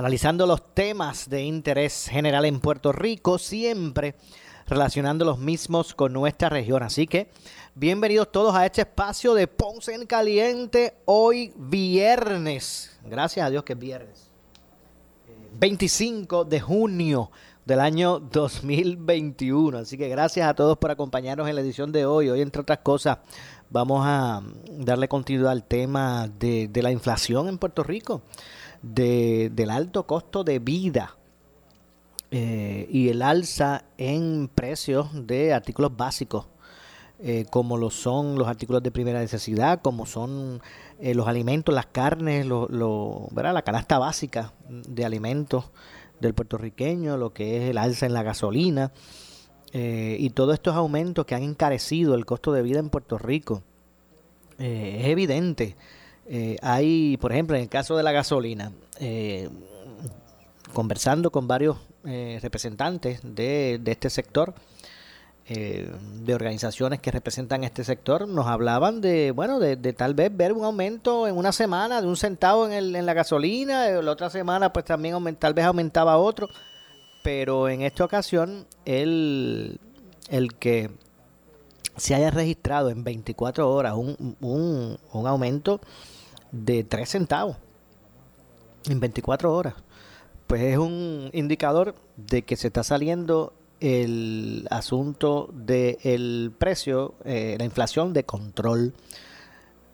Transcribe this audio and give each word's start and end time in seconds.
analizando 0.00 0.46
los 0.46 0.72
temas 0.72 1.28
de 1.28 1.42
interés 1.42 2.06
general 2.08 2.46
en 2.46 2.58
Puerto 2.58 2.90
Rico, 2.90 3.36
siempre 3.36 4.14
relacionando 4.66 5.26
los 5.26 5.38
mismos 5.38 5.94
con 5.94 6.14
nuestra 6.14 6.48
región. 6.48 6.82
Así 6.82 7.06
que 7.06 7.30
bienvenidos 7.74 8.32
todos 8.32 8.54
a 8.54 8.64
este 8.64 8.80
espacio 8.80 9.34
de 9.34 9.46
Ponce 9.46 9.92
en 9.94 10.06
Caliente 10.06 10.94
hoy 11.04 11.52
viernes. 11.54 12.98
Gracias 13.04 13.44
a 13.44 13.50
Dios 13.50 13.62
que 13.62 13.74
es 13.74 13.78
viernes. 13.78 14.30
25 15.58 16.46
de 16.46 16.60
junio 16.60 17.30
del 17.66 17.80
año 17.80 18.20
2021. 18.20 19.76
Así 19.76 19.98
que 19.98 20.08
gracias 20.08 20.48
a 20.48 20.54
todos 20.54 20.78
por 20.78 20.90
acompañarnos 20.90 21.46
en 21.46 21.54
la 21.54 21.60
edición 21.60 21.92
de 21.92 22.06
hoy. 22.06 22.30
Hoy, 22.30 22.40
entre 22.40 22.62
otras 22.62 22.78
cosas, 22.78 23.18
vamos 23.70 24.02
a 24.04 24.42
darle 24.68 25.08
continuidad 25.08 25.52
al 25.52 25.64
tema 25.64 26.28
de, 26.28 26.70
la 26.74 26.90
inflación 26.90 27.48
en 27.48 27.58
Puerto 27.58 27.82
Rico, 27.82 28.22
de, 28.82 29.50
del 29.52 29.70
alto 29.70 30.06
costo 30.06 30.44
de 30.44 30.58
vida 30.58 31.16
eh, 32.30 32.86
y 32.90 33.08
el 33.08 33.22
alza 33.22 33.84
en 33.98 34.48
precios 34.54 35.08
de 35.26 35.52
artículos 35.52 35.96
básicos. 35.96 36.46
Eh, 37.22 37.44
como 37.50 37.76
lo 37.76 37.90
son 37.90 38.38
los 38.38 38.48
artículos 38.48 38.82
de 38.82 38.90
primera 38.90 39.20
necesidad, 39.20 39.82
como 39.82 40.06
son 40.06 40.62
eh, 41.00 41.14
los 41.14 41.28
alimentos, 41.28 41.74
las 41.74 41.84
carnes, 41.84 42.46
lo, 42.46 43.28
¿verdad? 43.32 43.52
la 43.52 43.60
canasta 43.60 43.98
básica 43.98 44.54
de 44.68 45.04
alimentos, 45.04 45.70
del 46.18 46.32
puertorriqueño, 46.32 47.18
lo 47.18 47.34
que 47.34 47.58
es 47.58 47.70
el 47.70 47.78
alza 47.78 48.06
en 48.06 48.14
la 48.14 48.22
gasolina 48.22 48.92
y 49.72 50.30
todos 50.30 50.54
estos 50.54 50.74
aumentos 50.74 51.24
que 51.24 51.34
han 51.34 51.44
encarecido 51.44 52.14
el 52.14 52.26
costo 52.26 52.52
de 52.52 52.60
vida 52.62 52.80
en 52.80 52.90
Puerto 52.90 53.18
Rico. 53.18 53.62
Es 54.58 55.06
evidente. 55.06 55.76
Eh, 56.30 56.56
hay, 56.62 57.16
por 57.18 57.32
ejemplo, 57.32 57.56
en 57.56 57.62
el 57.62 57.68
caso 57.68 57.96
de 57.96 58.02
la 58.02 58.12
gasolina, 58.12 58.72
conversando 60.72 61.30
con 61.30 61.48
varios 61.48 61.76
representantes 62.04 63.20
de, 63.22 63.78
de 63.82 63.92
este 63.92 64.08
sector, 64.08 64.54
eh, 65.52 65.90
de 66.22 66.32
organizaciones 66.32 67.00
que 67.00 67.10
representan 67.10 67.64
este 67.64 67.82
sector 67.82 68.28
nos 68.28 68.46
hablaban 68.46 69.00
de, 69.00 69.32
bueno, 69.32 69.58
de, 69.58 69.76
tal 69.94 70.14
vez 70.14 70.30
ver 70.32 70.52
un 70.52 70.64
aumento 70.64 71.26
en 71.26 71.36
una 71.36 71.50
semana 71.50 72.00
de 72.00 72.06
un 72.06 72.16
centavo 72.16 72.66
en, 72.66 72.72
el, 72.72 72.94
en 72.94 73.04
la 73.04 73.14
gasolina, 73.14 73.88
eh, 73.88 74.00
la 74.00 74.12
otra 74.12 74.30
semana 74.30 74.72
pues 74.72 74.84
también 74.84 75.16
tal 75.40 75.52
vez 75.52 75.64
aumentaba 75.64 76.18
otro, 76.18 76.46
pero 77.24 77.68
en 77.68 77.82
esta 77.82 78.04
ocasión 78.04 78.64
el, 78.84 79.80
el 80.28 80.54
que 80.54 80.92
se 81.96 82.14
haya 82.14 82.30
registrado 82.30 82.90
en 82.90 83.02
24 83.02 83.68
horas 83.68 83.94
un, 83.96 84.36
un, 84.40 84.98
un 85.12 85.26
aumento 85.26 85.80
de 86.52 86.84
3 86.84 87.08
centavos 87.08 87.56
en 88.88 89.00
24 89.00 89.54
horas, 89.54 89.74
pues 90.46 90.62
es 90.62 90.78
un 90.78 91.30
indicador 91.32 91.94
de 92.16 92.42
que 92.42 92.56
se 92.56 92.68
está 92.68 92.82
saliendo 92.82 93.52
el 93.80 94.66
asunto 94.70 95.48
del 95.52 96.52
precio, 96.58 97.14
eh, 97.24 97.56
la 97.58 97.64
inflación 97.64 98.12
de 98.12 98.24
control. 98.24 98.94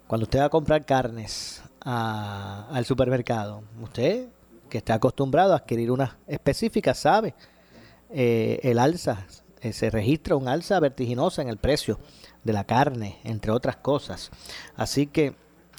Cuando 0.07 0.25
usted 0.25 0.41
va 0.41 0.47
a 0.47 0.51
comprar 0.51 0.85
carnes 0.85 1.63
al 1.81 2.85
supermercado, 2.85 3.63
usted 3.81 4.29
que 4.69 4.79
está 4.79 4.95
acostumbrado 4.95 5.53
a 5.53 5.59
adquirir 5.59 5.93
una 5.93 6.19
específica 6.27 6.95
sabe 6.95 7.35
eh, 8.11 8.61
el 8.63 8.79
alza, 8.79 9.27
eh, 9.61 9.73
se 9.73 9.91
registra 9.91 10.37
un 10.37 10.49
alza 10.49 10.79
vertiginosa 10.81 11.43
en 11.43 11.49
el 11.49 11.59
precio 11.59 11.99
de 12.45 12.53
la 12.53 12.65
carne, 12.65 13.19
entre 13.25 13.53
otras 13.53 13.77
cosas. 13.77 14.31
Así 14.77 15.07
que 15.07 15.35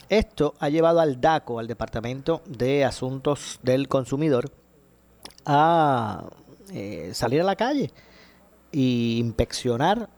esto 0.09 0.55
ha 0.59 0.69
llevado 0.69 0.99
al 0.99 1.19
DACO, 1.19 1.59
al 1.59 1.67
Departamento 1.67 2.41
de 2.45 2.85
Asuntos 2.85 3.59
del 3.63 3.87
Consumidor, 3.87 4.51
a 5.45 6.25
eh, 6.73 7.11
salir 7.13 7.41
a 7.41 7.45
la 7.45 7.55
calle 7.55 7.91
y 8.71 9.19
inspeccionar 9.19 10.09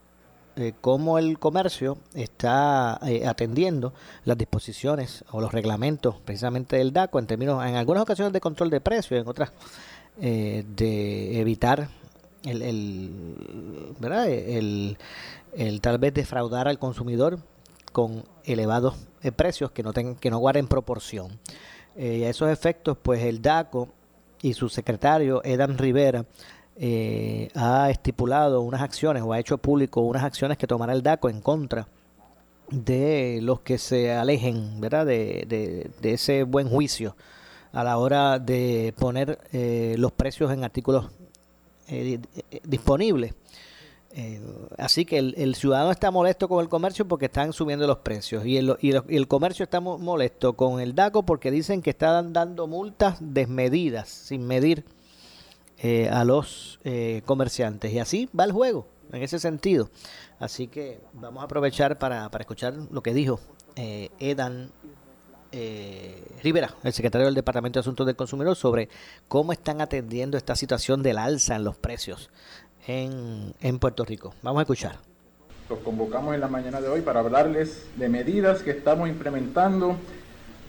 eh, 0.55 0.73
cómo 0.81 1.19
el 1.19 1.39
comercio 1.39 1.97
está 2.13 2.99
eh, 3.05 3.27
atendiendo 3.27 3.93
las 4.25 4.37
disposiciones 4.37 5.23
o 5.31 5.39
los 5.39 5.51
reglamentos 5.51 6.15
precisamente 6.25 6.77
del 6.77 6.91
DACO 6.91 7.19
en 7.19 7.27
términos, 7.27 7.63
en 7.65 7.75
algunas 7.75 8.03
ocasiones 8.03 8.33
de 8.33 8.41
control 8.41 8.69
de 8.69 8.81
precios, 8.81 9.21
en 9.21 9.27
otras 9.27 9.51
de 10.17 11.39
evitar 11.39 11.87
el, 12.43 12.61
el, 12.61 13.95
¿verdad? 13.99 14.29
El, 14.29 14.97
el, 15.53 15.79
tal 15.79 15.97
vez 15.97 16.13
defraudar 16.13 16.67
al 16.67 16.77
consumidor 16.77 17.39
con 17.99 18.23
elevados 18.45 18.95
precios 19.35 19.71
que 19.71 19.83
no 19.83 19.91
tengan, 19.91 20.15
que 20.15 20.29
no 20.29 20.37
guarden 20.37 20.67
proporción. 20.67 21.39
y 21.97 22.23
a 22.23 22.29
esos 22.29 22.49
efectos, 22.49 22.97
pues 23.01 23.23
el 23.23 23.41
DACO 23.41 23.89
y 24.41 24.53
su 24.53 24.69
secretario, 24.69 25.43
Edan 25.43 25.77
Rivera, 25.77 26.25
eh, 26.77 27.49
ha 27.55 27.89
estipulado 27.89 28.61
unas 28.61 28.81
acciones 28.81 29.21
o 29.23 29.33
ha 29.33 29.39
hecho 29.39 29.57
público 29.57 29.99
unas 29.99 30.23
acciones 30.23 30.57
que 30.57 30.65
tomará 30.65 30.93
el 30.93 31.03
DACO 31.03 31.29
en 31.29 31.41
contra 31.41 31.89
de 32.71 33.39
los 33.41 33.59
que 33.59 33.77
se 33.77 34.13
alejen 34.13 34.79
¿verdad? 34.79 35.05
De, 35.05 35.91
de, 35.99 36.13
ese 36.13 36.43
buen 36.43 36.69
juicio 36.69 37.17
a 37.73 37.83
la 37.83 37.97
hora 37.97 38.39
de 38.39 38.93
poner 38.97 39.39
eh, 39.51 39.95
los 39.97 40.13
precios 40.13 40.53
en 40.53 40.63
artículos 40.63 41.07
eh, 44.11 44.41
así 44.77 45.05
que 45.05 45.19
el, 45.19 45.55
ciudadano 45.55 45.91
está 45.91 46.09
molesto 46.09 46.47
con 46.47 46.61
el 46.61 46.69
comercio 46.69 47.07
porque 47.07 47.25
están 47.25 47.53
subiendo 47.53 47.85
los 47.85 47.99
precios 47.99 48.43
y 48.43 48.57
el, 48.57 48.75
y 48.81 49.15
el 49.15 49.27
comercio 49.27 49.63
está 49.63 49.79
molesto 49.79 50.53
con 50.53 50.79
el 50.79 50.95
DACO 50.95 51.23
porque 51.23 51.51
dicen 51.51 51.81
que 51.83 51.91
están 51.91 52.33
dando 52.33 52.65
multas 52.65 53.17
desmedidas, 53.19 54.09
sin 54.09 54.47
medir 54.47 54.83
eh, 55.81 56.09
a 56.09 56.25
los 56.25 56.79
eh, 56.83 57.21
comerciantes. 57.25 57.93
Y 57.93 57.99
así 57.99 58.29
va 58.37 58.43
el 58.43 58.51
juego, 58.51 58.87
en 59.13 59.23
ese 59.23 59.39
sentido. 59.39 59.89
Así 60.37 60.67
que 60.67 60.99
vamos 61.13 61.41
a 61.41 61.45
aprovechar 61.45 61.97
para, 61.97 62.29
para 62.29 62.41
escuchar 62.41 62.73
lo 62.91 63.01
que 63.01 63.13
dijo 63.13 63.39
eh, 63.77 64.09
Edan 64.19 64.71
Rivera, 66.43 66.75
el 66.83 66.93
secretario 66.93 67.25
del 67.25 67.33
Departamento 67.33 67.79
de 67.79 67.81
Asuntos 67.81 68.05
del 68.05 68.15
Consumidor, 68.15 68.55
sobre 68.55 68.87
cómo 69.27 69.51
están 69.51 69.81
atendiendo 69.81 70.37
esta 70.37 70.55
situación 70.55 71.01
del 71.01 71.17
alza 71.17 71.55
en 71.55 71.63
los 71.63 71.75
precios 71.75 72.29
en, 72.89 73.79
Puerto 73.79 74.03
Rico. 74.03 74.33
Vamos 74.41 74.59
a 74.59 74.63
escuchar. 74.63 74.95
Los 75.69 75.79
convocamos 75.79 76.33
en 76.33 76.41
la 76.41 76.47
mañana 76.47 76.81
de 76.81 76.89
hoy 76.89 77.01
para 77.01 77.19
hablarles 77.19 77.85
de 77.95 78.09
medidas 78.09 78.63
que 78.63 78.71
estamos 78.71 79.07
implementando 79.07 79.95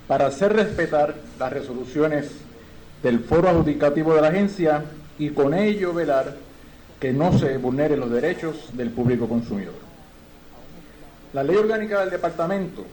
para 0.06 0.26
hacer 0.26 0.52
respetar 0.52 1.14
las 1.38 1.52
resoluciones 1.52 2.30
del 3.02 3.20
foro 3.20 3.48
adjudicativo 3.48 4.14
de 4.14 4.20
la 4.20 4.28
agencia 4.28 4.84
y 5.18 5.30
con 5.30 5.54
ello 5.54 5.94
velar 5.94 6.36
que 6.98 7.12
no 7.12 7.38
se 7.38 7.56
vulneren 7.56 8.00
los 8.00 8.10
derechos 8.10 8.68
del 8.74 8.90
público 8.90 9.26
consumidor. 9.26 9.74
La 11.32 11.42
ley 11.42 11.56
orgánica 11.56 12.00
del 12.00 12.10
departamento 12.10 12.84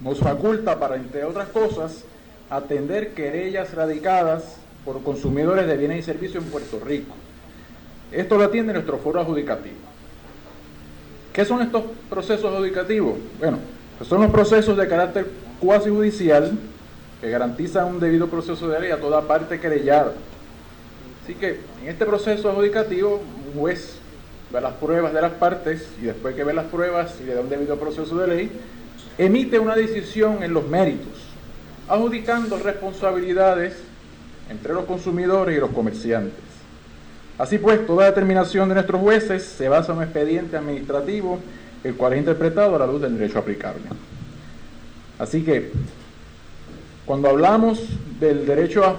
nos 0.00 0.18
faculta 0.18 0.78
para, 0.78 0.96
entre 0.96 1.24
otras 1.24 1.48
cosas, 1.48 2.04
atender 2.50 3.14
querellas 3.14 3.72
radicadas 3.72 4.56
por 4.84 5.02
consumidores 5.02 5.66
de 5.66 5.76
bienes 5.78 6.00
y 6.00 6.02
servicios 6.02 6.44
en 6.44 6.50
Puerto 6.50 6.78
Rico. 6.84 7.14
Esto 8.14 8.36
lo 8.38 8.44
atiende 8.44 8.72
nuestro 8.72 8.98
foro 8.98 9.20
adjudicativo. 9.20 9.76
¿Qué 11.32 11.44
son 11.44 11.62
estos 11.62 11.82
procesos 12.08 12.52
adjudicativos? 12.52 13.14
Bueno, 13.38 13.58
pues 13.98 14.08
son 14.08 14.22
los 14.22 14.30
procesos 14.30 14.76
de 14.76 14.86
carácter 14.86 15.26
cuasi 15.60 15.90
judicial 15.90 16.52
que 17.20 17.30
garantizan 17.30 17.86
un 17.86 18.00
debido 18.00 18.28
proceso 18.28 18.68
de 18.68 18.80
ley 18.80 18.90
a 18.90 19.00
toda 19.00 19.22
parte 19.22 19.58
querellada 19.58 20.12
Así 21.24 21.34
que 21.34 21.58
en 21.82 21.88
este 21.88 22.04
proceso 22.04 22.50
adjudicativo, 22.50 23.22
un 23.46 23.58
juez 23.58 23.96
ve 24.52 24.60
las 24.60 24.74
pruebas 24.74 25.14
de 25.14 25.22
las 25.22 25.32
partes 25.32 25.88
y 25.98 26.04
después 26.04 26.34
que 26.34 26.44
ve 26.44 26.52
las 26.52 26.66
pruebas 26.66 27.14
y 27.22 27.24
le 27.24 27.34
da 27.34 27.40
un 27.40 27.48
debido 27.48 27.78
proceso 27.78 28.14
de 28.18 28.28
ley, 28.28 28.50
emite 29.16 29.58
una 29.58 29.74
decisión 29.74 30.42
en 30.42 30.52
los 30.52 30.68
méritos, 30.68 31.32
adjudicando 31.88 32.58
responsabilidades 32.58 33.74
entre 34.50 34.74
los 34.74 34.84
consumidores 34.84 35.56
y 35.56 35.60
los 35.60 35.70
comerciantes. 35.70 36.53
Así 37.36 37.58
pues, 37.58 37.84
toda 37.86 38.06
determinación 38.06 38.68
de 38.68 38.76
nuestros 38.76 39.00
jueces 39.00 39.42
se 39.42 39.68
basa 39.68 39.92
en 39.92 39.98
un 39.98 40.04
expediente 40.04 40.56
administrativo, 40.56 41.40
el 41.82 41.94
cual 41.96 42.12
es 42.12 42.20
interpretado 42.20 42.76
a 42.76 42.78
la 42.78 42.86
luz 42.86 43.02
del 43.02 43.18
derecho 43.18 43.40
aplicable. 43.40 43.82
Así 45.18 45.42
que, 45.42 45.72
cuando 47.04 47.28
hablamos 47.28 47.80
del 48.20 48.46
derecho 48.46 48.98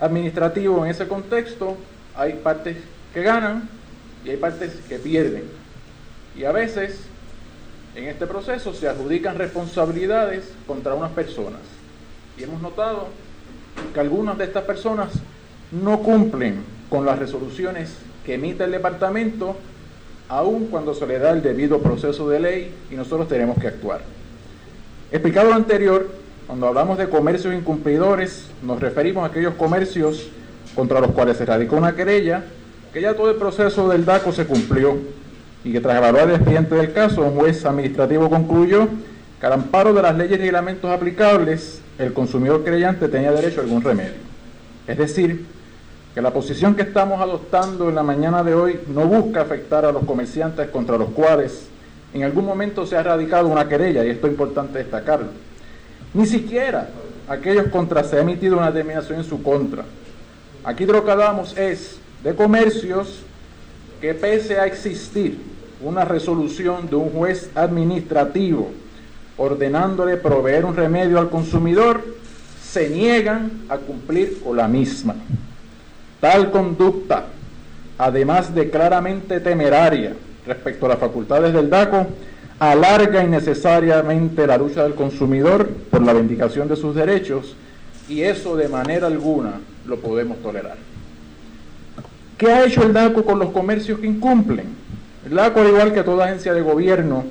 administrativo 0.00 0.84
en 0.84 0.90
ese 0.90 1.06
contexto, 1.06 1.76
hay 2.14 2.34
partes 2.34 2.78
que 3.12 3.22
ganan 3.22 3.68
y 4.24 4.30
hay 4.30 4.36
partes 4.38 4.72
que 4.88 4.98
pierden. 4.98 5.44
Y 6.36 6.44
a 6.44 6.52
veces, 6.52 7.00
en 7.94 8.04
este 8.04 8.26
proceso, 8.26 8.72
se 8.72 8.88
adjudican 8.88 9.36
responsabilidades 9.36 10.52
contra 10.66 10.94
unas 10.94 11.10
personas. 11.12 11.60
Y 12.38 12.44
hemos 12.44 12.62
notado 12.62 13.08
que 13.92 14.00
algunas 14.00 14.38
de 14.38 14.44
estas 14.44 14.64
personas 14.64 15.10
no 15.70 16.02
cumplen 16.02 16.77
con 16.90 17.04
las 17.04 17.18
resoluciones 17.18 17.94
que 18.24 18.34
emite 18.34 18.64
el 18.64 18.72
departamento, 18.72 19.56
aun 20.28 20.66
cuando 20.66 20.94
se 20.94 21.06
le 21.06 21.18
da 21.18 21.30
el 21.30 21.42
debido 21.42 21.80
proceso 21.80 22.28
de 22.28 22.40
ley 22.40 22.74
y 22.90 22.94
nosotros 22.94 23.28
tenemos 23.28 23.58
que 23.58 23.68
actuar. 23.68 24.00
Explicado 25.10 25.48
lo 25.48 25.54
anterior, 25.54 26.08
cuando 26.46 26.66
hablamos 26.66 26.98
de 26.98 27.08
comercios 27.08 27.54
incumplidores, 27.54 28.50
nos 28.62 28.80
referimos 28.80 29.24
a 29.24 29.26
aquellos 29.28 29.54
comercios 29.54 30.28
contra 30.74 31.00
los 31.00 31.12
cuales 31.12 31.36
se 31.36 31.46
radicó 31.46 31.76
una 31.76 31.94
querella, 31.94 32.44
que 32.92 33.00
ya 33.00 33.14
todo 33.14 33.30
el 33.30 33.36
proceso 33.36 33.88
del 33.88 34.04
DACO 34.04 34.32
se 34.32 34.46
cumplió 34.46 34.96
y 35.64 35.72
que 35.72 35.80
tras 35.80 35.96
evaluar 35.96 36.28
el 36.28 36.36
expediente 36.36 36.74
del 36.74 36.92
caso, 36.92 37.22
un 37.22 37.38
juez 37.38 37.64
administrativo 37.64 38.30
concluyó 38.30 38.88
que 39.40 39.46
al 39.46 39.54
amparo 39.54 39.92
de 39.92 40.02
las 40.02 40.16
leyes 40.16 40.38
y 40.38 40.42
reglamentos 40.42 40.90
aplicables, 40.90 41.80
el 41.98 42.12
consumidor 42.12 42.64
creyente 42.64 43.08
tenía 43.08 43.32
derecho 43.32 43.60
a 43.60 43.64
algún 43.64 43.82
remedio. 43.82 44.12
Es 44.86 44.96
decir, 44.96 45.44
que 46.18 46.22
la 46.22 46.32
posición 46.32 46.74
que 46.74 46.82
estamos 46.82 47.20
adoptando 47.20 47.88
en 47.88 47.94
la 47.94 48.02
mañana 48.02 48.42
de 48.42 48.52
hoy 48.52 48.80
no 48.88 49.02
busca 49.02 49.42
afectar 49.42 49.84
a 49.84 49.92
los 49.92 50.04
comerciantes 50.04 50.68
contra 50.70 50.98
los 50.98 51.10
cuales 51.10 51.68
en 52.12 52.24
algún 52.24 52.44
momento 52.44 52.84
se 52.86 52.96
ha 52.96 53.04
radicado 53.04 53.46
una 53.46 53.68
querella, 53.68 54.04
y 54.04 54.10
esto 54.10 54.26
es 54.26 54.32
importante 54.32 54.78
destacarlo. 54.78 55.28
Ni 56.14 56.26
siquiera 56.26 56.88
aquellos 57.28 57.68
contra 57.68 58.02
se 58.02 58.16
ha 58.16 58.22
emitido 58.22 58.56
una 58.56 58.72
determinación 58.72 59.20
en 59.20 59.24
su 59.24 59.44
contra. 59.44 59.84
Aquí 60.64 60.86
lo 60.86 61.04
que 61.04 61.10
hablamos 61.12 61.56
es 61.56 62.00
de 62.24 62.34
comercios 62.34 63.20
que 64.00 64.12
pese 64.12 64.58
a 64.58 64.66
existir 64.66 65.38
una 65.80 66.04
resolución 66.04 66.90
de 66.90 66.96
un 66.96 67.10
juez 67.10 67.48
administrativo 67.54 68.72
ordenándole 69.36 70.16
proveer 70.16 70.64
un 70.64 70.74
remedio 70.74 71.20
al 71.20 71.30
consumidor, 71.30 72.04
se 72.60 72.88
niegan 72.88 73.52
a 73.68 73.76
cumplir 73.76 74.40
con 74.42 74.56
la 74.56 74.66
misma. 74.66 75.14
Tal 76.20 76.50
conducta, 76.50 77.26
además 77.96 78.54
de 78.54 78.70
claramente 78.70 79.40
temeraria 79.40 80.14
respecto 80.46 80.86
a 80.86 80.90
las 80.90 80.98
facultades 80.98 81.52
del 81.52 81.70
DACO, 81.70 82.06
alarga 82.58 83.22
innecesariamente 83.22 84.46
la 84.46 84.58
lucha 84.58 84.82
del 84.82 84.94
consumidor 84.94 85.68
por 85.90 86.02
la 86.02 86.12
vindicación 86.12 86.66
de 86.66 86.76
sus 86.76 86.94
derechos 86.94 87.54
y 88.08 88.22
eso 88.22 88.56
de 88.56 88.68
manera 88.68 89.06
alguna 89.06 89.60
lo 89.86 89.98
podemos 90.00 90.38
tolerar. 90.38 90.76
¿Qué 92.36 92.50
ha 92.50 92.64
hecho 92.64 92.82
el 92.82 92.92
DACO 92.92 93.24
con 93.24 93.38
los 93.38 93.50
comercios 93.50 94.00
que 94.00 94.06
incumplen? 94.06 94.66
El 95.26 95.34
DACO, 95.34 95.60
al 95.60 95.68
igual 95.68 95.92
que 95.92 96.02
toda 96.02 96.24
agencia 96.24 96.54
de 96.54 96.62
gobierno, 96.62 97.24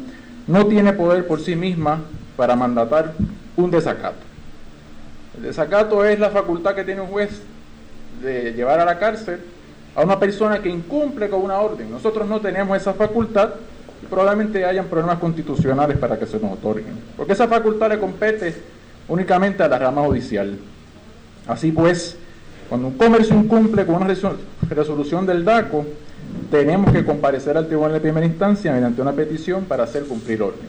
no 0.47 0.65
tiene 0.67 0.93
poder 0.93 1.27
por 1.27 1.41
sí 1.41 1.55
misma 1.55 2.01
para 2.37 2.55
mandatar 2.55 3.13
un 3.57 3.71
desacato. 3.71 4.17
El 5.35 5.43
desacato 5.43 6.05
es 6.05 6.19
la 6.19 6.29
facultad 6.29 6.75
que 6.75 6.83
tiene 6.83 7.01
un 7.01 7.07
juez 7.07 7.41
de 8.21 8.53
llevar 8.53 8.79
a 8.79 8.85
la 8.85 8.97
cárcel 8.99 9.39
a 9.95 10.03
una 10.03 10.19
persona 10.19 10.61
que 10.61 10.69
incumple 10.69 11.29
con 11.29 11.41
una 11.41 11.57
orden. 11.59 11.89
Nosotros 11.89 12.27
no 12.27 12.39
tenemos 12.39 12.77
esa 12.77 12.93
facultad 12.93 13.49
y 14.01 14.05
probablemente 14.05 14.63
hayan 14.63 14.85
problemas 14.85 15.17
constitucionales 15.19 15.97
para 15.97 16.19
que 16.19 16.27
se 16.27 16.39
nos 16.39 16.53
otorguen, 16.53 16.93
porque 17.15 17.33
esa 17.33 17.47
facultad 17.47 17.89
le 17.89 17.99
compete 17.99 18.53
únicamente 19.07 19.63
a 19.63 19.67
la 19.67 19.79
rama 19.79 20.03
judicial. 20.03 20.57
Así 21.47 21.71
pues, 21.71 22.17
cuando 22.69 22.87
un 22.87 22.97
comercio 22.97 23.35
incumple 23.35 23.85
con 23.85 23.95
una 23.95 24.13
resolución 24.69 25.25
del 25.25 25.43
DACO, 25.43 25.85
tenemos 26.51 26.91
que 26.91 27.05
comparecer 27.05 27.57
al 27.57 27.67
tribunal 27.67 27.93
de 27.93 27.99
primera 27.99 28.25
instancia 28.25 28.71
mediante 28.71 29.01
una 29.01 29.13
petición 29.13 29.65
para 29.65 29.83
hacer 29.83 30.03
cumplir 30.03 30.41
orden. 30.41 30.67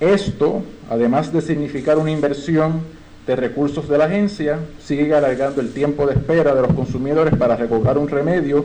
Esto, 0.00 0.62
además 0.88 1.32
de 1.32 1.42
significar 1.42 1.98
una 1.98 2.10
inversión 2.10 2.80
de 3.26 3.36
recursos 3.36 3.88
de 3.88 3.98
la 3.98 4.06
agencia 4.06 4.58
sigue 4.82 5.14
alargando 5.14 5.60
el 5.60 5.72
tiempo 5.72 6.06
de 6.06 6.14
espera 6.14 6.54
de 6.54 6.62
los 6.62 6.72
consumidores 6.72 7.36
para 7.36 7.56
recobrar 7.56 7.98
un 7.98 8.08
remedio 8.08 8.64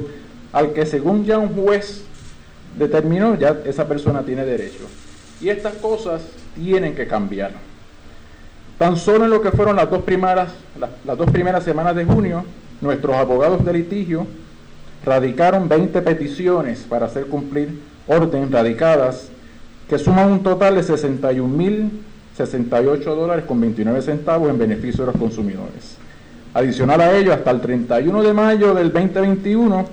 al 0.53 0.73
que 0.73 0.85
según 0.85 1.25
ya 1.25 1.37
un 1.37 1.49
juez 1.49 2.03
determinó, 2.77 3.35
ya 3.35 3.57
esa 3.65 3.87
persona 3.87 4.23
tiene 4.23 4.45
derecho. 4.45 4.85
Y 5.41 5.49
estas 5.49 5.73
cosas 5.75 6.21
tienen 6.55 6.95
que 6.95 7.07
cambiar. 7.07 7.51
Tan 8.77 8.97
solo 8.97 9.25
en 9.25 9.31
lo 9.31 9.41
que 9.41 9.51
fueron 9.51 9.75
las 9.75 9.89
dos 9.89 10.03
primeras, 10.03 10.49
las, 10.79 10.89
las 11.05 11.17
dos 11.17 11.29
primeras 11.29 11.63
semanas 11.63 11.95
de 11.95 12.05
junio, 12.05 12.45
nuestros 12.81 13.15
abogados 13.15 13.63
de 13.63 13.73
litigio 13.73 14.27
radicaron 15.05 15.69
20 15.69 16.01
peticiones 16.01 16.85
para 16.89 17.05
hacer 17.05 17.27
cumplir 17.27 17.79
orden 18.07 18.51
radicadas 18.51 19.29
que 19.87 19.99
suman 19.99 20.31
un 20.31 20.43
total 20.43 20.75
de 20.75 20.83
61 20.83 21.47
mil 21.47 21.91
68 22.35 23.15
dólares 23.15 23.45
con 23.45 23.61
29 23.61 24.01
centavos 24.01 24.49
en 24.49 24.57
beneficio 24.57 25.05
de 25.05 25.11
los 25.11 25.21
consumidores. 25.21 25.97
Adicional 26.53 26.99
a 27.01 27.17
ello, 27.17 27.33
hasta 27.33 27.51
el 27.51 27.61
31 27.61 28.23
de 28.23 28.33
mayo 28.33 28.73
del 28.73 28.91
2021 28.91 29.85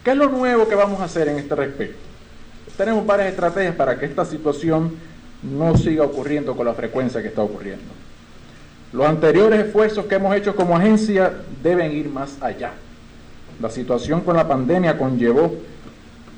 ¿Qué 0.03 0.11
es 0.11 0.17
lo 0.17 0.29
nuevo 0.29 0.67
que 0.67 0.75
vamos 0.75 0.99
a 0.99 1.05
hacer 1.05 1.29
en 1.29 1.39
este 1.39 1.55
respecto? 1.55 2.12
Tenemos 2.77 3.05
varias 3.05 3.29
estrategias 3.29 3.75
para 3.75 3.99
que 3.99 4.05
esta 4.05 4.25
situación 4.25 4.95
no 5.43 5.77
siga 5.77 6.03
ocurriendo 6.03 6.55
con 6.55 6.65
la 6.65 6.73
frecuencia 6.73 7.21
que 7.21 7.27
está 7.27 7.41
ocurriendo. 7.41 7.83
Los 8.93 9.07
anteriores 9.07 9.65
esfuerzos 9.65 10.05
que 10.05 10.15
hemos 10.15 10.35
hecho 10.35 10.55
como 10.55 10.77
agencia 10.77 11.33
deben 11.61 11.91
ir 11.91 12.09
más 12.09 12.37
allá. 12.41 12.71
La 13.59 13.69
situación 13.69 14.21
con 14.21 14.35
la 14.35 14.47
pandemia 14.47 14.97
conllevó 14.97 15.53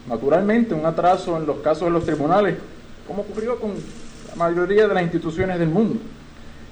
naturalmente 0.08 0.74
un 0.74 0.86
atraso 0.86 1.38
en 1.38 1.46
los 1.46 1.58
casos 1.58 1.86
de 1.86 1.92
los 1.92 2.06
tribunales, 2.06 2.56
como 3.08 3.22
ocurrió 3.22 3.60
con 3.60 3.72
la 4.30 4.36
mayoría 4.36 4.88
de 4.88 4.94
las 4.94 5.04
instituciones 5.04 5.60
del 5.60 5.70
mundo. 5.70 6.00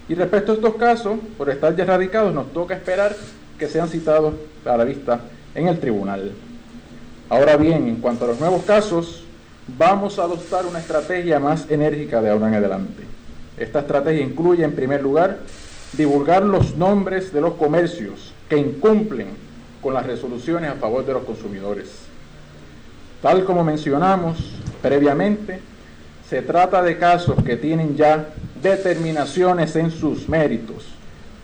Y 0.08 0.16
respecto 0.16 0.52
a 0.52 0.56
estos 0.56 0.76
casos, 0.76 1.18
por 1.38 1.50
estar 1.50 1.76
ya 1.76 1.86
radicados, 1.86 2.34
nos 2.34 2.52
toca 2.52 2.74
esperar 2.74 3.16
que 3.58 3.68
sean 3.68 3.88
citados 3.88 4.34
a 4.66 4.78
la 4.78 4.84
vista 4.84 5.22
en 5.56 5.68
el 5.68 5.80
tribunal. 5.80 6.32
Ahora 7.30 7.58
bien, 7.58 7.88
en 7.88 7.96
cuanto 7.98 8.26
a 8.26 8.28
los 8.30 8.40
nuevos 8.40 8.64
casos, 8.64 9.23
vamos 9.68 10.20
a 10.20 10.24
adoptar 10.24 10.66
una 10.66 10.80
estrategia 10.80 11.40
más 11.40 11.70
enérgica 11.70 12.22
de 12.22 12.30
ahora 12.30 12.48
en 12.48 12.56
adelante. 12.56 13.04
Esta 13.58 13.80
estrategia 13.80 14.24
incluye, 14.24 14.64
en 14.64 14.74
primer 14.74 15.02
lugar, 15.02 15.40
divulgar 15.94 16.44
los 16.44 16.76
nombres 16.76 17.32
de 17.32 17.42
los 17.42 17.54
comercios 17.54 18.34
que 18.50 18.58
incumplen 18.58 19.28
con 19.82 19.94
las 19.94 20.06
resoluciones 20.06 20.72
a 20.72 20.76
favor 20.76 21.06
de 21.06 21.14
los 21.14 21.24
consumidores. 21.24 21.90
Tal 23.22 23.46
como 23.46 23.64
mencionamos 23.64 24.38
previamente, 24.82 25.60
se 26.28 26.42
trata 26.42 26.82
de 26.82 26.98
casos 26.98 27.42
que 27.44 27.58
tienen 27.58 27.96
ya 27.96 28.30
determinaciones 28.62 29.76
en 29.76 29.92
sus 29.92 30.28
méritos, 30.28 30.86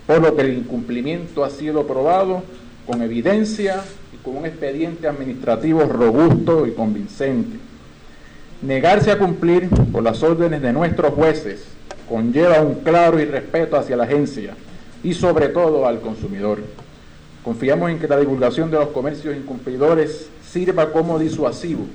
por 0.07 0.21
lo 0.21 0.35
que 0.35 0.41
el 0.41 0.57
incumplimiento 0.57 1.43
ha 1.43 1.49
sido 1.49 1.85
probado 1.85 2.43
con 2.88 3.01
evidencia 3.01 3.83
y 4.13 4.17
con 4.17 4.38
un 4.38 4.45
expediente 4.45 5.07
administrativo 5.07 5.83
robusto 5.83 6.65
y 6.65 6.71
convincente. 6.71 7.68
Negarse 8.61 9.09
a 9.09 9.17
cumplir 9.17 9.69
con 9.93 10.03
las 10.03 10.21
órdenes 10.21 10.61
de 10.61 10.73
nuestros 10.73 11.13
jueces 11.13 11.63
conlleva 12.09 12.59
un 12.61 12.75
claro 12.75 13.17
irrespeto 13.17 13.77
hacia 13.77 13.95
la 13.95 14.03
agencia 14.03 14.53
y 15.01 15.13
sobre 15.13 15.47
todo 15.47 15.87
al 15.87 16.01
consumidor. 16.01 16.59
Confiamos 17.41 17.89
en 17.89 17.99
que 17.99 18.07
la 18.09 18.19
divulgación 18.19 18.69
de 18.69 18.77
los 18.77 18.89
comercios 18.89 19.37
incumplidores 19.37 20.29
sirva 20.45 20.91
como 20.91 21.17
disuasivo, 21.17 21.85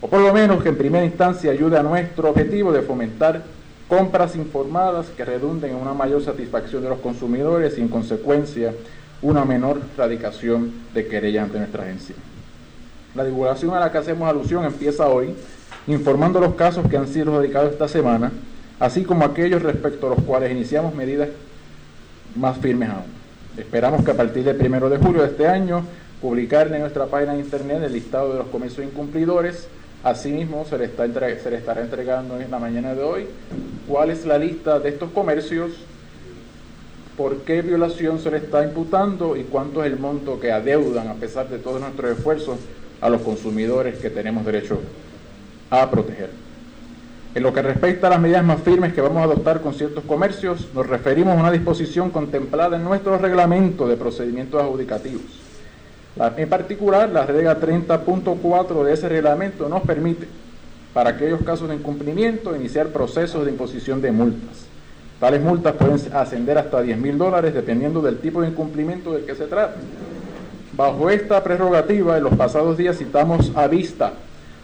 o 0.00 0.08
por 0.08 0.20
lo 0.20 0.32
menos 0.32 0.62
que 0.62 0.68
en 0.68 0.78
primera 0.78 1.04
instancia 1.04 1.50
ayude 1.50 1.76
a 1.76 1.82
nuestro 1.82 2.30
objetivo 2.30 2.72
de 2.72 2.82
fomentar 2.82 3.42
compras 3.88 4.36
informadas 4.36 5.06
que 5.16 5.24
redunden 5.24 5.70
en 5.72 5.76
una 5.78 5.94
mayor 5.94 6.22
satisfacción 6.22 6.84
de 6.84 6.90
los 6.90 7.00
consumidores 7.00 7.76
y 7.76 7.80
en 7.80 7.88
consecuencia 7.88 8.72
una 9.20 9.44
menor 9.44 9.80
radicación 9.96 10.72
de 10.94 11.08
querellas 11.08 11.46
ante 11.46 11.58
nuestra 11.58 11.82
agencia. 11.82 12.14
La 13.16 13.24
divulgación 13.24 13.74
a 13.74 13.80
la 13.80 13.90
que 13.90 13.98
hacemos 13.98 14.28
alusión 14.28 14.64
empieza 14.64 15.08
hoy, 15.08 15.34
informando 15.86 16.40
los 16.40 16.54
casos 16.54 16.86
que 16.88 16.96
han 16.96 17.08
sido 17.08 17.36
radicados 17.36 17.72
esta 17.72 17.88
semana, 17.88 18.32
así 18.80 19.04
como 19.04 19.24
aquellos 19.24 19.62
respecto 19.62 20.06
a 20.06 20.10
los 20.16 20.24
cuales 20.24 20.50
iniciamos 20.50 20.94
medidas 20.94 21.28
más 22.36 22.58
firmes 22.58 22.90
aún. 22.90 23.18
Esperamos 23.56 24.04
que 24.04 24.10
a 24.12 24.16
partir 24.16 24.44
del 24.44 24.56
primero 24.56 24.88
de 24.88 24.98
julio 24.98 25.22
de 25.22 25.28
este 25.28 25.48
año 25.48 25.84
publicar 26.20 26.72
en 26.72 26.80
nuestra 26.80 27.06
página 27.06 27.34
de 27.34 27.40
internet 27.40 27.82
el 27.82 27.92
listado 27.92 28.32
de 28.32 28.38
los 28.38 28.48
comercios 28.48 28.86
incumplidores. 28.86 29.68
Asimismo, 30.04 30.64
se 30.64 30.78
le, 30.78 30.84
está 30.84 31.06
estará 31.06 31.80
entregando 31.80 32.40
en 32.40 32.50
la 32.50 32.58
mañana 32.60 32.94
de 32.94 33.02
hoy 33.02 33.26
cuál 33.88 34.10
es 34.10 34.24
la 34.26 34.38
lista 34.38 34.78
de 34.78 34.90
estos 34.90 35.10
comercios, 35.10 35.72
por 37.16 37.38
qué 37.38 37.62
violación 37.62 38.20
se 38.20 38.30
le 38.30 38.36
está 38.36 38.62
imputando 38.62 39.36
y 39.36 39.42
cuánto 39.42 39.82
es 39.82 39.90
el 39.92 39.98
monto 39.98 40.38
que 40.38 40.52
adeudan 40.52 41.08
a 41.08 41.14
pesar 41.14 41.48
de 41.48 41.58
todos 41.58 41.80
nuestros 41.80 42.16
esfuerzos 42.16 42.58
a 43.00 43.08
los 43.08 43.22
consumidores 43.22 43.98
que 43.98 44.08
tenemos 44.08 44.44
derecho 44.44 44.78
a 45.70 45.90
proteger. 45.90 46.30
En 47.34 47.42
lo 47.42 47.52
que 47.52 47.62
respecta 47.62 48.06
a 48.06 48.10
las 48.10 48.20
medidas 48.20 48.44
más 48.44 48.62
firmes 48.62 48.94
que 48.94 49.00
vamos 49.00 49.18
a 49.18 49.24
adoptar 49.24 49.60
con 49.60 49.74
ciertos 49.74 50.02
comercios, 50.04 50.68
nos 50.74 50.86
referimos 50.86 51.36
a 51.36 51.40
una 51.40 51.52
disposición 51.52 52.10
contemplada 52.10 52.76
en 52.76 52.84
nuestro 52.84 53.18
reglamento 53.18 53.86
de 53.86 53.96
procedimientos 53.96 54.60
adjudicativos. 54.60 55.22
En 56.36 56.48
particular, 56.48 57.08
la 57.10 57.26
regla 57.26 57.60
30.4 57.60 58.82
de 58.82 58.92
ese 58.92 59.08
reglamento 59.08 59.68
nos 59.68 59.82
permite, 59.82 60.26
para 60.92 61.10
aquellos 61.10 61.42
casos 61.42 61.68
de 61.68 61.76
incumplimiento, 61.76 62.56
iniciar 62.56 62.88
procesos 62.88 63.44
de 63.44 63.52
imposición 63.52 64.02
de 64.02 64.10
multas. 64.10 64.66
Tales 65.20 65.40
multas 65.40 65.74
pueden 65.74 66.00
ascender 66.14 66.58
hasta 66.58 66.80
10 66.80 66.98
mil 66.98 67.18
dólares 67.18 67.54
dependiendo 67.54 68.00
del 68.00 68.18
tipo 68.18 68.40
de 68.40 68.48
incumplimiento 68.48 69.12
del 69.12 69.24
que 69.24 69.34
se 69.34 69.46
trate. 69.46 69.78
Bajo 70.76 71.10
esta 71.10 71.44
prerrogativa, 71.44 72.16
en 72.16 72.24
los 72.24 72.34
pasados 72.34 72.76
días 72.76 72.98
citamos 72.98 73.52
a 73.54 73.66
vista 73.66 74.14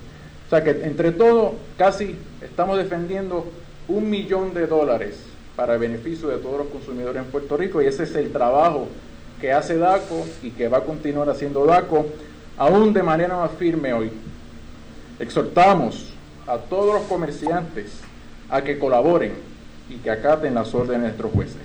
O 0.47 0.49
sea 0.49 0.63
que 0.63 0.85
entre 0.85 1.11
todo, 1.11 1.55
casi 1.77 2.15
estamos 2.41 2.77
defendiendo 2.77 3.45
un 3.89 4.09
millón 4.09 4.53
de 4.53 4.67
dólares 4.67 5.19
para 5.57 5.73
el 5.73 5.81
beneficio 5.81 6.29
de 6.29 6.37
todos 6.37 6.59
los 6.59 6.67
consumidores 6.67 7.21
en 7.21 7.29
Puerto 7.29 7.57
Rico 7.57 7.81
y 7.81 7.87
ese 7.87 8.03
es 8.03 8.15
el 8.15 8.31
trabajo 8.31 8.87
que 9.41 9.51
hace 9.51 9.77
DACO 9.77 10.25
y 10.43 10.51
que 10.51 10.69
va 10.69 10.77
a 10.77 10.85
continuar 10.85 11.29
haciendo 11.29 11.65
DACO 11.65 12.05
aún 12.59 12.93
de 12.93 13.01
manera 13.01 13.37
más 13.37 13.51
firme 13.57 13.93
hoy. 13.93 14.11
Exhortamos 15.17 16.13
a 16.45 16.57
todos 16.57 16.93
los 16.93 17.03
comerciantes 17.03 18.01
a 18.49 18.61
que 18.61 18.77
colaboren 18.77 19.33
y 19.89 19.95
que 19.95 20.11
acaten 20.11 20.53
las 20.53 20.75
órdenes 20.75 21.01
de 21.01 21.07
nuestros 21.07 21.31
jueces. 21.31 21.61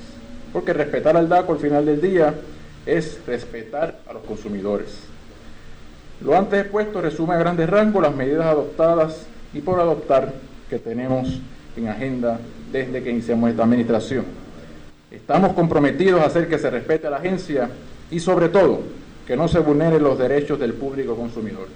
Porque 0.53 0.73
respetar 0.73 1.17
al 1.17 1.29
DACO 1.29 1.53
al 1.53 1.59
final 1.59 1.85
del 1.85 2.01
día 2.01 2.35
es 2.87 3.19
respetar 3.27 3.99
a 4.09 4.13
los 4.13 4.23
consumidores. 4.23 5.01
Lo 6.21 6.39
antes 6.39 6.61
expuesto 6.61 7.01
resume 7.01 7.35
a 7.35 7.39
grandes 7.39 7.69
rangos 7.69 8.01
las 8.01 8.15
medidas 8.15 8.47
adoptadas 8.47 9.27
y 9.53 9.61
por 9.61 9.81
adoptar 9.81 10.33
que 10.71 10.79
tenemos 10.79 11.41
en 11.77 11.89
agenda 11.89 12.39
desde 12.71 13.03
que 13.03 13.11
iniciamos 13.11 13.51
esta 13.51 13.65
administración. 13.65 14.25
Estamos 15.11 15.55
comprometidos 15.55 16.21
a 16.21 16.27
hacer 16.27 16.49
que 16.49 16.59
se 16.59 16.71
respete 16.71 17.09
a 17.09 17.11
la 17.11 17.17
agencia 17.17 17.69
y 18.13 18.21
sobre 18.21 18.49
todo 18.49 18.81
que 19.27 19.37
no 19.37 19.49
se 19.49 19.59
vulneren 19.59 20.03
los 20.03 20.19
derechos 20.19 20.59
del 20.59 20.75
público 20.75 21.17
consumidor. 21.17 21.69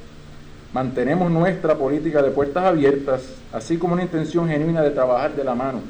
Mantenemos 0.72 1.30
nuestra 1.30 1.76
política 1.76 2.22
de 2.22 2.30
puertas 2.30 2.64
abiertas, 2.64 3.22
así 3.52 3.78
como 3.78 3.94
una 3.94 4.02
intención 4.02 4.48
genuina 4.48 4.82
de 4.82 4.90
trabajar 4.90 5.34
de 5.34 5.44
la 5.44 5.54
mano 5.54 5.80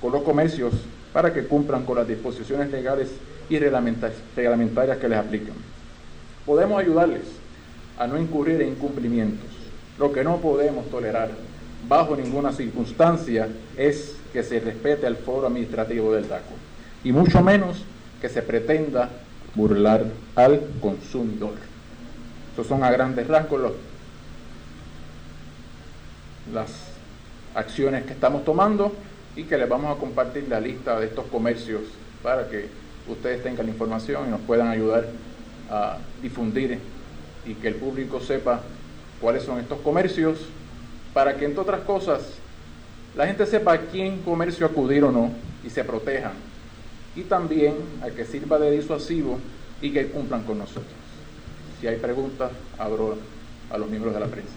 con 0.00 0.12
los 0.12 0.22
comercios 0.22 0.74
para 1.12 1.32
que 1.32 1.46
cumplan 1.46 1.84
con 1.84 1.96
las 1.96 2.08
disposiciones 2.08 2.70
legales 2.70 3.10
y 3.48 3.58
reglamentarias 3.58 4.98
que 4.98 5.08
les 5.08 5.18
aplican. 5.18 5.54
Podemos 6.44 6.80
ayudarles 6.80 7.22
a 7.98 8.06
no 8.06 8.18
incurrir 8.18 8.60
en 8.60 8.70
incumplimientos. 8.70 9.46
Lo 9.98 10.12
que 10.12 10.24
no 10.24 10.36
podemos 10.38 10.88
tolerar 10.90 11.30
bajo 11.88 12.16
ninguna 12.16 12.52
circunstancia 12.52 13.48
es 13.76 14.16
que 14.32 14.42
se 14.42 14.60
respete 14.60 15.06
el 15.06 15.16
foro 15.16 15.46
administrativo 15.46 16.12
del 16.12 16.28
DACO 16.28 16.54
y 17.04 17.12
mucho 17.12 17.42
menos 17.42 17.84
que 18.20 18.28
se 18.28 18.42
pretenda 18.42 19.10
burlar 19.54 20.04
al 20.34 20.60
consumidor. 20.80 21.54
Estos 22.50 22.66
son 22.66 22.82
a 22.84 22.90
grandes 22.90 23.26
rasgos 23.26 23.72
las 26.52 26.70
acciones 27.54 28.04
que 28.04 28.12
estamos 28.12 28.44
tomando 28.44 28.92
y 29.36 29.44
que 29.44 29.58
les 29.58 29.68
vamos 29.68 29.96
a 29.96 30.00
compartir 30.00 30.46
la 30.48 30.60
lista 30.60 30.98
de 30.98 31.06
estos 31.06 31.26
comercios 31.26 31.82
para 32.22 32.48
que 32.48 32.68
ustedes 33.08 33.42
tengan 33.42 33.66
la 33.66 33.72
información 33.72 34.26
y 34.26 34.30
nos 34.30 34.40
puedan 34.40 34.68
ayudar 34.68 35.06
a 35.70 35.98
difundir 36.22 36.78
y 37.46 37.54
que 37.54 37.68
el 37.68 37.74
público 37.74 38.20
sepa 38.20 38.62
cuáles 39.20 39.42
son 39.42 39.60
estos 39.60 39.80
comercios 39.80 40.38
para 41.12 41.36
que 41.36 41.44
entre 41.44 41.60
otras 41.60 41.80
cosas 41.80 42.22
la 43.16 43.26
gente 43.26 43.46
sepa 43.46 43.74
a 43.74 43.78
quién 43.78 44.18
comercio 44.22 44.66
acudir 44.66 45.04
o 45.04 45.12
no 45.12 45.30
y 45.64 45.70
se 45.70 45.84
protejan 45.84 46.47
y 47.18 47.24
también 47.24 47.74
a 48.00 48.10
que 48.10 48.24
sirva 48.24 48.60
de 48.60 48.70
disuasivo 48.70 49.40
y 49.82 49.92
que 49.92 50.06
cumplan 50.06 50.44
con 50.44 50.58
nosotros. 50.58 50.86
Si 51.80 51.88
hay 51.88 51.96
preguntas, 51.96 52.52
abro 52.78 53.18
a 53.70 53.76
los 53.78 53.90
miembros 53.90 54.14
de 54.14 54.20
la 54.20 54.26
prensa. 54.26 54.52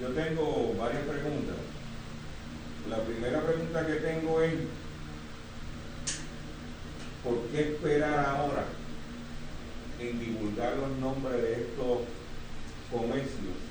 Yo 0.00 0.08
tengo 0.10 0.74
varias 0.78 1.02
preguntas. 1.02 1.56
La 2.88 2.98
primera 2.98 3.40
pregunta 3.40 3.86
que 3.86 3.94
tengo 3.94 4.40
es, 4.42 4.54
¿por 7.24 7.40
qué 7.50 7.72
esperar 7.72 8.24
ahora 8.24 8.66
en 9.98 10.20
divulgar 10.20 10.76
los 10.76 10.96
nombres 10.98 11.42
de 11.42 11.52
estos 11.54 11.98
comercios 12.92 13.65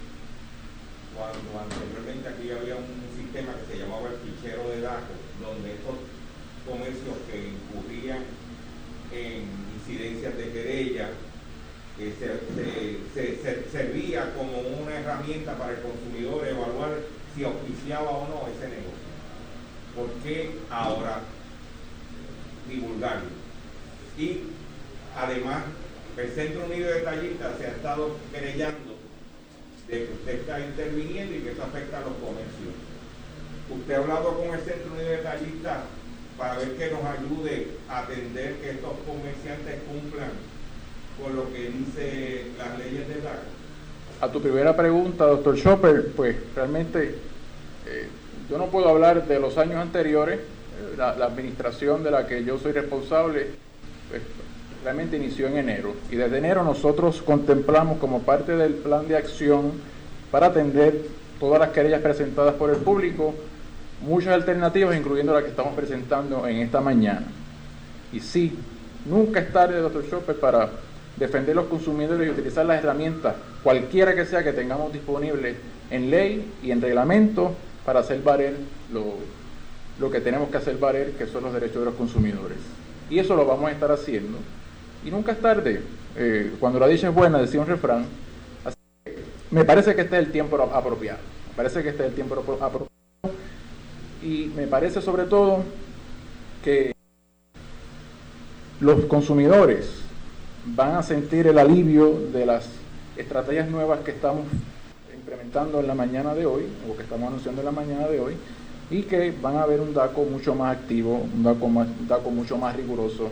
cuando 1.15 1.47
anteriormente 1.57 2.27
aquí 2.27 2.51
había 2.51 2.75
un 2.75 3.07
sistema 3.15 3.55
que 3.55 3.73
se 3.73 3.79
llamaba 3.79 4.09
el 4.11 4.19
fichero 4.19 4.69
de 4.69 4.81
datos, 4.81 5.15
donde 5.39 5.73
estos 5.73 5.95
comercios 6.67 7.15
que 7.31 7.55
incurrían 7.55 8.23
en 9.11 9.47
incidencias 9.79 10.35
de 10.35 10.51
querella 10.51 11.09
eh, 11.97 12.99
se, 13.13 13.71
servía 13.71 14.33
como 14.35 14.59
una 14.59 14.99
herramienta 14.99 15.57
para 15.57 15.73
el 15.73 15.81
consumidor 15.81 16.45
evaluar 16.45 16.99
si 17.33 17.43
auspiciaba 17.45 18.09
o 18.11 18.27
no 18.27 18.47
ese 18.51 18.67
negocio. 18.67 19.05
¿Por 19.95 20.09
qué 20.21 20.51
ahora 20.69 21.21
divulgarlo? 22.67 23.29
Y 24.17 24.39
además, 25.15 25.63
el 26.17 26.31
Centro 26.31 26.65
Unido 26.65 26.89
de 26.89 27.01
Tallistas 27.01 27.57
se 27.57 27.67
ha 27.67 27.71
estado 27.71 28.17
querellando 28.33 28.94
de 29.87 30.05
que 30.05 30.13
usted 30.13 30.39
está 30.39 30.59
interviniendo 30.59 31.35
y 31.35 31.39
que 31.39 31.51
eso 31.51 31.63
afecta 31.63 31.97
a 31.97 32.01
los 32.01 32.13
comercios. 32.13 32.73
¿Usted 33.69 33.93
ha 33.93 33.97
hablado 33.97 34.37
con 34.37 34.53
el 34.53 34.61
Centro 34.61 34.95
de 34.95 35.17
Tallistas 35.17 35.79
para 36.37 36.57
ver 36.57 36.75
que 36.75 36.91
nos 36.91 37.03
ayude 37.05 37.67
a 37.89 37.99
atender 37.99 38.55
que 38.55 38.71
estos 38.71 38.93
comerciantes 39.05 39.81
cumplan 39.87 40.29
con 41.21 41.35
lo 41.35 41.51
que 41.51 41.69
dice 41.69 42.45
las 42.57 42.77
leyes 42.77 43.07
de 43.07 43.21
DACO? 43.21 43.55
A 44.21 44.31
tu 44.31 44.41
primera 44.41 44.75
pregunta, 44.75 45.25
doctor 45.25 45.55
Chopper, 45.55 46.11
pues 46.15 46.35
realmente 46.55 47.15
eh, 47.85 48.07
yo 48.49 48.57
no 48.57 48.67
puedo 48.67 48.89
hablar 48.89 49.27
de 49.27 49.39
los 49.39 49.57
años 49.57 49.77
anteriores. 49.77 50.39
La, 50.97 51.15
la, 51.15 51.25
administración 51.25 52.03
de 52.03 52.11
la 52.11 52.27
que 52.27 52.43
yo 52.43 52.57
soy 52.57 52.73
responsable 52.73 53.47
pues, 54.09 54.21
realmente 54.85 55.17
inició 55.17 55.47
en 55.47 55.57
enero. 55.57 55.95
Y 56.11 56.15
desde 56.15 56.37
enero 56.37 56.63
nosotros 56.63 57.23
contemplamos 57.23 57.97
como 57.97 58.21
parte 58.21 58.55
del 58.55 58.75
plan 58.75 59.07
de 59.07 59.17
acción 59.17 59.71
para 60.29 60.47
atender 60.47 61.01
todas 61.39 61.59
las 61.59 61.69
querellas 61.69 62.01
presentadas 62.01 62.53
por 62.53 62.69
el 62.69 62.77
público, 62.77 63.33
muchas 64.01 64.33
alternativas, 64.33 64.95
incluyendo 64.95 65.33
la 65.33 65.41
que 65.41 65.49
estamos 65.49 65.73
presentando 65.73 66.47
en 66.47 66.57
esta 66.57 66.81
mañana. 66.81 67.25
Y 68.13 68.19
sí, 68.19 68.55
nunca 69.05 69.39
es 69.39 69.51
tarde, 69.51 69.79
doctor 69.79 70.07
Chopper, 70.07 70.35
para 70.39 70.69
defender 71.17 71.55
los 71.55 71.65
consumidores 71.65 72.27
y 72.27 72.29
utilizar 72.29 72.65
las 72.65 72.83
herramientas, 72.83 73.35
cualquiera 73.63 74.13
que 74.13 74.25
sea 74.25 74.43
que 74.43 74.53
tengamos 74.53 74.93
disponible 74.93 75.55
en 75.89 76.11
ley 76.11 76.53
y 76.61 76.69
en 76.69 76.81
reglamento, 76.81 77.55
para 77.85 78.01
hacer 78.01 78.21
valer 78.21 78.55
lo, 78.93 79.03
lo 79.99 80.11
que 80.11 80.21
tenemos 80.21 80.49
que 80.49 80.57
hacer 80.57 80.77
valer, 80.77 81.13
que 81.13 81.25
son 81.25 81.43
los 81.43 81.53
derechos 81.53 81.79
de 81.79 81.85
los 81.85 81.95
consumidores. 81.95 82.57
Y 83.09 83.17
eso 83.17 83.35
lo 83.35 83.45
vamos 83.45 83.69
a 83.69 83.71
estar 83.71 83.91
haciendo. 83.91 84.37
Y 85.05 85.11
nunca 85.11 85.33
es 85.33 85.39
tarde. 85.39 85.81
Eh, 86.17 86.55
cuando 86.59 86.79
la 86.79 86.87
dicha 86.87 87.09
es 87.09 87.13
buena, 87.13 87.37
decía 87.37 87.61
un 87.61 87.67
refrán. 87.67 88.05
Así 88.65 88.75
que 89.05 89.15
me 89.51 89.63
parece 89.63 89.95
que 89.95 90.01
este 90.01 90.17
es 90.17 90.25
el 90.25 90.31
tiempo 90.31 90.57
apropiado. 90.61 91.19
Me 91.49 91.55
parece 91.55 91.83
que 91.83 91.89
este 91.89 92.03
es 92.03 92.09
el 92.09 92.15
tiempo 92.15 92.35
apropiado. 92.35 92.89
Y 94.23 94.51
me 94.55 94.65
parece 94.65 95.01
sobre 95.01 95.25
todo 95.25 95.63
que 96.63 96.93
los 98.79 99.05
consumidores 99.05 100.01
van 100.65 100.95
a 100.95 101.03
sentir 101.03 101.45
el 101.45 101.59
alivio 101.59 102.19
de 102.33 102.47
las 102.47 102.67
estrategias 103.15 103.69
nuevas 103.69 103.99
que 103.99 104.11
estamos 104.11 104.45
implementando 105.15 105.79
en 105.79 105.87
la 105.87 105.93
mañana 105.93 106.33
de 106.33 106.47
hoy, 106.47 106.63
o 106.89 106.95
que 106.95 107.03
estamos 107.03 107.27
anunciando 107.27 107.61
en 107.61 107.65
la 107.65 107.71
mañana 107.71 108.07
de 108.07 108.19
hoy, 108.19 108.33
y 108.89 109.03
que 109.03 109.31
van 109.41 109.57
a 109.57 109.65
ver 109.67 109.79
un 109.79 109.93
DACO 109.93 110.23
mucho 110.23 110.55
más 110.55 110.75
activo, 110.75 111.27
un 111.33 111.43
DACO, 111.43 111.65
un 111.65 112.07
DACO 112.07 112.31
mucho 112.31 112.57
más 112.57 112.75
riguroso 112.75 113.29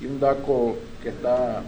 y 0.00 0.06
un 0.06 0.20
DACO 0.20 0.76
que 1.02 1.10
está, 1.10 1.62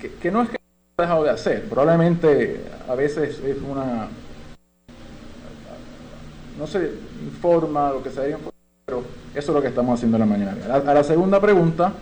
que, 0.00 0.12
que 0.14 0.30
no 0.30 0.42
es 0.42 0.50
que 0.50 0.56
ha 0.96 1.02
dejado 1.02 1.24
de 1.24 1.30
hacer, 1.30 1.68
probablemente 1.68 2.64
a 2.88 2.94
veces 2.94 3.40
es 3.40 3.56
una, 3.68 4.08
no 6.58 6.66
se 6.66 6.92
informa 7.22 7.90
lo 7.90 8.02
que 8.02 8.10
se 8.10 8.20
debe 8.20 8.32
informar, 8.32 8.54
pero 8.84 9.02
eso 9.34 9.52
es 9.52 9.54
lo 9.54 9.62
que 9.62 9.68
estamos 9.68 9.98
haciendo 9.98 10.16
en 10.16 10.20
la 10.20 10.26
mañana. 10.26 10.64
A 10.64 10.68
la, 10.68 10.90
a 10.90 10.94
la 10.94 11.04
segunda 11.04 11.40
pregunta, 11.40 11.92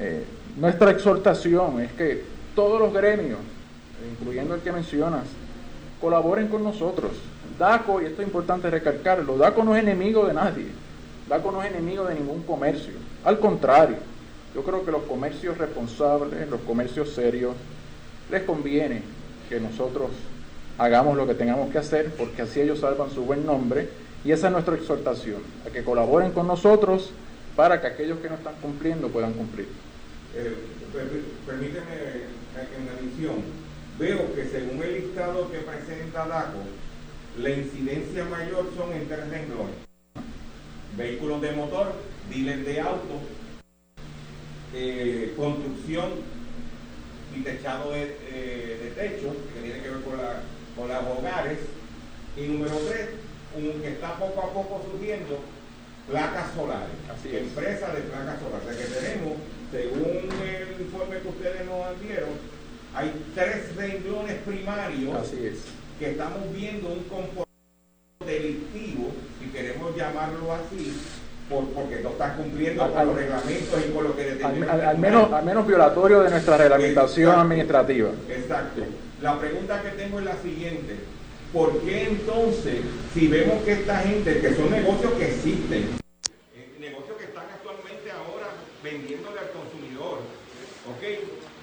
eh, 0.00 0.24
nuestra 0.56 0.90
exhortación 0.90 1.80
es 1.80 1.92
que 1.92 2.24
todos 2.54 2.80
los 2.80 2.92
gremios, 2.92 3.38
incluyendo 4.10 4.54
el 4.54 4.60
que 4.60 4.72
mencionas, 4.72 5.24
colaboren 6.00 6.48
con 6.48 6.64
nosotros. 6.64 7.12
DACO, 7.58 8.00
y 8.00 8.06
esto 8.06 8.22
es 8.22 8.28
importante 8.28 8.70
recalcarlo, 8.70 9.36
DACO 9.36 9.62
no 9.62 9.76
es 9.76 9.82
enemigo 9.82 10.26
de 10.26 10.34
nadie. 10.34 10.66
DACO 11.28 11.52
no 11.52 11.62
es 11.62 11.70
enemigo 11.70 12.04
de 12.04 12.14
ningún 12.14 12.42
comercio. 12.42 12.94
Al 13.24 13.38
contrario, 13.38 13.96
yo 14.54 14.62
creo 14.62 14.84
que 14.84 14.90
los 14.90 15.02
comercios 15.02 15.58
responsables, 15.58 16.48
los 16.48 16.60
comercios 16.62 17.10
serios, 17.10 17.54
les 18.30 18.42
conviene 18.42 19.02
que 19.48 19.60
nosotros 19.60 20.10
hagamos 20.78 21.16
lo 21.16 21.26
que 21.26 21.34
tengamos 21.34 21.70
que 21.70 21.78
hacer, 21.78 22.10
porque 22.16 22.42
así 22.42 22.60
ellos 22.60 22.80
salvan 22.80 23.10
su 23.10 23.22
buen 23.22 23.44
nombre. 23.44 23.88
Y 24.24 24.32
esa 24.32 24.48
es 24.48 24.52
nuestra 24.52 24.74
exhortación, 24.74 25.42
a 25.66 25.70
que 25.70 25.82
colaboren 25.82 26.32
con 26.32 26.46
nosotros 26.46 27.10
para 27.56 27.80
que 27.80 27.86
aquellos 27.86 28.18
que 28.18 28.28
no 28.28 28.34
están 28.34 28.54
cumpliendo 28.60 29.08
puedan 29.08 29.32
cumplir. 29.32 29.68
Eh, 30.34 30.54
permíteme 31.46 31.80
en 32.76 32.86
la 32.86 32.92
edición 33.00 33.42
veo 34.00 34.34
que 34.34 34.46
según 34.46 34.82
el 34.82 34.94
listado 34.94 35.50
que 35.52 35.58
presenta 35.58 36.26
DACO, 36.26 36.60
la 37.38 37.50
incidencia 37.50 38.24
mayor 38.24 38.66
son 38.74 38.92
en 38.94 39.06
tres 39.06 39.28
renglones. 39.28 39.76
Vehículos 40.96 41.42
de 41.42 41.52
motor, 41.52 41.92
dealers 42.30 42.64
de 42.64 42.80
auto, 42.80 43.20
eh, 44.74 45.34
construcción 45.36 46.10
y 47.36 47.42
techado 47.42 47.92
de, 47.92 48.16
eh, 48.30 48.80
de, 48.82 48.90
techo, 48.90 49.34
que 49.54 49.60
tiene 49.60 49.82
que 49.82 49.90
ver 49.90 50.00
con, 50.02 50.16
la, 50.16 50.42
con 50.76 50.88
las 50.88 51.02
hogares. 51.04 51.58
Y 52.36 52.42
número 52.42 52.76
tres, 52.88 53.08
un, 53.56 53.80
que 53.80 53.88
está 53.92 54.16
poco 54.16 54.40
a 54.40 54.52
poco 54.52 54.82
surgiendo, 54.90 55.40
placas 56.08 56.54
solares. 56.54 56.96
Así 57.10 57.36
Empresas 57.36 57.94
de 57.94 58.00
placas 58.02 58.38
solares. 58.40 58.66
O 58.66 58.72
sea 58.72 58.78
que 58.78 58.94
tenemos, 58.94 59.38
según 59.70 60.28
el 60.42 60.80
informe 60.80 61.18
que 61.20 61.28
ustedes 61.28 61.66
nos 61.66 62.00
dieron, 62.00 62.30
hay 62.94 63.12
tres 63.34 63.76
renglones 63.76 64.38
primarios 64.42 65.14
Así 65.16 65.46
es. 65.46 65.58
que 65.98 66.10
estamos 66.10 66.52
viendo 66.52 66.88
un 66.88 67.04
comportamiento 67.04 67.46
delictivo, 68.26 69.12
si 69.38 69.50
queremos 69.50 69.96
llamarlo 69.96 70.52
así, 70.52 70.92
por, 71.50 71.68
porque 71.70 72.00
no 72.00 72.10
están 72.10 72.36
cumpliendo 72.36 72.84
Al- 72.84 72.92
con 72.92 73.06
los 73.08 73.16
reglamentos 73.16 73.80
y 73.86 73.92
con 73.92 74.04
lo 74.04 74.16
que 74.16 74.22
Al, 74.22 74.28
determina 74.38 74.72
al- 74.72 74.98
menos, 74.98 75.32
al 75.32 75.44
menos 75.44 75.66
violatorio 75.66 76.20
de 76.22 76.30
nuestra 76.30 76.56
reglamentación 76.56 77.26
Exacto. 77.30 77.42
administrativa. 77.46 78.10
Exacto. 78.30 78.82
La 79.20 79.38
pregunta 79.40 79.82
que 79.82 79.90
tengo 79.90 80.20
es 80.20 80.24
la 80.24 80.36
siguiente. 80.36 80.96
¿Por 81.52 81.80
qué 81.82 82.04
entonces, 82.06 82.78
si 83.12 83.26
vemos 83.26 83.64
que 83.64 83.72
esta 83.72 83.98
gente, 83.98 84.40
que 84.40 84.54
son 84.54 84.70
negocios 84.70 85.12
que 85.14 85.24
existen, 85.26 85.98
eh, 86.54 86.76
negocios 86.78 87.16
que 87.18 87.24
están 87.24 87.46
actualmente 87.50 88.08
ahora 88.12 88.46
vendiéndole 88.84 89.40
al 89.40 89.50
consumidor, 89.50 90.18
¿ok? 90.86 91.02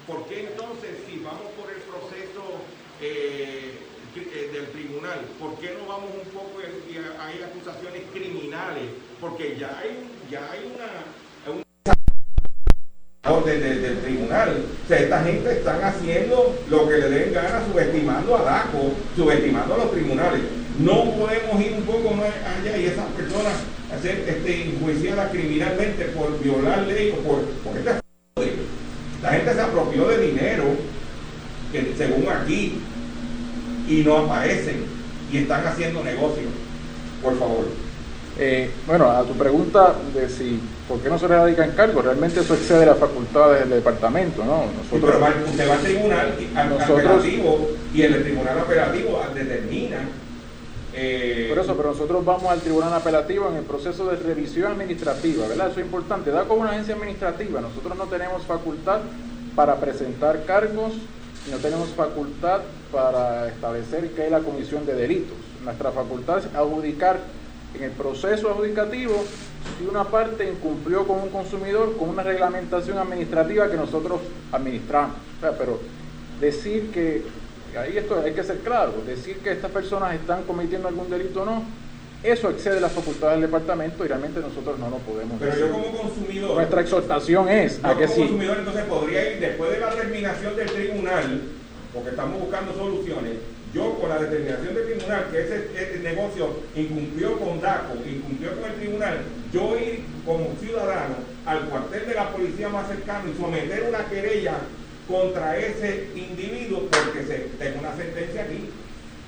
¿Por 0.06 0.28
qué 0.28 0.48
entonces, 0.52 0.90
si 1.06 1.18
vamos 1.20 1.48
por 1.56 1.70
el 1.72 1.80
proceso 1.88 2.60
eh, 3.00 3.80
eh, 4.14 4.50
del 4.52 4.68
tribunal, 4.72 5.20
por 5.40 5.58
qué 5.58 5.74
no 5.80 5.88
vamos 5.88 6.10
un 6.22 6.30
poco 6.30 6.58
hay 6.60 7.42
acusaciones 7.42 8.02
criminales? 8.12 9.07
Porque 9.20 9.56
ya 9.58 9.68
hay, 9.82 9.98
ya 10.30 10.40
hay 10.52 10.72
una, 10.74 11.52
un 11.52 11.62
orden 13.32 13.60
de- 13.60 13.78
del 13.80 13.98
tribunal. 14.00 14.64
O 14.84 14.88
sea, 14.88 14.98
esta 14.98 15.24
gente 15.24 15.52
están 15.52 15.82
haciendo 15.82 16.56
lo 16.70 16.88
que 16.88 16.98
le 16.98 17.10
den 17.10 17.32
gana, 17.32 17.62
subestimando 17.70 18.36
a 18.36 18.42
DACO, 18.42 18.92
subestimando 19.16 19.74
a 19.74 19.78
los 19.78 19.90
tribunales. 19.92 20.40
No 20.78 21.10
podemos 21.16 21.60
ir 21.60 21.72
un 21.72 21.82
poco 21.82 22.10
más 22.14 22.28
allá 22.28 22.76
y 22.76 22.86
esas 22.86 23.06
personas 23.12 23.54
ser 24.00 24.24
este, 24.28 24.62
enjuiciadas 24.68 25.30
criminalmente 25.32 26.04
por 26.06 26.38
violar 26.40 26.86
ley 26.86 27.10
o 27.10 27.16
por... 27.28 27.40
Porque 27.64 27.80
esta, 27.80 28.00
la 29.22 29.30
gente 29.32 29.54
se 29.54 29.60
apropió 29.60 30.06
de 30.06 30.26
dinero, 30.28 30.64
que 31.72 31.94
según 31.96 32.28
aquí, 32.28 32.78
y 33.88 34.02
no 34.04 34.18
aparecen, 34.18 34.84
y 35.32 35.38
están 35.38 35.66
haciendo 35.66 36.04
negocios. 36.04 36.46
Por 37.20 37.36
favor. 37.36 37.66
Eh, 38.40 38.70
bueno, 38.86 39.10
a 39.10 39.24
tu 39.24 39.32
pregunta 39.34 39.94
de 40.14 40.28
si 40.28 40.60
por 40.86 41.00
qué 41.00 41.08
no 41.08 41.18
se 41.18 41.26
le 41.28 41.36
radican 41.36 41.72
cargos, 41.72 42.04
realmente 42.04 42.38
eso 42.40 42.54
excede 42.54 42.86
las 42.86 42.96
facultades 42.98 43.60
del 43.60 43.70
departamento, 43.70 44.44
¿no? 44.44 44.62
Sí, 44.88 44.98
pero 45.00 45.18
usted 45.44 45.68
va 45.68 45.74
al 45.74 45.80
tribunal 45.80 46.34
al 46.54 46.68
Nosotros- 46.70 46.98
apelativo 47.04 47.68
y 47.92 48.02
el 48.02 48.22
tribunal 48.22 48.58
apelativo 48.60 49.20
determina. 49.34 49.98
eh, 50.94 51.46
Por 51.48 51.58
eso, 51.58 51.76
pero 51.76 51.90
nosotros 51.90 52.24
vamos 52.24 52.50
al 52.50 52.60
tribunal 52.60 52.92
apelativo 52.92 53.48
en 53.48 53.56
el 53.56 53.64
proceso 53.64 54.06
de 54.08 54.16
revisión 54.16 54.72
administrativa, 54.72 55.46
¿verdad? 55.48 55.70
Eso 55.70 55.80
es 55.80 55.86
importante. 55.86 56.30
Da 56.30 56.44
como 56.44 56.62
una 56.62 56.70
agencia 56.70 56.94
administrativa. 56.94 57.60
Nosotros 57.60 57.96
no 57.98 58.04
tenemos 58.04 58.42
facultad 58.44 59.00
para 59.54 59.76
presentar 59.76 60.44
cargos 60.44 60.92
y 61.46 61.50
no 61.50 61.56
tenemos 61.58 61.88
facultad 61.90 62.60
para 62.92 63.48
establecer 63.48 64.10
qué 64.10 64.26
es 64.26 64.30
la 64.30 64.40
comisión 64.40 64.86
de 64.86 64.94
delitos. 64.94 65.36
Nuestra 65.64 65.90
facultad 65.92 66.38
es 66.38 66.46
adjudicar 66.54 67.18
en 67.74 67.82
el 67.82 67.90
proceso 67.92 68.50
adjudicativo 68.50 69.24
si 69.78 69.86
una 69.86 70.04
parte 70.04 70.48
incumplió 70.48 71.06
con 71.06 71.20
un 71.20 71.28
consumidor 71.28 71.96
con 71.96 72.08
una 72.08 72.22
reglamentación 72.22 72.98
administrativa 72.98 73.70
que 73.70 73.76
nosotros 73.76 74.20
administramos. 74.52 75.16
O 75.38 75.40
sea, 75.40 75.56
pero 75.56 75.78
decir 76.40 76.90
que, 76.90 77.22
ahí 77.78 77.96
esto 77.96 78.20
hay 78.24 78.32
que 78.32 78.42
ser 78.42 78.58
claro, 78.58 78.94
decir 79.06 79.38
que 79.38 79.52
estas 79.52 79.70
personas 79.70 80.14
están 80.14 80.44
cometiendo 80.44 80.88
algún 80.88 81.10
delito 81.10 81.42
o 81.42 81.44
no, 81.44 81.64
eso 82.22 82.50
excede 82.50 82.80
las 82.80 82.90
facultades 82.90 83.40
del 83.40 83.48
departamento 83.48 84.04
y 84.04 84.08
realmente 84.08 84.40
nosotros 84.40 84.78
no 84.78 84.90
lo 84.90 84.96
podemos 84.98 85.36
pero 85.38 85.52
decir. 85.52 85.66
yo 85.66 85.72
como 85.72 85.96
consumidor. 85.96 86.54
Nuestra 86.56 86.80
exhortación 86.80 87.48
es 87.48 87.80
yo 87.80 87.86
a 87.86 87.96
que 87.96 88.04
como 88.04 88.14
sí. 88.14 88.20
consumidor 88.22 88.58
entonces 88.58 88.84
podría 88.84 89.32
ir 89.32 89.40
después 89.40 89.70
de 89.70 89.78
la 89.78 89.90
terminación 89.90 90.56
del 90.56 90.66
tribunal, 90.68 91.42
porque 91.94 92.10
estamos 92.10 92.40
buscando 92.40 92.74
soluciones. 92.74 93.34
Yo 93.74 93.98
con 93.98 94.08
la 94.08 94.18
determinación 94.18 94.74
del 94.74 94.86
tribunal 94.86 95.26
que 95.30 95.40
ese, 95.40 96.00
negocio 96.02 96.48
incumplió 96.74 97.38
con 97.38 97.60
DACO, 97.60 97.94
incumplió 98.08 98.58
con 98.58 98.70
el 98.70 98.76
tribunal, 98.76 99.18
yo 99.52 99.78
ir 99.78 100.04
como 100.24 100.54
ciudadano 100.58 101.16
al 101.44 101.68
cuartel 101.68 102.06
de 102.06 102.14
la 102.14 102.30
policía 102.30 102.68
más 102.70 102.88
cercano 102.88 103.30
y 103.30 103.38
someter 103.38 103.84
una 103.88 104.04
querella 104.06 104.54
contra 105.06 105.56
ese 105.58 106.08
individuo 106.14 106.88
porque 106.90 107.26
se 107.26 107.38
tengo 107.58 107.80
una 107.80 107.94
sentencia 107.94 108.42
aquí 108.42 108.70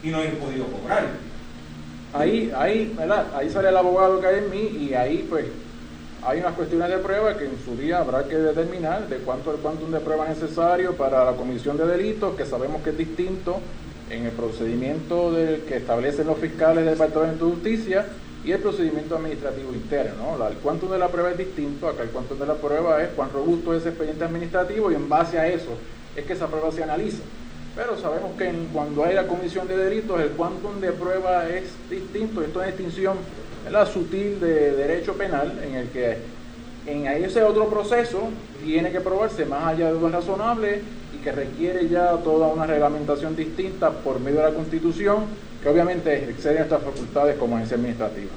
y 0.03 0.09
no 0.09 0.23
he 0.23 0.29
podido 0.29 0.67
cobrar. 0.67 1.09
Ahí, 2.13 2.53
ahí, 2.57 2.95
¿verdad? 2.97 3.27
Ahí 3.35 3.51
sale 3.51 3.69
el 3.69 3.77
abogado 3.77 4.21
que 4.21 4.27
hay 4.27 4.39
en 4.39 4.51
mí 4.51 4.87
y 4.89 4.95
ahí 4.95 5.27
pues 5.29 5.47
hay 6.23 6.41
unas 6.41 6.55
cuestiones 6.55 6.89
de 6.89 6.99
prueba 6.99 7.37
que 7.37 7.45
en 7.45 7.59
su 7.65 7.77
día 7.77 7.99
habrá 7.99 8.25
que 8.25 8.37
determinar 8.37 9.07
de 9.09 9.19
cuánto 9.19 9.53
el 9.53 9.59
quantum 9.59 9.91
de 9.91 10.01
prueba 10.01 10.29
necesario 10.29 10.95
para 10.97 11.25
la 11.25 11.33
comisión 11.33 11.77
de 11.77 11.87
delitos, 11.87 12.37
que 12.37 12.47
sabemos 12.47 12.83
que 12.83 12.91
es 12.91 12.99
distinto 12.99 13.61
en 14.11 14.27
el 14.27 14.33
procedimiento 14.33 15.33
del 15.33 15.63
que 15.63 15.77
establecen 15.77 16.27
los 16.27 16.39
fiscales 16.39 16.85
del 16.85 16.95
Departamento 16.95 17.47
de 17.47 17.53
Justicia 17.53 18.07
y 18.45 18.53
el 18.53 18.61
procedimiento 18.61 19.17
administrativo 19.17 19.73
interno. 19.73 20.37
¿no? 20.39 20.49
El 20.49 20.55
cuantum 20.57 20.91
de 20.91 20.99
la 20.99 21.09
prueba 21.09 21.31
es 21.31 21.39
distinto, 21.39 21.89
acá 21.89 22.03
el 22.03 22.11
cuantum 22.11 22.39
de 22.39 22.47
la 22.47 22.55
prueba 22.55 23.03
es 23.03 23.11
cuán 23.11 23.31
robusto 23.33 23.75
es 23.75 23.81
ese 23.81 23.91
expediente 23.91 24.25
administrativo 24.25 24.91
y 24.91 24.95
en 24.95 25.09
base 25.09 25.39
a 25.39 25.47
eso 25.49 25.71
es 26.17 26.25
que 26.25 26.33
esa 26.33 26.49
prueba 26.49 26.73
se 26.73 26.83
analiza. 26.83 27.23
Pero 27.77 27.97
sabemos 27.97 28.37
que 28.37 28.53
cuando 28.73 29.05
hay 29.05 29.15
la 29.15 29.27
comisión 29.27 29.69
de 29.69 29.77
delitos 29.77 30.21
el 30.21 30.31
cuantum 30.31 30.81
de 30.81 30.93
prueba 30.93 31.49
es 31.49 31.65
distinto, 31.89 32.43
esto 32.43 32.63
es 32.63 32.77
distinción 32.77 33.17
la 33.71 33.87
sutil 33.87 34.41
de 34.41 34.73
derecho 34.73 35.15
penal 35.15 35.61
en 35.63 35.75
el 35.75 35.89
que 35.89 36.17
en 36.87 37.07
ese 37.07 37.43
otro 37.43 37.69
proceso 37.69 38.31
tiene 38.65 38.91
que 38.91 39.01
probarse 39.01 39.45
más 39.45 39.75
allá 39.75 39.93
de 39.93 40.01
lo 40.01 40.09
razonable 40.09 40.83
que 41.23 41.33
requiere 41.33 41.89
ya 41.89 42.17
toda 42.19 42.49
una 42.49 42.67
reglamentación 42.67 43.37
distinta 43.37 43.91
por 43.91 44.21
medio 44.21 44.39
de 44.39 44.51
la 44.51 44.55
Constitución, 44.55 45.25
que 45.63 45.69
obviamente 45.69 46.31
excede 46.31 46.59
nuestras 46.59 46.83
facultades 46.83 47.37
como 47.37 47.57
agencia 47.57 47.77
administrativa. 47.77 48.31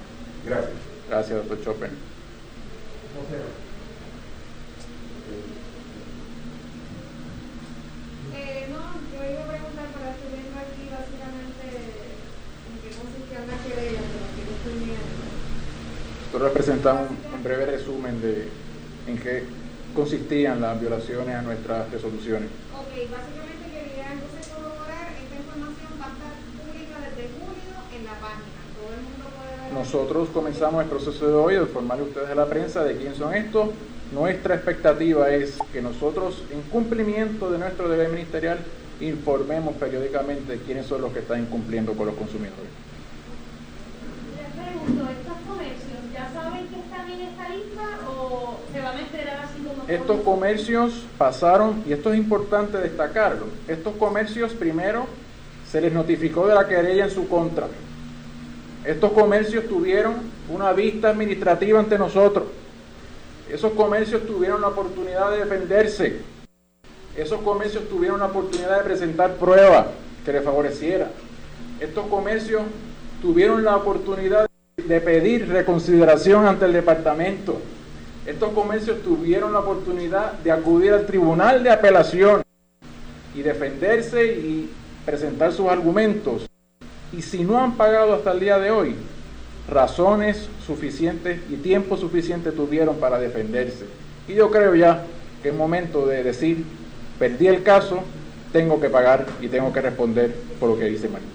Gracias. 0.46 0.94
Gracias, 1.10 1.38
doctor 1.38 1.64
Chopin. 1.64 1.90
Eh, 8.36 8.68
no, 8.72 8.80
yo 9.12 9.32
iba 9.32 9.44
a 9.44 9.48
preguntar 9.48 9.86
para 9.94 10.12
estoy 10.12 10.30
viendo 10.34 10.60
aquí 10.60 10.90
básicamente 10.90 11.64
en 12.68 12.76
qué 12.82 12.90
consistía 12.98 13.40
la 13.46 13.58
querella, 13.64 14.02
pero 14.10 14.26
aquí 14.26 14.42
no 14.44 14.54
estoy 14.58 14.86
viendo. 14.86 15.24
Nosotros 16.26 16.52
presentamos 16.52 17.10
un 17.36 17.44
breve 17.44 17.66
resumen 17.66 18.22
de 18.22 18.48
en 19.08 19.18
qué 19.18 19.44
consistían 19.94 20.62
las 20.62 20.80
violaciones 20.80 21.36
a 21.36 21.42
nuestras 21.42 21.92
resoluciones. 21.92 22.50
Básicamente 22.94 23.74
entonces 24.14 24.54
corroborar, 24.54 25.18
esta 25.18 25.36
información 25.36 25.92
va 25.98 26.06
a 26.06 26.14
estar 26.14 26.34
pública 26.62 26.96
desde 27.02 27.26
en 27.98 28.06
la 28.06 28.14
página. 28.22 28.54
Todo 28.78 28.94
el 28.94 29.02
mundo 29.02 29.26
puede 29.34 29.58
ver. 29.58 29.74
Nosotros 29.74 30.30
comenzamos 30.30 30.84
el 30.84 30.90
proceso 30.90 31.28
de 31.28 31.34
hoy 31.34 31.56
de 31.56 31.62
informarle 31.62 32.04
a 32.04 32.08
ustedes 32.08 32.30
a 32.30 32.36
la 32.36 32.46
prensa 32.46 32.84
de 32.84 32.98
quién 32.98 33.16
son 33.16 33.34
estos. 33.34 33.70
Nuestra 34.14 34.54
expectativa 34.54 35.32
es 35.32 35.58
que 35.74 35.82
nosotros, 35.82 36.44
en 36.52 36.62
cumplimiento 36.70 37.50
de 37.50 37.58
nuestro 37.58 37.90
deber 37.90 38.10
ministerial, 38.10 38.60
informemos 39.02 39.74
periódicamente 39.76 40.62
quiénes 40.64 40.86
son 40.86 41.02
los 41.02 41.12
que 41.14 41.20
están 41.20 41.42
incumpliendo 41.42 41.94
con 41.94 42.06
los 42.06 42.16
consumidores. 42.16 42.70
Les 44.38 44.54
pregunto, 44.54 45.10
¿estos 45.10 45.38
comercios 45.50 45.98
ya 46.14 46.30
saben 46.32 46.68
que 46.68 46.80
están 46.80 47.10
en 47.10 47.22
esta 47.22 47.50
lista 47.50 47.84
o 48.08 48.60
se 48.72 48.82
van 48.82 48.98
a 48.98 49.02
enterar 49.02 49.40
así 49.50 49.64
como 49.64 49.83
Estos 49.94 50.22
comercios 50.22 51.06
pasaron, 51.20 51.84
y 51.86 51.94
esto 51.94 52.12
es 52.12 52.18
importante 52.18 52.80
destacarlo, 52.80 53.46
estos 53.68 53.94
comercios 53.98 54.52
primero 54.54 55.06
se 55.70 55.82
les 55.82 55.94
notificó 55.94 56.48
de 56.48 56.56
la 56.56 56.68
querella 56.68 57.04
en 57.04 57.12
su 57.12 57.28
contra. 57.28 57.68
Estos 58.84 59.12
comercios 59.12 59.68
tuvieron 59.68 60.16
una 60.50 60.74
vista 60.74 61.10
administrativa 61.10 61.80
ante 61.80 62.00
nosotros. 62.00 62.46
Esos 63.48 63.74
comercios 63.74 64.26
tuvieron 64.26 64.62
la 64.62 64.70
oportunidad 64.70 65.30
de 65.30 65.46
defenderse. 65.46 66.22
Esos 67.16 67.42
comercios 67.42 67.88
tuvieron 67.88 68.20
la 68.20 68.26
oportunidad 68.26 68.80
de 68.80 68.84
presentar 68.86 69.36
pruebas 69.36 69.86
que 70.26 70.34
les 70.34 70.44
favoreciera. 70.44 71.12
Estos 71.80 72.08
comercios 72.08 72.64
tuvieron 73.22 73.64
la 73.64 73.76
oportunidad 73.76 74.48
de 74.76 75.02
pedir 75.02 75.48
reconsideración 75.50 76.48
ante 76.48 76.66
el 76.66 76.74
departamento. 76.74 77.62
Estos 78.26 78.54
comercios 78.54 79.02
tuvieron 79.02 79.52
la 79.52 79.60
oportunidad 79.60 80.34
de 80.34 80.52
acudir 80.52 80.94
al 80.94 81.06
tribunal 81.06 81.62
de 81.62 81.72
apelación 81.72 82.42
y 83.36 83.42
defenderse 83.42 84.26
y 84.26 84.70
presentar 85.06 85.52
sus 85.52 85.68
argumentos. 85.68 86.50
Y 87.12 87.22
si 87.22 87.44
no 87.44 87.62
han 87.62 87.76
pagado 87.76 88.14
hasta 88.14 88.32
el 88.32 88.40
día 88.40 88.58
de 88.60 88.72
hoy, 88.72 88.96
razones 89.70 90.48
suficientes 90.66 91.42
y 91.50 91.58
tiempo 91.58 91.98
suficiente 91.98 92.52
tuvieron 92.52 92.96
para 92.96 93.20
defenderse. 93.20 93.86
Y 94.28 94.36
yo 94.36 94.50
creo 94.50 94.74
ya 94.74 95.04
que 95.42 95.50
es 95.50 95.56
momento 95.56 96.06
de 96.06 96.24
decir, 96.24 96.64
perdí 97.20 97.48
el 97.48 97.62
caso, 97.62 98.04
tengo 98.54 98.80
que 98.80 98.90
pagar 98.90 99.26
y 99.42 99.50
tengo 99.50 99.74
que 99.74 99.82
responder 99.82 100.34
por 100.62 100.70
lo 100.70 100.80
que 100.80 100.86
dice 100.86 101.10
María. 101.10 101.28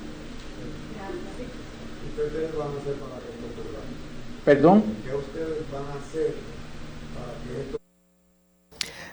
ustedes 2.16 2.56
van 2.56 2.68
a 2.68 2.80
hacer 2.80 2.94
para? 2.94 3.18
Perdón. 4.46 4.82
¿Qué 5.04 5.14
ustedes 5.14 5.70
van 5.70 5.82
a 5.84 6.00
hacer 6.00 6.47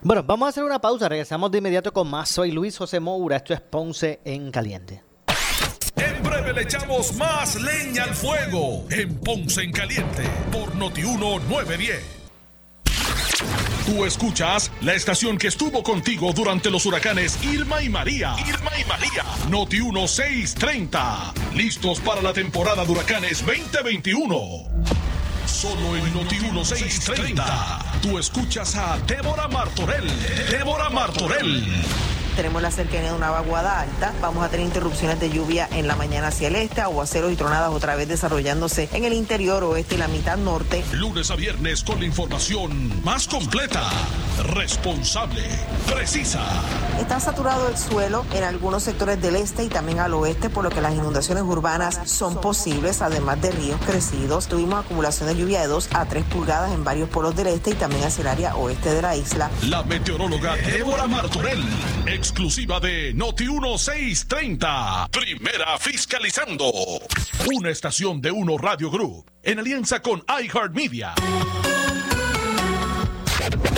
Bueno, 0.05 0.21
vamos 0.21 0.45
a 0.45 0.49
hacer 0.49 0.63
una 0.63 0.77
pausa. 0.77 1.09
Regresamos 1.09 1.49
de 1.49 1.57
inmediato 1.57 1.91
con 1.91 2.07
más. 2.07 2.29
Soy 2.29 2.51
Luis 2.51 2.77
José 2.77 2.99
Moura. 2.99 3.37
Esto 3.37 3.55
es 3.55 3.61
Ponce 3.61 4.19
en 4.23 4.51
Caliente. 4.51 5.01
En 5.95 6.21
breve 6.21 6.53
le 6.53 6.61
echamos 6.61 7.15
más 7.15 7.59
leña 7.59 8.03
al 8.03 8.13
fuego 8.13 8.85
en 8.91 9.15
Ponce 9.15 9.63
en 9.63 9.71
Caliente 9.71 10.21
por 10.51 10.75
Notiuno 10.75 11.39
910. 11.49 12.03
Tú 13.87 14.05
escuchas 14.05 14.71
la 14.81 14.93
estación 14.93 15.39
que 15.39 15.47
estuvo 15.47 15.81
contigo 15.81 16.31
durante 16.33 16.69
los 16.69 16.85
huracanes 16.85 17.43
Irma 17.43 17.81
y 17.81 17.89
María. 17.89 18.35
Irma 18.47 18.79
y 18.79 18.85
María. 18.85 19.23
Noti 19.49 19.81
1630. 19.81 21.33
Listos 21.55 21.99
para 21.99 22.21
la 22.21 22.31
temporada 22.31 22.85
de 22.85 22.91
huracanes 22.91 23.43
2021. 23.43 25.14
Solo 25.65 25.95
en 25.95 26.13
Noti 26.13 26.39
1630. 26.39 27.99
Tú 28.04 28.19
escuchas 28.19 28.75
a 28.75 28.99
Débora 29.08 29.47
Martorell. 29.47 30.08
Débora 30.51 30.91
Martorell. 30.91 31.65
Tenemos 32.36 32.62
la 32.62 32.69
cercanía 32.69 33.12
de 33.12 33.15
una 33.15 33.32
vaguada 33.32 33.80
alta. 33.80 34.13
Vamos 34.21 34.43
a 34.43 34.50
tener 34.50 34.65
interrupciones 34.65 35.19
de 35.19 35.30
lluvia 35.30 35.69
en 35.71 35.88
la 35.88 35.95
mañana 35.95 36.28
hacia 36.28 36.50
el 36.50 36.56
este, 36.56 36.82
aguaceros 36.82 37.32
y 37.32 37.36
tronadas 37.36 37.71
otra 37.71 37.95
vez 37.95 38.08
desarrollándose 38.08 38.89
en 38.91 39.06
el 39.06 39.13
interior 39.13 39.63
oeste 39.63 39.95
y 39.95 39.98
la 39.98 40.08
mitad 40.10 40.38
norte. 40.38 40.84
Lunes 40.91 41.32
a 41.32 41.36
viernes 41.36 41.84
con 41.84 42.00
la 42.00 42.06
información 42.06 43.04
más 43.04 43.28
completa, 43.28 43.89
responsable, 44.54 45.43
precisa. 45.88 46.43
Está 47.00 47.19
saturado 47.19 47.69
el 47.69 47.78
suelo 47.78 48.26
en 48.34 48.43
algunos 48.43 48.84
sectores 48.84 49.21
del 49.21 49.36
este 49.38 49.63
y 49.63 49.69
también 49.69 50.00
al 50.00 50.13
oeste, 50.13 50.50
por 50.50 50.63
lo 50.63 50.69
que 50.69 50.82
las 50.82 50.93
inundaciones 50.93 51.43
urbanas 51.43 52.00
son 52.06 52.41
posibles, 52.41 53.02
además 53.02 53.41
de 53.41 53.52
ríos 53.52 53.80
crecidos. 53.86 54.48
Tuvimos 54.48 54.84
acumulación 54.84 55.30
de 55.30 55.38
lluvia 55.38 55.62
de 55.62 55.67
2 55.67 55.89
a 55.93 56.06
3 56.06 56.26
pulgadas 56.26 56.71
en 56.74 56.84
varios 56.84 57.10
polos 57.10 57.36
del 57.36 57.48
este 57.48 57.71
y 57.71 57.76
también 57.76 58.04
hacia 58.04 58.21
el 58.21 58.28
área 58.28 58.56
oeste 58.56 58.93
de 58.93 59.02
la 59.02 59.15
isla. 59.15 59.50
La 59.63 59.84
meteoróloga 59.84 60.56
Débora 60.56 61.08
Martorell, 61.08 61.63
exclusiva 62.25 62.79
de 62.79 63.13
Noti 63.13 63.45
1630. 63.45 65.09
Primera 65.11 65.77
fiscalizando. 65.77 66.71
Una 67.53 67.69
estación 67.69 68.19
de 68.19 68.31
Uno 68.31 68.57
Radio 68.57 68.89
Group 68.89 69.29
en 69.43 69.59
alianza 69.59 70.01
con 70.01 70.23
iHeartMedia. 70.27 71.13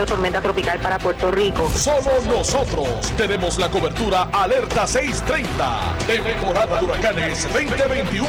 de 0.00 0.06
tormenta 0.06 0.40
tropical 0.40 0.78
para 0.80 0.98
Puerto 0.98 1.30
Rico. 1.30 1.70
Somos 1.70 2.26
nosotros. 2.26 2.88
Tenemos 3.16 3.58
la 3.58 3.70
cobertura 3.70 4.28
Alerta 4.32 4.86
630. 4.86 5.96
Temporada 6.06 6.78
de 6.78 6.84
huracanes 6.84 7.48
2021. 7.52 8.28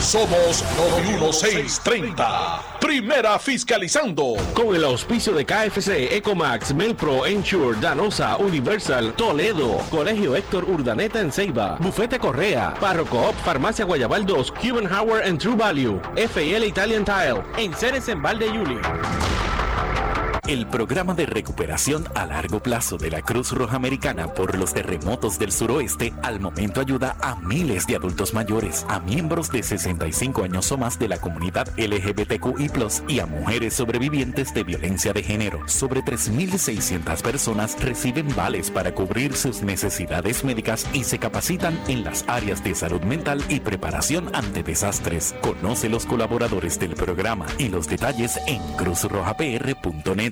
Somos 0.00 0.64
Noti 0.76 1.08
1630. 1.08 2.62
Primera 2.80 3.38
fiscalizando. 3.38 4.34
Con 4.54 4.74
el 4.74 4.84
auspicio 4.84 5.32
de 5.32 5.46
KFC, 5.46 6.14
Ecomax, 6.14 6.74
Melpro, 6.74 7.24
Ensure, 7.26 7.78
Danosa, 7.80 8.36
Universal, 8.36 9.14
Toledo, 9.14 9.78
Colegio 9.90 10.36
Héctor 10.36 10.64
Urdaneta 10.64 11.20
en 11.20 11.32
Ceiba, 11.32 11.76
Bufete 11.80 12.18
Correa, 12.18 12.74
Parro 12.80 13.06
Coop, 13.06 13.34
Farmacia 13.44 13.84
Guayabal 13.84 14.26
2, 14.26 14.52
Cuban 14.52 14.92
Howard 14.92 15.22
and 15.26 15.38
True 15.38 15.56
Value, 15.56 16.00
FL 16.16 16.64
Italian 16.66 17.04
Tile, 17.04 17.42
en 17.56 17.72
Ceres 17.72 18.08
en 18.08 18.20
Valde 18.20 18.46
Yuli. 18.52 18.78
El 20.48 20.66
programa 20.66 21.14
de 21.14 21.24
recuperación 21.24 22.04
a 22.16 22.26
largo 22.26 22.60
plazo 22.60 22.98
de 22.98 23.12
la 23.12 23.22
Cruz 23.22 23.52
Roja 23.52 23.76
Americana 23.76 24.26
por 24.34 24.58
los 24.58 24.74
terremotos 24.74 25.38
del 25.38 25.52
suroeste 25.52 26.12
al 26.20 26.40
momento 26.40 26.80
ayuda 26.80 27.16
a 27.20 27.36
miles 27.36 27.86
de 27.86 27.94
adultos 27.94 28.34
mayores, 28.34 28.84
a 28.88 28.98
miembros 28.98 29.52
de 29.52 29.62
65 29.62 30.42
años 30.42 30.72
o 30.72 30.78
más 30.78 30.98
de 30.98 31.06
la 31.06 31.18
comunidad 31.18 31.68
LGBTQI+, 31.76 32.70
y 33.06 33.20
a 33.20 33.26
mujeres 33.26 33.74
sobrevivientes 33.74 34.52
de 34.52 34.64
violencia 34.64 35.12
de 35.12 35.22
género. 35.22 35.60
Sobre 35.68 36.00
3.600 36.00 37.22
personas 37.22 37.80
reciben 37.80 38.34
vales 38.34 38.68
para 38.72 38.96
cubrir 38.96 39.36
sus 39.36 39.62
necesidades 39.62 40.42
médicas 40.42 40.88
y 40.92 41.04
se 41.04 41.20
capacitan 41.20 41.78
en 41.86 42.02
las 42.02 42.24
áreas 42.26 42.64
de 42.64 42.74
salud 42.74 43.02
mental 43.02 43.44
y 43.48 43.60
preparación 43.60 44.28
ante 44.34 44.64
desastres. 44.64 45.36
Conoce 45.40 45.88
los 45.88 46.04
colaboradores 46.04 46.80
del 46.80 46.94
programa 46.94 47.46
y 47.58 47.68
los 47.68 47.86
detalles 47.86 48.40
en 48.48 48.60
cruzrojapr.net. 48.76 50.31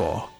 score. 0.00 0.39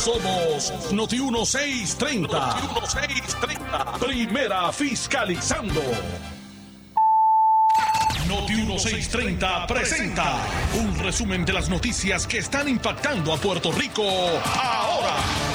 Somos 0.00 0.92
Noti 0.92 1.18
1630. 1.18 2.32
Noti 2.32 2.66
1630. 2.68 3.98
Primera 3.98 4.72
fiscalizando. 4.72 5.82
Noti 8.26 8.54
1630 8.54 9.66
presenta 9.66 10.38
un 10.72 10.98
resumen 11.00 11.44
de 11.44 11.52
las 11.52 11.68
noticias 11.68 12.26
que 12.26 12.38
están 12.38 12.66
impactando 12.70 13.30
a 13.30 13.36
Puerto 13.36 13.72
Rico 13.72 14.02
ahora. 14.02 15.49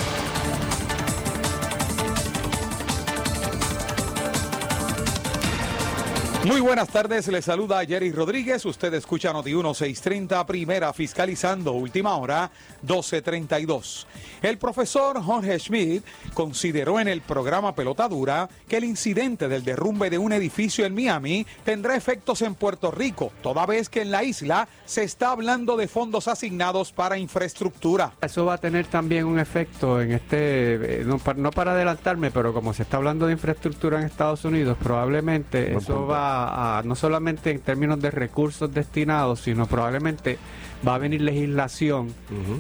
Muy 6.45 6.62
buenas 6.62 6.89
tardes, 6.89 7.27
les 7.29 7.43
saluda 7.45 7.84
Jerry 7.86 8.12
Rodríguez. 8.12 8.63
Usted 8.65 8.93
escucha 8.93 9.34
Noti 9.34 9.49
1630, 9.51 10.45
primera 10.45 10.93
fiscalizando, 10.93 11.71
última 11.71 12.15
hora 12.17 12.51
1232. 12.84 14.05
El 14.43 14.60
profesor 14.60 15.19
Jorge 15.23 15.58
Schmidt 15.58 16.03
consideró 16.36 16.99
en 16.99 17.08
el 17.08 17.21
programa 17.21 17.73
Pelota 17.73 18.08
Dura 18.08 18.47
que 18.67 18.77
el 18.77 18.84
incidente 18.84 19.47
del 19.47 19.63
derrumbe 19.63 20.12
de 20.12 20.19
un 20.19 20.34
edificio 20.34 20.86
en 20.86 20.93
Miami 20.93 21.47
tendrá 21.63 21.95
efectos 21.95 22.43
en 22.43 22.53
Puerto 22.53 22.91
Rico, 22.91 23.31
toda 23.41 23.65
vez 23.65 23.89
que 23.89 24.03
en 24.03 24.12
la 24.12 24.23
isla 24.23 24.67
se 24.86 25.03
está 25.03 25.31
hablando 25.31 25.75
de 25.77 25.88
fondos 25.88 26.27
asignados 26.27 26.91
para 26.91 27.17
infraestructura. 27.17 28.12
Eso 28.21 28.45
va 28.45 28.53
a 28.53 28.58
tener 28.60 28.86
también 28.86 29.25
un 29.25 29.39
efecto 29.39 29.99
en 29.99 30.12
este, 30.12 30.99
eh, 31.01 31.03
no, 31.05 31.17
pa- 31.17 31.34
no 31.34 31.49
para 31.49 31.71
adelantarme, 31.71 32.29
pero 32.29 32.53
como 32.53 32.71
se 32.75 32.84
está 32.84 32.97
hablando 32.97 33.25
de 33.25 33.31
infraestructura 33.34 33.99
en 33.99 34.05
Estados 34.05 34.45
Unidos, 34.45 34.77
probablemente 34.79 35.63
Buen 35.71 35.77
eso 35.77 35.93
punto. 35.95 36.08
va 36.08 36.35
a, 36.36 36.82
no 36.84 36.95
solamente 36.95 37.52
en 37.52 37.60
términos 37.60 38.00
de 38.00 38.12
recursos 38.12 38.74
destinados, 38.74 39.41
sino 39.41 39.65
probablemente 39.65 40.38
va 40.88 40.95
a 40.95 40.97
venir 40.97 41.21
legislación 41.21 42.13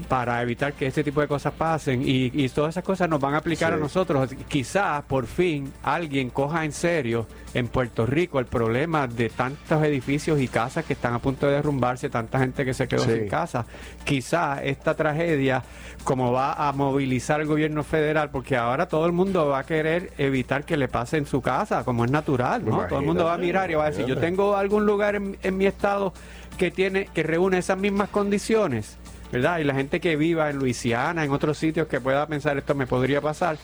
para 0.07 0.41
evitar 0.41 0.73
que 0.73 0.87
este 0.87 1.03
tipo 1.03 1.21
de 1.21 1.27
cosas 1.27 1.53
pasen 1.53 2.01
y, 2.03 2.31
y 2.33 2.49
todas 2.49 2.71
esas 2.73 2.83
cosas 2.83 3.09
nos 3.09 3.19
van 3.19 3.33
a 3.33 3.37
aplicar 3.37 3.73
a 3.73 3.77
nosotros. 3.77 4.29
Quizás 4.47 5.03
por 5.03 5.25
fin 5.27 5.71
alguien 5.83 6.29
coja 6.29 6.65
en 6.65 6.71
serio 6.71 7.27
en 7.53 7.67
Puerto 7.67 8.05
Rico 8.05 8.39
el 8.39 8.45
problema 8.47 9.07
de 9.07 9.29
tantos 9.29 9.81
edificios 9.83 10.39
y 10.41 10.47
casas 10.47 10.83
que 10.85 10.93
están 10.93 11.13
a 11.13 11.19
punto 11.19 11.47
de 11.47 11.53
derrumbarse, 11.53 12.09
tanta 12.09 12.39
gente 12.39 12.65
que 12.65 12.73
se 12.73 12.87
quedó 12.87 13.03
Sí. 13.05 13.11
sin 13.11 13.27
casa. 13.29 13.65
Quizás 14.03 14.59
esta 14.63 14.93
tragedia, 14.95 15.63
como 16.03 16.31
va 16.31 16.53
a 16.67 16.71
movilizar 16.73 17.39
el 17.39 17.47
gobierno 17.47 17.83
federal, 17.83 18.29
porque 18.29 18.57
ahora 18.57 18.87
todo 18.87 19.05
el 19.05 19.11
mundo 19.13 19.47
va 19.47 19.59
a 19.59 19.63
querer 19.65 20.11
evitar 20.17 20.65
que 20.65 20.75
le 20.77 20.87
pase 20.87 21.17
en 21.17 21.25
su 21.25 21.41
casa, 21.41 21.83
como 21.85 22.03
es 22.05 22.11
natural, 22.11 22.65
¿no? 22.65 22.81
Todo 22.87 22.99
el 22.99 23.05
mundo 23.05 23.25
va 23.25 23.35
a 23.35 23.37
mirar 23.37 23.71
y 23.71 23.75
va 23.75 23.85
a 23.85 23.89
decir, 23.91 24.05
yo 24.05 24.17
tengo 24.17 24.55
algún 24.57 24.85
lugar 24.85 25.15
en, 25.15 25.37
en 25.41 25.57
mi 25.57 25.65
estado 25.65 26.13
que 26.55 26.71
tiene, 26.71 27.07
que 27.13 27.23
reúne 27.23 27.57
esas 27.59 27.77
mismas 27.77 28.09
condiciones. 28.09 28.97
¿Verdad? 29.31 29.57
Y 29.57 29.63
la 29.63 29.73
gente 29.73 29.99
que 29.99 30.15
viva 30.15 30.49
en 30.49 30.57
Luisiana, 30.57 31.25
en 31.25 31.31
otros 31.31 31.57
sitios 31.57 31.87
que 31.87 31.99
pueda 31.99 32.25
pensar 32.27 32.57
esto 32.57 32.75
me 32.75 32.85
podría 32.87 33.19
pasar. 33.21 33.57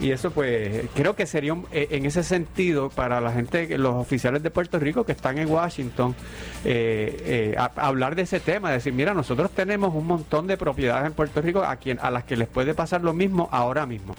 Y 0.00 0.10
eso 0.10 0.30
pues 0.32 0.86
creo 0.96 1.14
que 1.14 1.26
sería 1.26 1.52
un- 1.52 1.66
eh, 1.70 1.88
en 1.90 2.06
ese 2.06 2.24
sentido 2.24 2.88
para 2.88 3.20
la 3.20 3.30
gente, 3.30 3.76
los 3.78 3.94
oficiales 3.94 4.42
de 4.42 4.50
Puerto 4.50 4.78
Rico 4.80 5.04
que 5.04 5.12
están 5.12 5.36
en 5.38 5.48
Washington, 5.48 6.16
eh, 6.64 7.52
eh, 7.54 7.56
hablar 7.76 8.16
de 8.16 8.22
ese 8.22 8.40
tema, 8.40 8.72
decir, 8.72 8.94
mira, 8.94 9.12
nosotros 9.14 9.50
tenemos 9.52 9.94
un 9.94 10.06
montón 10.06 10.46
de 10.46 10.56
propiedades 10.56 11.06
en 11.06 11.12
Puerto 11.12 11.40
Rico 11.42 11.62
a, 11.62 11.76
quien, 11.76 11.98
a 12.00 12.10
las 12.10 12.24
que 12.24 12.36
les 12.36 12.48
puede 12.48 12.74
pasar 12.74 13.02
lo 13.02 13.12
mismo 13.12 13.48
ahora 13.52 13.86
mismo. 13.86 14.16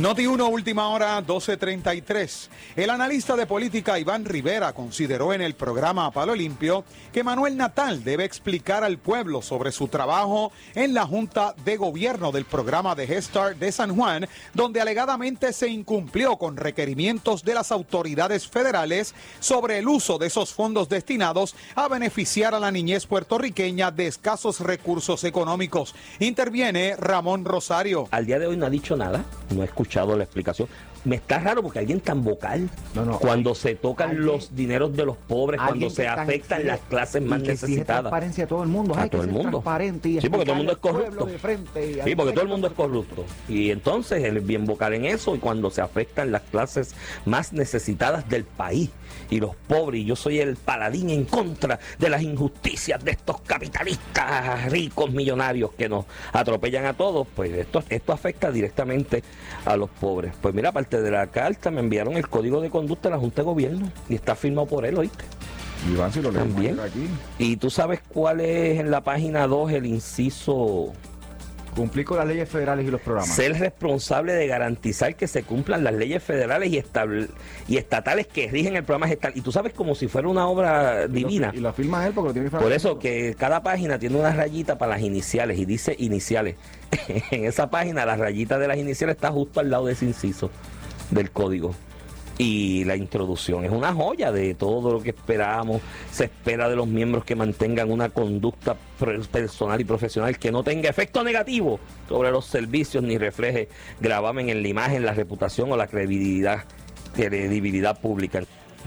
Noti 0.00 0.28
1, 0.28 0.46
última 0.46 0.90
hora, 0.90 1.20
12.33. 1.26 2.48
El 2.76 2.90
analista 2.90 3.34
de 3.34 3.46
política 3.46 3.98
Iván 3.98 4.24
Rivera 4.24 4.72
consideró 4.72 5.32
en 5.32 5.40
el 5.40 5.54
programa 5.54 6.12
Palo 6.12 6.36
Limpio 6.36 6.84
que 7.12 7.24
Manuel 7.24 7.56
Natal 7.56 8.04
debe 8.04 8.24
explicar 8.24 8.84
al 8.84 8.98
pueblo 8.98 9.42
sobre 9.42 9.72
su 9.72 9.88
trabajo 9.88 10.52
en 10.76 10.94
la 10.94 11.04
Junta 11.04 11.52
de 11.64 11.76
Gobierno 11.76 12.30
del 12.30 12.44
programa 12.44 12.94
de 12.94 13.08
Gestar 13.08 13.56
de 13.56 13.72
San 13.72 13.96
Juan, 13.96 14.28
donde 14.54 14.80
alegadamente 14.80 15.52
se 15.52 15.66
incumplió 15.66 16.36
con 16.36 16.56
requerimientos 16.56 17.42
de 17.42 17.54
las 17.54 17.72
autoridades 17.72 18.46
federales 18.46 19.16
sobre 19.40 19.78
el 19.78 19.88
uso 19.88 20.16
de 20.18 20.28
esos 20.28 20.54
fondos 20.54 20.88
destinados 20.88 21.56
a 21.74 21.88
beneficiar 21.88 22.54
a 22.54 22.60
la 22.60 22.70
niñez 22.70 23.04
puertorriqueña 23.04 23.90
de 23.90 24.06
escasos 24.06 24.60
recursos 24.60 25.24
económicos. 25.24 25.96
Interviene 26.20 26.94
Ramón 26.96 27.44
Rosario. 27.44 28.06
Al 28.12 28.26
día 28.26 28.38
de 28.38 28.46
hoy 28.46 28.56
no 28.56 28.64
ha 28.64 28.70
dicho 28.70 28.96
nada, 28.96 29.24
no 29.50 29.62
he 29.62 29.64
escuchado 29.64 29.87
la 30.16 30.24
explicación. 30.24 30.68
Me 31.04 31.16
está 31.16 31.38
raro 31.38 31.62
porque 31.62 31.78
alguien 31.78 32.00
tan 32.00 32.22
vocal, 32.24 32.68
cuando 33.20 33.54
se 33.54 33.74
tocan 33.76 34.24
los 34.24 34.54
dineros 34.54 34.94
de 34.96 35.06
los 35.06 35.16
pobres, 35.16 35.60
cuando 35.64 35.88
se 35.90 36.06
afectan 36.08 36.66
las 36.66 36.80
clases 36.80 37.22
más 37.22 37.40
necesitadas. 37.40 38.02
transparencia 38.02 38.44
a 38.44 38.46
todo 38.48 38.62
el 38.62 38.68
mundo. 38.68 38.94
A 38.94 39.02
Hay 39.02 39.10
todo 39.10 39.22
que 39.22 39.28
el 39.28 39.32
mundo. 39.32 39.50
transparente 39.50 40.08
y 40.08 40.20
Sí, 40.20 40.28
porque 40.28 40.44
todo 40.44 40.52
el 40.54 40.58
mundo 40.58 40.72
es 40.72 40.78
corrupto. 40.78 41.06
pueblo 41.10 41.26
de 41.26 41.38
frente 41.38 41.90
y 41.90 42.00
Sí, 42.02 42.14
porque 42.16 42.32
todo 42.32 42.42
el 42.42 42.48
mundo 42.48 42.66
es 42.66 42.72
corrupto. 42.74 43.24
Y 43.48 43.70
entonces 43.70 44.24
él 44.24 44.38
es 44.38 44.46
bien 44.46 44.64
vocal 44.66 44.92
en 44.94 45.04
eso 45.04 45.34
y 45.34 45.38
cuando 45.38 45.70
se 45.70 45.80
afectan 45.80 46.32
las 46.32 46.42
clases 46.42 46.94
más 47.24 47.52
necesitadas 47.52 48.28
del 48.28 48.44
país 48.44 48.90
y 49.30 49.40
los 49.40 49.54
pobres, 49.56 50.02
y 50.02 50.04
yo 50.04 50.16
soy 50.16 50.40
el 50.40 50.56
paladín 50.56 51.10
en 51.10 51.24
contra 51.24 51.78
de 51.98 52.08
las 52.10 52.22
injusticias 52.22 53.02
de 53.04 53.12
estos 53.12 53.40
capitalistas 53.42 54.70
ricos 54.70 55.10
millonarios 55.10 55.72
que 55.74 55.88
nos 55.88 56.04
atropellan 56.32 56.86
a 56.86 56.94
todos, 56.94 57.26
pues 57.34 57.52
esto, 57.52 57.82
esto 57.88 58.12
afecta 58.12 58.50
directamente 58.50 59.22
a 59.64 59.76
los 59.76 59.88
pobres. 59.90 60.32
Pues 60.40 60.54
mira, 60.54 60.72
de 60.96 61.10
la 61.10 61.26
carta, 61.26 61.70
me 61.70 61.80
enviaron 61.80 62.14
el 62.16 62.28
código 62.28 62.60
de 62.60 62.70
conducta 62.70 63.08
de 63.08 63.14
la 63.16 63.20
Junta 63.20 63.42
de 63.42 63.46
Gobierno 63.46 63.92
y 64.08 64.14
está 64.14 64.34
firmado 64.34 64.66
por 64.66 64.86
él, 64.86 64.96
¿oíste? 64.96 65.24
Iván, 65.92 66.12
si 66.12 66.20
lo 66.22 66.32
También. 66.32 66.80
aquí. 66.80 67.06
Y 67.38 67.56
tú 67.56 67.70
sabes 67.70 68.00
cuál 68.08 68.40
es 68.40 68.80
en 68.80 68.90
la 68.90 69.02
página 69.02 69.46
2 69.46 69.72
el 69.72 69.86
inciso 69.86 70.92
Cumplir 71.76 72.04
con 72.06 72.16
las 72.16 72.26
leyes 72.26 72.48
federales 72.48 72.84
y 72.88 72.90
los 72.90 73.00
programas. 73.00 73.32
ser 73.36 73.56
responsable 73.56 74.32
de 74.32 74.48
garantizar 74.48 75.14
que 75.14 75.28
se 75.28 75.44
cumplan 75.44 75.84
las 75.84 75.94
leyes 75.94 76.20
federales 76.20 76.72
y, 76.72 76.78
establ- 76.80 77.28
y 77.68 77.76
estatales 77.76 78.26
que 78.26 78.48
rigen 78.48 78.74
el 78.74 78.82
programa 78.82 79.06
gestal. 79.06 79.30
Y 79.36 79.42
tú 79.42 79.52
sabes 79.52 79.74
como 79.74 79.94
si 79.94 80.08
fuera 80.08 80.26
una 80.26 80.48
obra 80.48 81.06
divina. 81.06 81.52
Y 81.54 81.60
lo 81.60 81.72
firma 81.72 82.04
él 82.04 82.12
porque 82.14 82.28
lo 82.28 82.32
tiene 82.32 82.50
Por 82.50 82.72
eso 82.72 82.98
que 82.98 83.36
cada 83.38 83.62
página 83.62 83.96
tiene 84.00 84.16
una 84.18 84.32
rayita 84.32 84.76
para 84.76 84.92
las 84.94 85.02
iniciales 85.02 85.56
y 85.56 85.66
dice 85.66 85.94
iniciales. 86.00 86.56
en 87.30 87.44
esa 87.44 87.70
página 87.70 88.04
la 88.04 88.16
rayita 88.16 88.58
de 88.58 88.66
las 88.66 88.78
iniciales 88.78 89.14
está 89.14 89.30
justo 89.30 89.60
al 89.60 89.70
lado 89.70 89.86
de 89.86 89.92
ese 89.92 90.06
inciso 90.06 90.50
del 91.10 91.30
código. 91.30 91.74
Y 92.40 92.84
la 92.84 92.94
introducción 92.94 93.64
es 93.64 93.72
una 93.72 93.92
joya 93.92 94.30
de 94.30 94.54
todo 94.54 94.92
lo 94.92 95.02
que 95.02 95.10
esperamos. 95.10 95.82
Se 96.12 96.26
espera 96.26 96.68
de 96.68 96.76
los 96.76 96.86
miembros 96.86 97.24
que 97.24 97.34
mantengan 97.34 97.90
una 97.90 98.10
conducta 98.10 98.76
per- 98.98 99.22
personal 99.22 99.80
y 99.80 99.84
profesional 99.84 100.38
que 100.38 100.52
no 100.52 100.62
tenga 100.62 100.88
efecto 100.88 101.24
negativo 101.24 101.80
sobre 102.08 102.30
los 102.30 102.46
servicios 102.46 103.02
ni 103.02 103.18
refleje 103.18 103.68
gravamen 104.00 104.50
en 104.50 104.62
la 104.62 104.68
imagen, 104.68 105.04
la 105.04 105.14
reputación 105.14 105.72
o 105.72 105.76
la 105.76 105.88
credibilidad, 105.88 106.64
credibilidad 107.12 108.00
pública. 108.00 108.42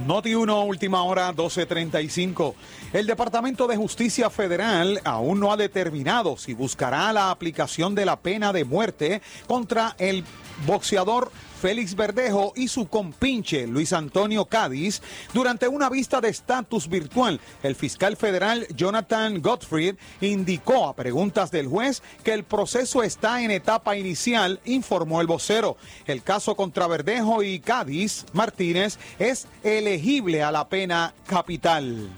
Noti 0.08 0.34
1, 0.34 0.64
última 0.64 1.04
hora, 1.04 1.34
12.35. 1.34 2.54
El 2.94 3.06
Departamento 3.06 3.68
de 3.68 3.76
Justicia 3.76 4.30
Federal 4.30 5.02
aún 5.04 5.42
no 5.42 5.52
ha 5.52 5.58
determinado 5.58 6.38
si 6.38 6.54
buscará 6.54 7.12
la 7.12 7.30
aplicación 7.30 7.94
de 7.96 8.06
la 8.06 8.18
pena 8.18 8.54
de 8.54 8.64
muerte 8.64 9.22
contra 9.48 9.96
el 10.00 10.24
boxeador 10.66 11.30
Félix 11.62 11.96
Verdejo 11.96 12.54
y 12.56 12.68
su 12.68 12.88
compinche 12.88 13.68
Luis 13.68 13.94
Antonio 13.94 14.46
Cádiz 14.46 15.00
durante 15.32 15.68
una 15.68 15.92
vista 15.92 16.20
de 16.20 16.30
estatus 16.30 16.90
virtual. 16.90 17.40
El 17.62 17.76
fiscal 17.76 18.18
federal 18.18 18.66
Jonathan 18.76 19.40
Gottfried 19.44 19.96
indicó 20.22 20.88
a 20.88 20.96
preguntas 20.96 21.52
del 21.52 21.68
juez 21.68 22.02
que 22.24 22.34
el 22.34 22.46
proceso 22.46 23.04
está 23.04 23.44
en 23.44 23.52
etapa 23.52 23.96
inicial, 23.96 24.60
informó 24.66 25.22
el 25.22 25.28
vocero. 25.28 25.78
El 26.08 26.24
caso 26.24 26.56
contra 26.56 26.88
Verdejo 26.88 27.44
y 27.44 27.60
Cádiz 27.60 28.26
Martínez 28.34 28.98
es 29.20 29.48
elegible 29.64 30.42
a 30.42 30.52
la 30.52 30.68
pena 30.68 31.14
capital. 31.28 32.10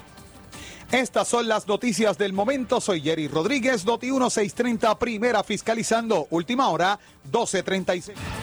Estas 0.89 1.27
son 1.27 1.49
las 1.49 1.67
noticias 1.67 2.17
del 2.17 2.31
momento. 2.31 2.79
Soy 2.79 3.01
Jerry 3.01 3.27
Rodríguez, 3.27 3.83
Noti 3.83 4.05
1630, 4.07 4.97
primera 4.99 5.43
fiscalizando, 5.43 6.27
última 6.29 6.69
hora, 6.69 6.97
1236. 7.25 8.42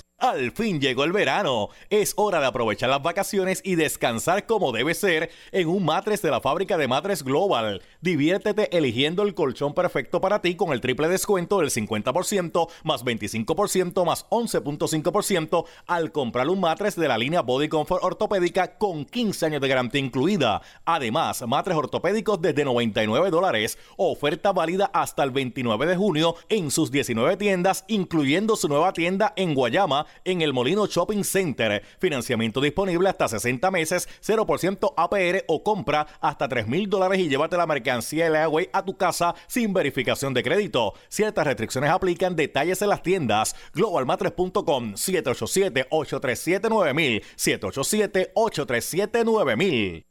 Al 0.21 0.51
fin 0.51 0.79
llegó 0.79 1.03
el 1.03 1.13
verano. 1.13 1.69
Es 1.89 2.13
hora 2.15 2.39
de 2.39 2.45
aprovechar 2.45 2.91
las 2.91 3.01
vacaciones 3.01 3.59
y 3.63 3.73
descansar 3.73 4.45
como 4.45 4.71
debe 4.71 4.93
ser 4.93 5.31
en 5.51 5.67
un 5.67 5.83
matres 5.83 6.21
de 6.21 6.29
la 6.29 6.39
fábrica 6.39 6.77
de 6.77 6.87
matres 6.87 7.23
Global. 7.23 7.81
Diviértete 8.01 8.77
eligiendo 8.77 9.23
el 9.23 9.33
colchón 9.33 9.73
perfecto 9.73 10.21
para 10.21 10.39
ti 10.39 10.53
con 10.53 10.73
el 10.73 10.79
triple 10.79 11.07
descuento 11.07 11.57
del 11.57 11.71
50% 11.71 12.69
más 12.83 13.03
25% 13.03 14.05
más 14.05 14.29
11.5% 14.29 15.65
al 15.87 16.11
comprar 16.11 16.49
un 16.49 16.59
matres 16.59 16.95
de 16.95 17.07
la 17.07 17.17
línea 17.17 17.41
Body 17.41 17.67
Comfort 17.67 18.03
ortopédica 18.03 18.77
con 18.77 19.05
15 19.05 19.47
años 19.47 19.61
de 19.61 19.69
garantía 19.69 20.01
incluida. 20.01 20.61
Además, 20.85 21.43
matres 21.47 21.75
ortopédicos 21.75 22.39
desde 22.39 22.63
99 22.63 23.31
dólares. 23.31 23.79
Oferta 23.97 24.51
válida 24.51 24.91
hasta 24.93 25.23
el 25.23 25.31
29 25.31 25.87
de 25.87 25.95
junio 25.95 26.35
en 26.47 26.69
sus 26.69 26.91
19 26.91 27.37
tiendas, 27.37 27.85
incluyendo 27.87 28.55
su 28.55 28.67
nueva 28.67 28.93
tienda 28.93 29.33
en 29.35 29.55
Guayama, 29.55 30.05
en 30.23 30.41
el 30.41 30.53
Molino 30.53 30.85
Shopping 30.85 31.23
Center. 31.23 31.81
Financiamiento 31.99 32.61
disponible 32.61 33.09
hasta 33.09 33.27
60 33.27 33.71
meses, 33.71 34.07
0% 34.25 34.93
APR 34.95 35.43
o 35.47 35.63
compra 35.63 36.07
hasta 36.19 36.47
3 36.47 36.67
mil 36.67 36.89
dólares 36.89 37.19
y 37.19 37.29
llévate 37.29 37.57
la 37.57 37.67
mercancía 37.67 38.29
Leaway 38.29 38.69
a 38.73 38.85
tu 38.85 38.97
casa 38.97 39.35
sin 39.47 39.73
verificación 39.73 40.33
de 40.33 40.43
crédito. 40.43 40.93
Ciertas 41.09 41.45
restricciones 41.45 41.89
aplican, 41.89 42.35
detalles 42.35 42.81
en 42.81 42.89
las 42.89 43.03
tiendas. 43.03 43.55
Globalmatres.com 43.73 44.93
787-837-9000 44.93 47.23
787-837-9000 47.37 50.10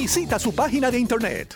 Visita 0.00 0.38
su 0.38 0.54
página 0.54 0.90
de 0.90 0.98
internet. 0.98 1.54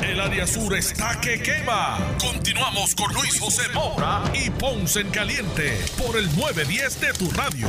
El 0.00 0.20
área 0.20 0.46
sur 0.46 0.72
está 0.72 1.20
que 1.20 1.42
quema. 1.42 1.98
Continuamos 2.20 2.94
con 2.94 3.12
Luis 3.12 3.40
José 3.40 3.62
Moura 3.74 4.22
y 4.32 4.50
Ponce 4.50 5.00
en 5.00 5.10
Caliente 5.10 5.76
por 5.98 6.16
el 6.16 6.26
910 6.36 7.00
de 7.00 7.12
tu 7.14 7.28
radio. 7.32 7.66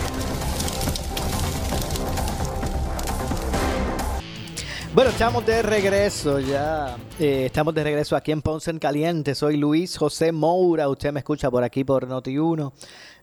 Bueno, 4.93 5.09
estamos 5.09 5.43
de 5.47 5.63
regreso 5.63 6.39
ya. 6.39 6.95
eh, 7.17 7.47
estamos 7.47 7.73
de 7.73 7.83
regreso 7.83 8.15
aquí 8.15 8.31
en 8.31 8.43
Ponce 8.43 8.69
en 8.69 8.77
Caliente. 8.77 9.33
Soy 9.33 9.57
Luis 9.57 9.97
José 9.97 10.31
Moura. 10.31 10.89
Usted 10.89 11.11
me 11.11 11.21
escucha 11.21 11.49
por 11.49 11.63
aquí 11.63 11.83
por 11.83 12.07
Noti1. 12.07 12.71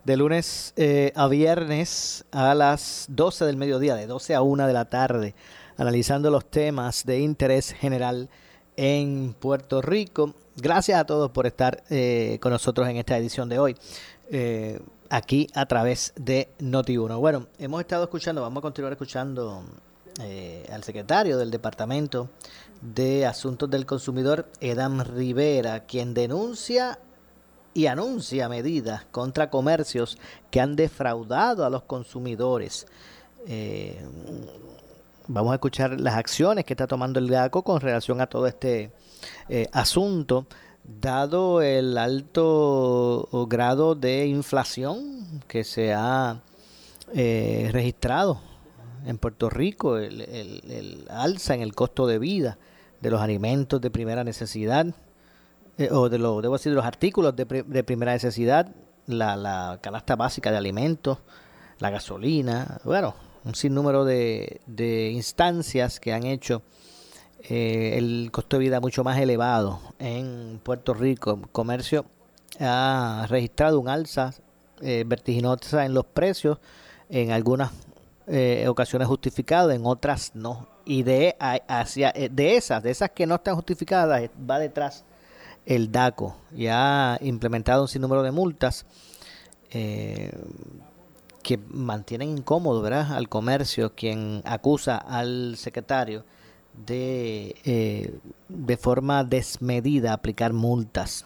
De 0.04 0.16
lunes 0.16 0.72
eh, 0.76 1.12
a 1.14 1.28
viernes 1.28 2.24
a 2.32 2.54
las 2.54 3.06
12 3.10 3.44
del 3.44 3.56
mediodía, 3.56 3.94
de 3.94 4.06
12 4.06 4.34
a 4.34 4.42
1 4.42 4.66
de 4.66 4.72
la 4.72 4.86
tarde, 4.86 5.34
analizando 5.78 6.30
los 6.30 6.44
temas 6.44 7.06
de 7.06 7.20
interés 7.20 7.72
general 7.72 8.28
en 8.76 9.34
Puerto 9.38 9.80
Rico. 9.80 10.34
Gracias 10.56 11.00
a 11.00 11.04
todos 11.06 11.30
por 11.30 11.46
estar 11.46 11.84
eh, 11.88 12.38
con 12.42 12.52
nosotros 12.52 12.86
en 12.88 12.96
esta 12.96 13.16
edición 13.16 13.48
de 13.48 13.58
hoy, 13.60 13.76
eh, 14.30 14.80
aquí 15.08 15.46
a 15.54 15.66
través 15.66 16.12
de 16.16 16.48
Noti1. 16.58 17.18
Bueno, 17.18 17.46
hemos 17.58 17.80
estado 17.80 18.04
escuchando, 18.04 18.42
vamos 18.42 18.60
a 18.60 18.62
continuar 18.62 18.92
escuchando 18.92 19.62
eh, 20.20 20.68
al 20.72 20.82
secretario 20.82 21.38
del 21.38 21.52
Departamento 21.52 22.28
de 22.82 23.24
Asuntos 23.24 23.70
del 23.70 23.86
Consumidor, 23.86 24.48
Edam 24.60 25.00
Rivera, 25.02 25.86
quien 25.86 26.12
denuncia 26.12 26.98
y 27.72 27.86
anuncia 27.86 28.48
medidas 28.48 29.04
contra 29.12 29.48
comercios 29.48 30.18
que 30.50 30.60
han 30.60 30.74
defraudado 30.74 31.64
a 31.64 31.70
los 31.70 31.84
consumidores. 31.84 32.86
Vamos 35.28 35.52
a 35.52 35.54
escuchar 35.56 36.00
las 36.00 36.16
acciones 36.16 36.64
que 36.64 36.72
está 36.72 36.86
tomando 36.86 37.18
el 37.18 37.28
GACO 37.28 37.62
con 37.62 37.80
relación 37.80 38.20
a 38.20 38.26
todo 38.26 38.46
este 38.46 38.90
eh, 39.48 39.68
asunto, 39.72 40.46
dado 40.82 41.62
el 41.62 41.96
alto 41.98 43.28
grado 43.48 43.94
de 43.94 44.26
inflación 44.26 45.42
que 45.46 45.64
se 45.64 45.92
ha 45.92 46.40
eh, 47.14 47.68
registrado 47.72 48.40
en 49.06 49.18
Puerto 49.18 49.48
Rico, 49.50 49.98
el, 49.98 51.06
alza 51.10 51.54
en 51.54 51.60
el 51.60 51.74
costo 51.74 52.06
de 52.06 52.18
vida 52.18 52.58
de 53.00 53.10
los 53.10 53.20
alimentos 53.20 53.80
de 53.80 53.90
primera 53.90 54.24
necesidad, 54.24 54.86
eh, 55.76 55.88
o 55.92 56.08
de, 56.08 56.18
lo, 56.18 56.40
debo 56.40 56.54
decir, 56.54 56.72
de 56.72 56.76
los 56.76 56.84
artículos 56.84 57.36
de, 57.36 57.44
de 57.44 57.84
primera 57.84 58.12
necesidad, 58.12 58.74
la, 59.06 59.36
la 59.36 59.78
canasta 59.80 60.16
básica 60.16 60.50
de 60.50 60.56
alimentos, 60.56 61.18
la 61.78 61.90
gasolina, 61.90 62.80
bueno, 62.84 63.14
un 63.44 63.54
sinnúmero 63.54 64.04
de, 64.04 64.60
de 64.66 65.10
instancias 65.10 66.00
que 66.00 66.12
han 66.12 66.24
hecho 66.24 66.62
eh, 67.44 67.96
el 67.96 68.30
costo 68.32 68.56
de 68.56 68.64
vida 68.64 68.80
mucho 68.80 69.04
más 69.04 69.18
elevado 69.18 69.80
en 69.98 70.60
Puerto 70.62 70.92
Rico. 70.92 71.38
El 71.42 71.48
comercio 71.48 72.04
ha 72.60 73.26
registrado 73.28 73.78
un 73.78 73.88
alza 73.88 74.34
eh, 74.80 75.04
vertiginosa 75.06 75.84
en 75.86 75.94
los 75.94 76.04
precios, 76.04 76.58
en 77.08 77.30
algunas 77.30 77.70
eh, 78.26 78.66
ocasiones 78.68 79.08
justificado, 79.08 79.70
en 79.70 79.86
otras 79.86 80.32
no. 80.34 80.68
Y 80.84 81.02
de, 81.02 81.36
hacia, 81.38 82.12
de 82.12 82.56
esas, 82.56 82.82
de 82.82 82.90
esas 82.90 83.10
que 83.10 83.26
no 83.26 83.36
están 83.36 83.54
justificadas, 83.54 84.30
va 84.50 84.58
detrás 84.58 85.04
el 85.64 85.92
DACO. 85.92 86.36
Y 86.56 86.66
ha 86.66 87.18
implementado 87.20 87.82
un 87.82 87.88
sinnúmero 87.88 88.22
de 88.22 88.30
multas 88.30 88.86
que 91.42 91.58
mantienen 91.68 92.38
incómodo 92.38 92.82
¿verdad? 92.82 93.12
al 93.14 93.28
comercio, 93.28 93.94
quien 93.94 94.42
acusa 94.44 94.96
al 94.96 95.56
secretario 95.56 96.24
de, 96.86 97.56
eh, 97.64 98.18
de 98.48 98.76
forma 98.76 99.24
desmedida 99.24 100.12
aplicar 100.12 100.52
multas. 100.52 101.24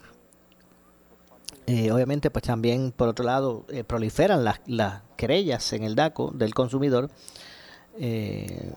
Eh, 1.67 1.93
obviamente, 1.93 2.31
pues 2.31 2.45
también, 2.45 2.93
por 2.93 3.09
otro 3.09 3.25
lado, 3.25 3.65
eh, 3.69 3.85
proliferan 3.85 4.45
las, 4.45 4.61
las 4.67 5.03
querellas 5.17 5.73
en 5.73 5.85
el 5.85 5.95
DACO 5.95 6.33
del 6.33 6.55
consumidor 6.55 7.11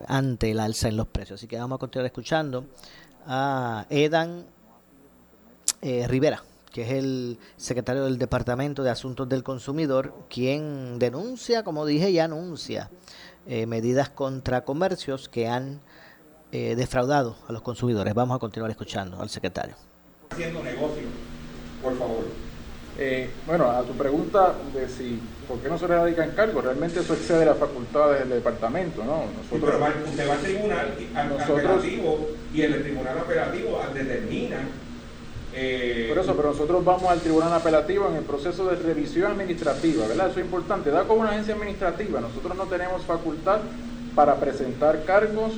ante 0.08 0.52
el 0.52 0.60
alza 0.60 0.90
en 0.90 0.98
los 0.98 1.08
precios. 1.08 1.40
Así 1.40 1.48
que 1.48 1.58
vamos 1.58 1.78
a 1.78 1.80
continuar 1.80 2.06
escuchando 2.06 2.66
a 3.26 3.86
Edan 3.90 4.46
Rivera 5.82 6.44
que 6.76 6.82
es 6.82 6.92
el 6.92 7.40
secretario 7.56 8.04
del 8.04 8.18
Departamento 8.18 8.84
de 8.84 8.90
Asuntos 8.90 9.30
del 9.30 9.44
Consumidor, 9.44 10.14
quien 10.30 11.00
denuncia, 11.00 11.64
como 11.64 11.86
dije, 11.86 12.12
y 12.12 12.20
anuncia 12.20 12.92
medidas 13.48 14.10
contra 14.10 14.66
comercios 14.66 15.30
que 15.30 15.48
han 15.48 15.80
eh, 16.58 16.74
defraudado 16.76 17.36
a 17.50 17.52
los 17.52 17.62
consumidores. 17.62 18.14
Vamos 18.14 18.38
a 18.38 18.40
continuar 18.40 18.72
escuchando 18.72 19.20
al 19.22 19.30
secretario. 19.30 19.76
Haciendo 20.30 20.64
negocio, 20.64 21.04
por 21.84 21.98
favor. 21.98 22.24
Eh, 22.98 23.30
bueno, 23.46 23.70
a 23.70 23.84
tu 23.84 23.92
pregunta 23.92 24.54
de 24.74 24.88
si 24.88 25.20
por 25.50 25.60
qué 25.60 25.68
no 25.68 25.78
se 25.78 25.86
le 25.86 25.96
radican 25.98 26.32
cargos, 26.32 26.64
realmente 26.64 27.02
eso 27.02 27.14
excede 27.14 27.46
las 27.46 27.58
facultades 27.58 28.20
del 28.20 28.30
departamento, 28.30 29.04
¿no? 29.04 29.26
Nosotros, 29.36 29.60
pero 29.66 29.80
va, 29.82 29.94
usted 30.10 30.30
va 30.30 30.34
al 30.34 30.40
tribunal 30.40 30.96
al, 31.14 31.30
nosotros, 31.30 31.60
apelativo 31.60 32.28
y 32.54 32.62
el 32.62 32.84
tribunal 32.84 33.20
apelativo 33.20 33.82
determina 33.94 34.58
eh, 35.56 36.06
por 36.10 36.24
eso, 36.24 36.36
pero 36.36 36.50
nosotros 36.50 36.84
vamos 36.84 37.10
al 37.10 37.22
tribunal 37.22 37.54
apelativo 37.54 38.10
en 38.10 38.18
el 38.18 38.24
proceso 38.24 38.68
de 38.68 38.76
revisión 38.76 39.32
administrativa, 39.32 40.08
¿verdad? 40.08 40.30
Eso 40.30 40.40
es 40.40 40.46
importante. 40.46 40.92
Da 40.92 41.04
como 41.04 41.22
una 41.22 41.32
agencia 41.32 41.54
administrativa, 41.54 42.20
nosotros 42.20 42.58
no 42.58 42.66
tenemos 42.66 43.04
facultad 43.04 43.60
para 44.16 44.36
presentar 44.36 45.04
cargos 45.06 45.54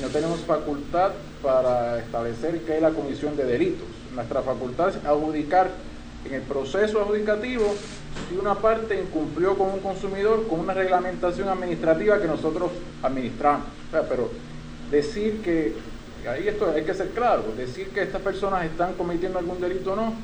no 0.00 0.08
tenemos 0.08 0.40
facultad 0.40 1.12
para 1.42 1.98
establecer 1.98 2.60
qué 2.66 2.76
es 2.76 2.82
la 2.82 2.90
comisión 2.90 3.34
de 3.36 3.44
delitos. 3.44 3.88
Nuestra 4.14 4.42
facultad 4.42 4.90
es 4.90 4.96
adjudicar 5.04 5.70
en 6.26 6.34
el 6.34 6.42
proceso 6.42 7.00
adjudicativo 7.00 7.74
si 8.28 8.36
una 8.36 8.56
parte 8.56 9.00
incumplió 9.00 9.56
con 9.56 9.70
un 9.70 9.80
consumidor 9.80 10.46
con 10.48 10.60
una 10.60 10.74
reglamentación 10.74 11.48
administrativa 11.48 12.20
que 12.20 12.26
nosotros 12.26 12.72
administramos. 13.02 13.66
pero 13.90 14.30
decir 14.90 15.40
que, 15.42 15.74
ahí 16.28 16.48
esto 16.48 16.72
hay 16.74 16.82
que 16.82 16.94
ser 16.94 17.08
claro, 17.10 17.44
decir 17.56 17.88
que 17.88 18.02
estas 18.02 18.22
personas 18.22 18.64
están 18.64 18.94
cometiendo 18.94 19.38
algún 19.38 19.60
delito 19.60 19.92
o 19.92 19.96
no, 19.96 20.14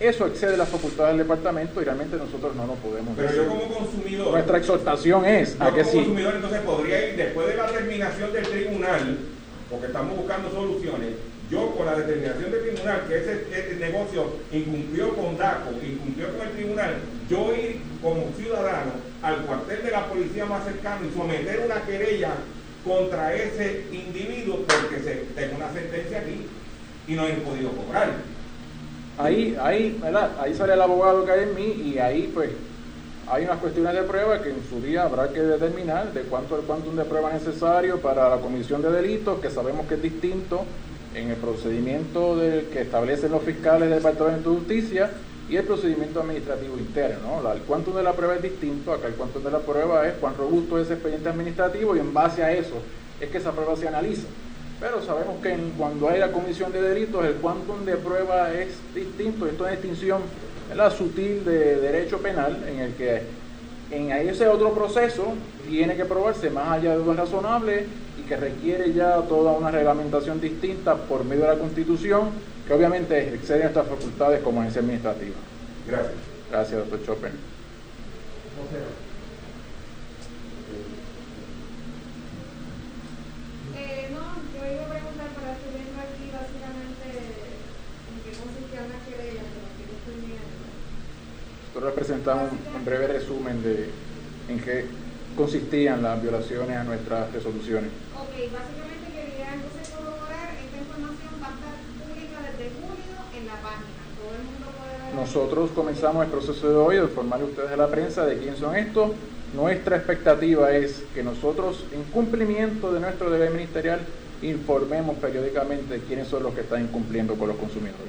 eso 0.00 0.26
excede 0.26 0.56
las 0.56 0.68
facultades 0.68 1.16
del 1.16 1.26
departamento 1.26 1.80
y 1.80 1.84
realmente 1.84 2.16
nosotros 2.16 2.56
no 2.56 2.66
lo 2.66 2.74
podemos 2.74 3.14
Pero 3.16 3.34
yo 3.34 3.46
como 3.46 3.68
consumidor... 3.68 4.32
Nuestra 4.32 4.58
exhortación 4.58 5.24
es 5.24 5.60
a 5.60 5.72
que 5.72 5.82
como 5.82 5.92
consumidor 5.92 6.34
entonces 6.34 6.60
podría 6.62 7.08
ir 7.10 7.16
después 7.16 7.46
de 7.46 7.56
la 7.56 7.66
determinación 7.66 8.32
del 8.32 8.48
tribunal, 8.48 9.18
porque 9.70 9.86
estamos 9.86 10.16
buscando 10.16 10.50
soluciones, 10.50 11.10
yo 11.50 11.70
con 11.76 11.86
la 11.86 11.96
determinación 11.96 12.50
del 12.50 12.62
tribunal 12.62 13.02
que 13.06 13.16
ese, 13.18 13.76
negocio 13.78 14.26
incumplió 14.50 15.14
con 15.14 15.36
DACO, 15.36 15.70
incumplió 15.84 16.36
con 16.36 16.46
el 16.46 16.52
tribunal, 16.54 16.94
yo 17.28 17.54
ir 17.54 17.82
como 18.00 18.32
ciudadano 18.36 18.92
al 19.22 19.42
cuartel 19.42 19.84
de 19.84 19.90
la 19.90 20.06
policía 20.06 20.46
más 20.46 20.64
cercano 20.64 21.06
y 21.06 21.16
someter 21.16 21.60
una 21.64 21.82
querella 21.82 22.30
contra 22.84 23.34
ese 23.34 23.84
individuo 23.92 24.60
porque 24.66 25.02
se 25.02 25.14
tengo 25.34 25.56
una 25.56 25.72
sentencia 25.72 26.18
aquí 26.18 26.46
y 27.06 27.14
no 27.14 27.26
he 27.26 27.32
podido 27.34 27.70
cobrar 27.70 28.08
ahí, 29.18 29.56
ahí, 29.60 29.98
¿verdad? 30.00 30.30
ahí 30.40 30.54
sale 30.54 30.74
el 30.74 30.82
abogado 30.82 31.24
que 31.24 31.32
hay 31.32 31.42
en 31.44 31.54
mí 31.54 31.92
y 31.92 31.98
ahí 31.98 32.30
pues 32.32 32.50
hay 33.30 33.44
unas 33.44 33.58
cuestiones 33.58 33.94
de 33.94 34.02
prueba 34.02 34.42
que 34.42 34.50
en 34.50 34.62
su 34.68 34.80
día 34.80 35.04
habrá 35.04 35.28
que 35.28 35.40
determinar 35.40 36.12
de 36.12 36.22
cuánto 36.22 36.58
el 36.58 36.62
cuántum 36.62 36.96
de 36.96 37.04
prueba 37.04 37.32
necesario 37.32 38.00
para 38.00 38.28
la 38.28 38.36
comisión 38.38 38.82
de 38.82 38.90
delitos, 38.90 39.40
que 39.40 39.48
sabemos 39.48 39.86
que 39.86 39.94
es 39.94 40.02
distinto 40.02 40.64
en 41.14 41.30
el 41.30 41.36
procedimiento 41.36 42.36
del 42.36 42.66
que 42.66 42.82
establecen 42.82 43.30
los 43.30 43.42
fiscales 43.42 43.88
del 43.88 43.98
Departamento 43.98 44.50
de 44.50 44.56
Justicia 44.56 45.10
y 45.52 45.56
el 45.58 45.64
procedimiento 45.64 46.20
administrativo 46.20 46.78
interno. 46.78 47.42
¿no? 47.42 47.52
El 47.52 47.60
cuántum 47.60 47.94
de 47.94 48.02
la 48.02 48.14
prueba 48.14 48.36
es 48.36 48.42
distinto, 48.42 48.90
acá 48.90 49.08
el 49.08 49.14
cuántum 49.14 49.42
de 49.42 49.50
la 49.50 49.58
prueba 49.58 50.08
es 50.08 50.14
cuán 50.14 50.34
robusto 50.34 50.78
es 50.78 50.86
ese 50.86 50.94
expediente 50.94 51.28
administrativo 51.28 51.94
y 51.94 51.98
en 51.98 52.14
base 52.14 52.42
a 52.42 52.50
eso 52.50 52.76
es 53.20 53.28
que 53.28 53.36
esa 53.36 53.52
prueba 53.52 53.76
se 53.76 53.86
analiza. 53.86 54.26
Pero 54.80 55.02
sabemos 55.02 55.42
que 55.42 55.54
cuando 55.76 56.08
hay 56.08 56.20
la 56.20 56.32
comisión 56.32 56.72
de 56.72 56.80
delitos, 56.80 57.22
el 57.26 57.34
quantum 57.34 57.84
de 57.84 57.96
prueba 57.96 58.50
es 58.50 58.68
distinto. 58.94 59.46
Esto 59.46 59.68
es 59.68 59.72
distinción 59.72 60.22
la 60.74 60.90
sutil 60.90 61.44
de 61.44 61.76
derecho 61.76 62.16
penal, 62.18 62.64
en 62.66 62.78
el 62.78 62.94
que 62.94 63.20
en 63.90 64.10
ese 64.10 64.48
otro 64.48 64.72
proceso 64.72 65.34
tiene 65.68 65.96
que 65.96 66.06
probarse 66.06 66.48
más 66.48 66.78
allá 66.78 66.96
de 66.96 67.04
lo 67.04 67.12
razonable 67.12 67.88
y 68.18 68.26
que 68.26 68.36
requiere 68.38 68.94
ya 68.94 69.16
toda 69.28 69.52
una 69.52 69.70
reglamentación 69.70 70.40
distinta 70.40 70.96
por 70.96 71.26
medio 71.26 71.42
de 71.42 71.48
la 71.48 71.58
Constitución, 71.58 72.30
que 72.72 72.76
obviamente 72.76 73.34
excede 73.34 73.64
nuestras 73.64 73.86
facultades 73.86 74.40
como 74.40 74.62
agencia 74.62 74.80
administrativa. 74.80 75.36
Gracias. 75.86 76.14
Gracias, 76.50 76.78
doctor 76.78 77.04
Chopin. 77.04 77.32
Nosotros 91.74 91.94
presentamos 91.94 92.52
un 92.74 92.84
breve 92.84 93.06
resumen 93.06 93.62
de 93.62 93.90
en 94.48 94.60
qué 94.60 94.86
consistían 95.36 96.02
las 96.02 96.22
violaciones 96.22 96.76
a 96.76 96.84
nuestras 96.84 97.32
resoluciones. 97.32 97.90
Ok, 98.14 98.52
básicamente 98.52 99.08
quería 99.12 99.54
entonces 99.54 99.88
corroborar, 99.96 100.52
esta 100.52 100.78
información 100.78 101.32
va 101.42 101.48
a 101.48 101.54
estar 101.56 101.72
pública 101.96 102.38
desde 102.44 102.70
julio 102.76 103.16
en 103.34 103.46
la 103.46 103.56
página. 103.64 104.02
Todo 104.20 104.36
el 104.36 104.44
mundo 104.44 104.68
puede 104.78 104.92
ver. 104.92 105.01
Nosotros 105.14 105.70
comenzamos 105.74 106.24
el 106.24 106.30
proceso 106.30 106.68
de 106.70 106.74
hoy 106.74 106.96
de 106.96 107.02
informarle 107.02 107.44
a 107.44 107.48
ustedes 107.48 107.70
a 107.70 107.76
la 107.76 107.88
prensa 107.88 108.24
de 108.24 108.38
quién 108.38 108.56
son 108.56 108.74
estos. 108.74 109.10
Nuestra 109.54 109.96
expectativa 109.96 110.72
es 110.72 111.04
que 111.14 111.22
nosotros, 111.22 111.84
en 111.92 112.02
cumplimiento 112.04 112.90
de 112.92 113.00
nuestro 113.00 113.28
deber 113.28 113.50
ministerial, 113.50 114.00
informemos 114.40 115.16
periódicamente 115.18 116.00
quiénes 116.08 116.28
son 116.28 116.42
los 116.42 116.54
que 116.54 116.62
están 116.62 116.84
incumpliendo 116.84 117.34
con 117.34 117.48
los 117.48 117.58
consumidores. 117.58 118.00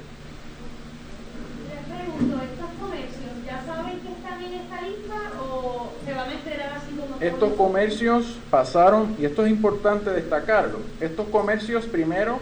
Les 1.68 1.97
pregunto, 1.97 2.38
¿estos 2.41 2.70
comercios 2.80 3.32
ya 3.45 3.64
saben 3.66 3.99
que 3.99 4.12
están 4.14 4.41
en 4.41 4.54
esta 4.54 4.82
lista 4.82 5.43
o 5.43 5.91
se 6.06 6.14
van 6.14 6.30
a 6.30 6.34
enterar 6.34 6.74
así 6.78 6.95
como 6.95 7.18
Estos 7.20 7.54
comercios 7.54 8.38
pasaron, 8.49 9.18
y 9.20 9.26
esto 9.26 9.45
es 9.45 9.51
importante 9.51 10.10
destacarlo, 10.10 10.80
estos 11.01 11.28
comercios 11.28 11.86
primero 11.86 12.39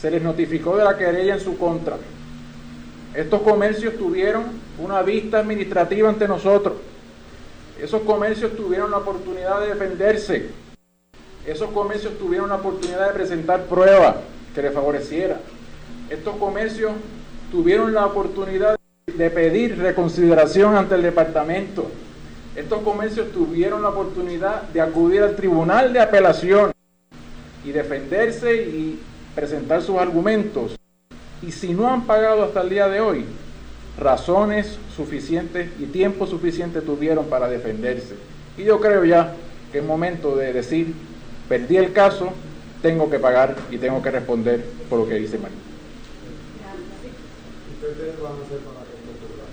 se 0.00 0.10
les 0.10 0.22
notificó 0.22 0.78
de 0.78 0.84
la 0.84 0.96
querella 0.96 1.34
en 1.34 1.40
su 1.40 1.58
contra. 1.58 1.98
Estos 3.14 3.42
comercios 3.42 3.96
tuvieron 3.96 4.44
una 4.78 5.02
vista 5.02 5.40
administrativa 5.40 6.08
ante 6.08 6.28
nosotros. 6.28 6.74
Esos 7.80 8.02
comercios 8.02 8.56
tuvieron 8.56 8.90
la 8.90 8.98
oportunidad 8.98 9.60
de 9.60 9.68
defenderse. 9.68 10.50
Esos 11.44 11.70
comercios 11.70 12.18
tuvieron 12.18 12.50
la 12.50 12.56
oportunidad 12.56 13.08
de 13.08 13.14
presentar 13.14 13.64
pruebas 13.64 14.16
que 14.54 14.62
les 14.62 14.72
favoreciera. 14.72 15.40
Estos 16.08 16.36
comercios 16.36 16.92
tuvieron 17.50 17.92
la 17.92 18.06
oportunidad 18.06 18.76
de 19.06 19.30
pedir 19.30 19.78
reconsideración 19.78 20.76
ante 20.76 20.94
el 20.94 21.02
departamento. 21.02 21.90
Estos 22.54 22.82
comercios 22.82 23.32
tuvieron 23.32 23.82
la 23.82 23.88
oportunidad 23.88 24.62
de 24.62 24.80
acudir 24.80 25.22
al 25.22 25.34
tribunal 25.34 25.92
de 25.92 26.00
apelación 26.00 26.72
y 27.64 27.72
defenderse 27.72 28.54
y 28.54 29.00
presentar 29.34 29.82
sus 29.82 29.96
argumentos. 29.98 30.79
Y 31.42 31.52
si 31.52 31.72
no 31.72 31.88
han 31.88 32.06
pagado 32.06 32.44
hasta 32.44 32.60
el 32.60 32.68
día 32.68 32.88
de 32.88 33.00
hoy, 33.00 33.24
razones 33.98 34.78
suficientes 34.94 35.70
y 35.78 35.86
tiempo 35.86 36.26
suficiente 36.26 36.80
tuvieron 36.80 37.26
para 37.26 37.48
defenderse. 37.48 38.14
Y 38.58 38.64
yo 38.64 38.80
creo 38.80 39.04
ya 39.04 39.34
que 39.72 39.78
es 39.78 39.84
momento 39.84 40.36
de 40.36 40.52
decir, 40.52 40.94
perdí 41.48 41.76
el 41.76 41.92
caso, 41.92 42.32
tengo 42.82 43.10
que 43.10 43.18
pagar 43.18 43.56
y 43.70 43.78
tengo 43.78 44.02
que 44.02 44.10
responder 44.10 44.64
por 44.88 45.00
lo 45.00 45.08
que 45.08 45.14
dice 45.14 45.38
María. 45.38 45.56
ustedes 47.74 48.20
van 48.20 48.32
a 48.32 48.44
hacer 48.44 48.58
para 48.58 48.80
que 48.84 48.92
esto 48.96 49.26
ocurra? 49.26 49.44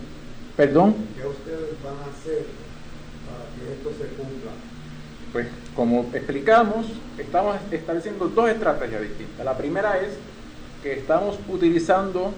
¿Perdón? 0.55 0.95
¿Qué 1.15 1.27
ustedes 1.27 1.83
van 1.83 1.95
a 1.95 2.05
hacer 2.11 2.45
para 3.27 3.43
que 3.55 3.73
esto 3.73 3.89
se 3.91 4.09
cumpla? 4.15 4.51
Pues 5.31 5.47
como 5.75 6.09
explicamos, 6.13 6.87
estamos 7.17 7.57
estableciendo 7.71 8.27
dos 8.27 8.49
estrategias 8.49 9.01
distintas. 9.01 9.45
La 9.45 9.57
primera 9.57 9.97
es 9.99 10.17
que 10.83 10.93
estamos 10.93 11.37
utilizando 11.49 12.31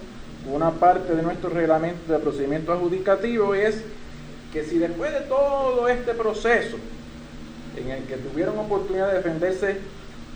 una 0.51 0.71
parte 0.71 1.15
de 1.15 1.21
nuestro 1.21 1.49
reglamento 1.49 2.11
de 2.11 2.19
procedimiento 2.19 2.71
adjudicativo 2.71 3.53
es 3.53 3.83
que 4.53 4.63
si 4.63 4.79
después 4.79 5.13
de 5.13 5.21
todo 5.21 5.87
este 5.87 6.13
proceso 6.13 6.77
en 7.77 7.89
el 7.91 8.03
que 8.03 8.17
tuvieron 8.17 8.57
oportunidad 8.57 9.09
de 9.09 9.17
defenderse 9.17 9.77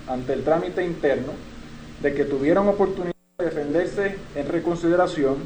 ante 0.08 0.34
el 0.34 0.44
trámite 0.44 0.84
interno, 0.86 1.34
de 2.02 2.14
que 2.14 2.26
tuvieron 2.26 2.68
oportunidad 2.68 3.14
de 3.40 3.46
defenderse 3.46 4.18
en 4.36 4.48
reconsideración, 4.48 5.38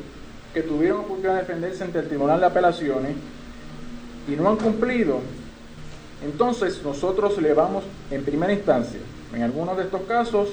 que 0.53 0.63
tuvieron 0.63 1.01
oportunidad 1.01 1.35
de 1.35 1.41
defenderse 1.41 1.83
ante 1.83 1.99
el 1.99 2.07
Tribunal 2.07 2.39
de 2.39 2.45
Apelaciones 2.47 3.15
y 4.27 4.31
no 4.31 4.49
han 4.49 4.57
cumplido, 4.57 5.19
entonces 6.25 6.81
nosotros 6.83 7.39
le 7.41 7.53
vamos 7.53 7.83
en 8.09 8.23
primera 8.23 8.51
instancia, 8.51 8.99
en 9.33 9.43
algunos 9.43 9.77
de 9.77 9.83
estos 9.83 10.01
casos, 10.01 10.49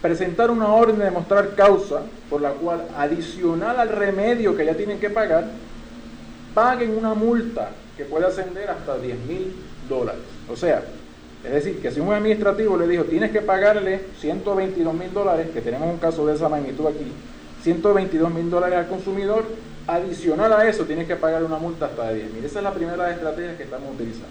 presentar 0.00 0.50
una 0.50 0.68
orden 0.68 0.98
de 0.98 1.10
mostrar 1.10 1.54
causa 1.54 2.02
por 2.30 2.40
la 2.40 2.50
cual, 2.50 2.82
adicional 2.96 3.80
al 3.80 3.88
remedio 3.88 4.56
que 4.56 4.64
ya 4.64 4.74
tienen 4.74 5.00
que 5.00 5.10
pagar, 5.10 5.46
paguen 6.54 6.96
una 6.96 7.14
multa 7.14 7.70
que 7.96 8.04
puede 8.04 8.26
ascender 8.26 8.70
hasta 8.70 8.98
10 8.98 9.18
mil 9.26 9.54
dólares. 9.88 10.20
O 10.48 10.56
sea, 10.56 10.82
es 11.44 11.52
decir, 11.52 11.80
que 11.80 11.90
si 11.90 12.00
un 12.00 12.12
administrativo 12.12 12.76
le 12.76 12.86
dijo 12.86 13.04
tienes 13.04 13.30
que 13.30 13.40
pagarle 13.40 14.00
122 14.20 14.94
mil 14.94 15.12
dólares, 15.12 15.48
que 15.52 15.60
tenemos 15.60 15.88
un 15.88 15.98
caso 15.98 16.26
de 16.26 16.34
esa 16.34 16.48
magnitud 16.48 16.86
aquí, 16.86 17.12
122 17.62 18.32
mil 18.32 18.50
dólares 18.50 18.78
al 18.78 18.88
consumidor, 18.88 19.44
adicional 19.86 20.52
a 20.52 20.68
eso 20.68 20.84
tienes 20.84 21.08
que 21.08 21.16
pagar 21.16 21.42
una 21.42 21.58
multa 21.58 21.86
hasta 21.86 22.10
de 22.10 22.16
10 22.16 22.32
mil. 22.34 22.44
Esa 22.44 22.58
es 22.58 22.64
la 22.64 22.72
primera 22.72 23.10
estrategias 23.10 23.56
que 23.56 23.64
estamos 23.64 23.94
utilizando. 23.94 24.28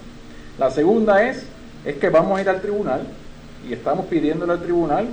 La 0.58 0.72
segunda 0.72 1.24
es, 1.24 1.44
es 1.86 1.96
que 1.96 2.10
vamos 2.10 2.38
a 2.38 2.42
ir 2.42 2.50
al 2.50 2.62
tribunal 2.62 3.02
y 3.68 3.74
estamos 3.74 4.06
pidiéndole 4.06 4.54
al 4.54 4.62
tribunal 4.62 5.08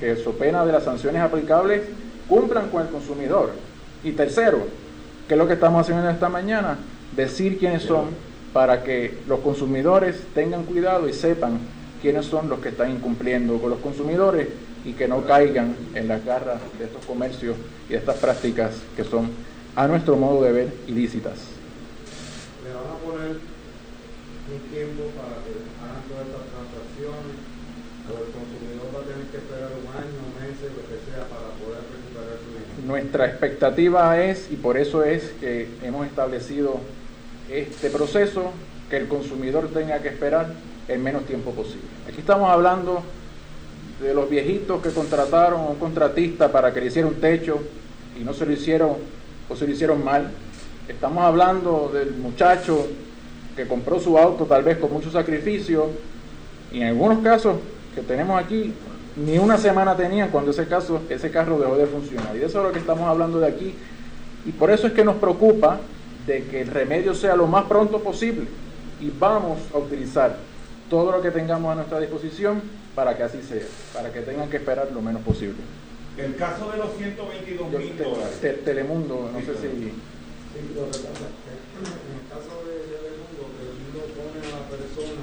que 0.00 0.16
su 0.16 0.36
pena 0.36 0.64
de 0.64 0.72
las 0.72 0.84
sanciones 0.84 1.22
aplicables 1.22 1.82
cumplan 2.28 2.68
con 2.70 2.82
el 2.82 2.88
consumidor. 2.88 3.52
Y 4.04 4.12
tercero, 4.12 4.66
que 5.26 5.34
es 5.34 5.38
lo 5.38 5.46
que 5.46 5.54
estamos 5.54 5.80
haciendo 5.80 6.08
esta 6.08 6.28
mañana, 6.28 6.78
decir 7.16 7.58
quiénes 7.58 7.82
son 7.82 8.06
para 8.52 8.82
que 8.82 9.18
los 9.26 9.40
consumidores 9.40 10.16
tengan 10.34 10.64
cuidado 10.64 11.08
y 11.08 11.12
sepan 11.12 11.58
quiénes 12.00 12.26
son 12.26 12.48
los 12.48 12.60
que 12.60 12.70
están 12.70 12.90
incumpliendo 12.90 13.58
con 13.60 13.70
los 13.70 13.80
consumidores 13.80 14.48
y 14.84 14.92
que 14.92 15.08
no 15.08 15.24
caigan 15.24 15.74
en 15.94 16.08
las 16.08 16.24
garras 16.24 16.60
de 16.78 16.84
estos 16.84 17.04
comercios 17.04 17.56
y 17.88 17.92
de 17.92 17.98
estas 17.98 18.16
prácticas 18.16 18.72
que 18.96 19.04
son, 19.04 19.30
a 19.76 19.86
nuestro 19.86 20.16
modo 20.16 20.44
de 20.44 20.52
ver, 20.52 20.74
ilícitas. 20.86 21.38
¿Le 22.64 22.72
van 22.72 22.88
a 22.88 22.98
poner 23.04 23.36
un 23.36 24.60
tiempo 24.72 25.02
para 25.18 25.44
que 25.44 25.60
hagan 25.82 26.02
todas 26.08 26.24
estas 26.24 26.44
transacciones? 26.48 27.36
¿O 28.08 28.12
el 28.16 28.32
consumidor 28.32 28.88
va 28.94 29.00
a 29.00 29.04
tener 29.04 29.27
esperar 29.38 29.70
un 29.72 29.88
año, 29.96 30.22
meses, 30.38 30.70
lo 30.76 30.82
que 30.82 30.98
sea, 31.10 31.24
para 31.26 31.48
poder 31.56 31.80
recuperar 31.90 32.38
su 32.38 32.50
dinero? 32.52 32.86
Nuestra 32.86 33.26
expectativa 33.26 34.22
es, 34.22 34.50
y 34.50 34.56
por 34.56 34.76
eso 34.76 35.02
es 35.04 35.32
que 35.40 35.68
hemos 35.82 36.06
establecido 36.06 36.80
este 37.50 37.90
proceso, 37.90 38.52
que 38.90 38.96
el 38.96 39.08
consumidor 39.08 39.68
tenga 39.68 40.00
que 40.00 40.08
esperar 40.08 40.52
el 40.88 40.98
menos 40.98 41.24
tiempo 41.24 41.52
posible. 41.52 41.86
Aquí 42.06 42.20
estamos 42.20 42.50
hablando 42.50 43.02
de 44.00 44.14
los 44.14 44.30
viejitos 44.30 44.82
que 44.82 44.90
contrataron 44.90 45.60
a 45.60 45.64
un 45.64 45.76
contratista 45.76 46.50
para 46.52 46.72
que 46.72 46.80
le 46.80 46.86
hiciera 46.86 47.08
un 47.08 47.16
techo 47.16 47.58
y 48.18 48.24
no 48.24 48.32
se 48.32 48.46
lo 48.46 48.52
hicieron 48.52 48.92
o 49.48 49.56
se 49.56 49.66
lo 49.66 49.72
hicieron 49.72 50.04
mal. 50.04 50.30
Estamos 50.88 51.24
hablando 51.24 51.90
del 51.92 52.12
muchacho 52.12 52.86
que 53.56 53.66
compró 53.66 54.00
su 54.00 54.16
auto 54.16 54.44
tal 54.44 54.62
vez 54.62 54.78
con 54.78 54.92
mucho 54.92 55.10
sacrificio 55.10 55.90
y 56.72 56.80
en 56.80 56.88
algunos 56.88 57.18
casos 57.22 57.56
que 57.94 58.00
tenemos 58.02 58.40
aquí 58.42 58.72
ni 59.24 59.38
una 59.38 59.56
semana 59.58 59.96
tenían 59.96 60.30
cuando 60.30 60.50
ese 60.52 60.66
caso 60.66 61.00
ese 61.08 61.30
carro 61.30 61.58
dejó 61.58 61.76
de 61.76 61.86
funcionar 61.86 62.34
y 62.36 62.38
de 62.38 62.46
eso 62.46 62.58
es 62.60 62.64
lo 62.66 62.72
que 62.72 62.78
estamos 62.78 63.08
hablando 63.08 63.40
de 63.40 63.48
aquí 63.48 63.74
y 64.46 64.52
por 64.52 64.70
eso 64.70 64.86
es 64.86 64.92
que 64.92 65.04
nos 65.04 65.16
preocupa 65.16 65.80
de 66.26 66.44
que 66.44 66.60
el 66.62 66.68
remedio 66.68 67.14
sea 67.14 67.34
lo 67.34 67.46
más 67.46 67.64
pronto 67.64 68.00
posible 68.00 68.46
y 69.00 69.10
vamos 69.18 69.58
a 69.74 69.78
utilizar 69.78 70.36
todo 70.90 71.10
lo 71.12 71.20
que 71.22 71.30
tengamos 71.30 71.72
a 71.72 71.74
nuestra 71.76 72.00
disposición 72.00 72.62
para 72.94 73.16
que 73.16 73.22
así 73.24 73.42
sea, 73.42 73.62
para 73.94 74.12
que 74.12 74.20
tengan 74.22 74.48
que 74.50 74.56
esperar 74.58 74.88
lo 74.92 75.00
menos 75.02 75.22
posible. 75.22 75.56
El 76.16 76.34
caso 76.36 76.70
de 76.72 76.78
los 76.78 76.96
122 76.96 77.70
Yo- 77.72 77.78
mil 77.78 77.92
te- 77.96 78.02
dólares. 78.02 78.38
te- 78.40 78.52
Telemundo, 78.54 79.30
no 79.32 79.38
Sí, 79.38 79.46
sé 79.46 79.52
claro. 79.52 79.68
si... 79.68 79.68
Sí, 79.78 80.74
lo 80.74 80.82
que 80.86 80.98
pasa 80.98 81.26
en 81.78 82.14
el 82.18 82.24
caso 82.26 82.54
de 82.66 82.74
Telemundo, 82.90 83.42
Telemundo 83.54 84.00
pone 84.18 84.38
a 84.42 84.50
la 84.58 84.64
persona 84.66 85.22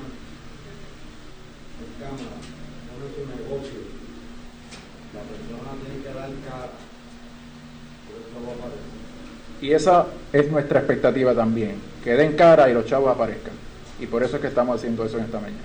en 1.84 1.90
cámara, 2.00 2.38
pone 3.06 3.14
su 3.16 3.44
negocio, 3.44 3.80
la 5.14 5.22
persona 5.22 5.72
tiene 5.84 6.02
que 6.04 6.10
dar 6.10 6.30
cara, 6.50 6.72
por 8.06 8.18
eso 8.20 8.46
va 8.46 8.52
a 8.52 8.56
aparecer. 8.56 8.96
Y 9.62 9.72
esa 9.72 10.08
es 10.34 10.52
nuestra 10.52 10.80
expectativa 10.80 11.34
también, 11.34 11.76
que 12.04 12.12
den 12.14 12.34
cara 12.36 12.70
y 12.70 12.74
los 12.74 12.86
chavos 12.86 13.10
aparezcan. 13.14 13.54
Y 14.00 14.06
por 14.08 14.24
eso 14.24 14.36
es 14.36 14.42
que 14.42 14.48
estamos 14.50 14.76
haciendo 14.78 15.06
eso 15.06 15.18
en 15.18 15.26
esta 15.26 15.40
mañana. 15.40 15.62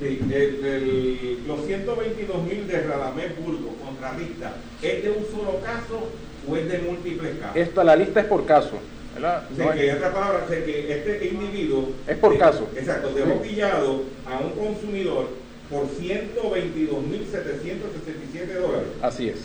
Sí, 0.00 0.20
el- 0.32 0.64
el- 0.64 1.38
los 1.46 1.64
122 1.66 2.44
mil 2.44 2.68
de 2.68 2.80
Radamés 2.82 3.36
Burgos 3.36 3.72
contra 3.84 4.12
Rista, 4.12 4.52
¿es 4.80 5.02
de 5.02 5.10
un 5.10 5.24
solo 5.26 5.58
caso 5.60 6.08
o 6.48 6.56
es 6.56 6.68
de 6.70 6.78
múltiples 6.78 7.36
casos? 7.40 7.56
Esta, 7.56 7.82
la 7.82 7.96
lista 7.96 8.20
es 8.20 8.26
por 8.26 8.46
caso, 8.46 8.78
¿verdad? 9.14 9.42
O 9.52 9.56
sea, 9.56 9.66
No 9.66 9.72
que 9.72 9.82
en 9.82 9.88
es- 9.90 9.96
otras 9.96 10.12
palabras, 10.14 10.42
o 10.46 10.48
sea, 10.48 10.64
que 10.64 10.92
este 10.92 11.26
individuo... 11.26 11.88
Es 12.06 12.16
por 12.18 12.38
caso. 12.38 12.68
Exacto, 12.76 13.10
dejó 13.12 13.42
pillado 13.42 14.02
a 14.24 14.38
un 14.38 14.50
consumidor 14.52 15.26
por 15.70 15.86
122.767 15.86 18.54
dólares. 18.60 18.88
Así 19.02 19.28
es, 19.28 19.38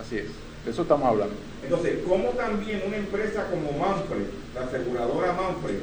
así 0.00 0.18
es, 0.18 0.26
de 0.64 0.70
eso 0.70 0.82
estamos 0.82 1.08
hablando. 1.08 1.34
Entonces, 1.62 1.98
¿cómo 2.06 2.30
también 2.30 2.82
una 2.86 2.96
empresa 2.96 3.46
como 3.50 3.72
Manfred, 3.78 4.26
la 4.54 4.62
aseguradora 4.62 5.32
Manfred, 5.32 5.78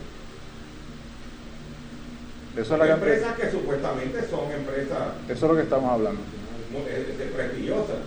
Eso 2.57 2.72
es, 2.74 2.78
la 2.80 2.94
Empresas 2.94 3.38
que 3.38 3.48
supuestamente 3.48 4.28
son 4.28 4.51
empresas 4.51 5.12
eso 5.28 5.46
es 5.46 5.53
lo 5.53 5.57
que 5.57 5.62
estamos 5.62 5.88
hablando. 5.92 6.20
eh, 6.88 7.16
eh, 7.16 7.30
prestigiosas. 7.32 7.98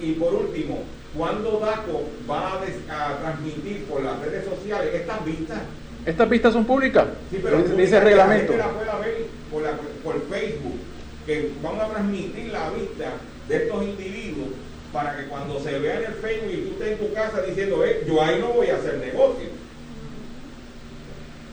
Y 0.00 0.12
por 0.12 0.32
último, 0.34 0.84
¿cuándo 1.16 1.58
DACO 1.58 2.12
va 2.28 2.54
a, 2.60 2.64
des- 2.64 2.88
a 2.88 3.18
transmitir 3.18 3.84
por 3.86 4.02
las 4.02 4.20
redes 4.20 4.44
sociales 4.44 4.94
estas 4.94 5.24
vistas? 5.24 5.58
Estas 6.06 6.28
pistas 6.28 6.52
son 6.52 6.64
públicas, 6.64 7.06
Sí, 7.30 7.40
pero 7.42 7.58
dice 7.58 7.70
pública 7.72 7.96
el 7.98 8.02
que 8.02 8.08
reglamento. 8.08 8.56
La 8.56 8.70
pueda 8.72 8.98
ver 9.00 9.26
por, 9.50 9.62
la- 9.62 9.78
por 10.04 10.28
Facebook, 10.28 10.80
que 11.26 11.52
van 11.60 11.80
a 11.80 11.88
transmitir 11.88 12.52
la 12.52 12.70
vista 12.70 13.12
de 13.48 13.56
estos 13.56 13.82
individuos 13.84 14.48
para 14.92 15.16
que 15.16 15.28
cuando 15.28 15.58
se 15.60 15.78
vea 15.78 15.98
en 15.98 16.04
el 16.06 16.14
Facebook 16.14 16.50
y 16.52 16.56
tú 16.68 16.72
estés 16.72 16.88
en 17.00 17.06
tu 17.08 17.12
casa 17.14 17.42
diciendo, 17.42 17.84
eh, 17.84 18.04
yo 18.06 18.22
ahí 18.22 18.38
no 18.40 18.52
voy 18.52 18.68
a 18.68 18.76
hacer 18.76 18.98
negocio. 18.98 19.57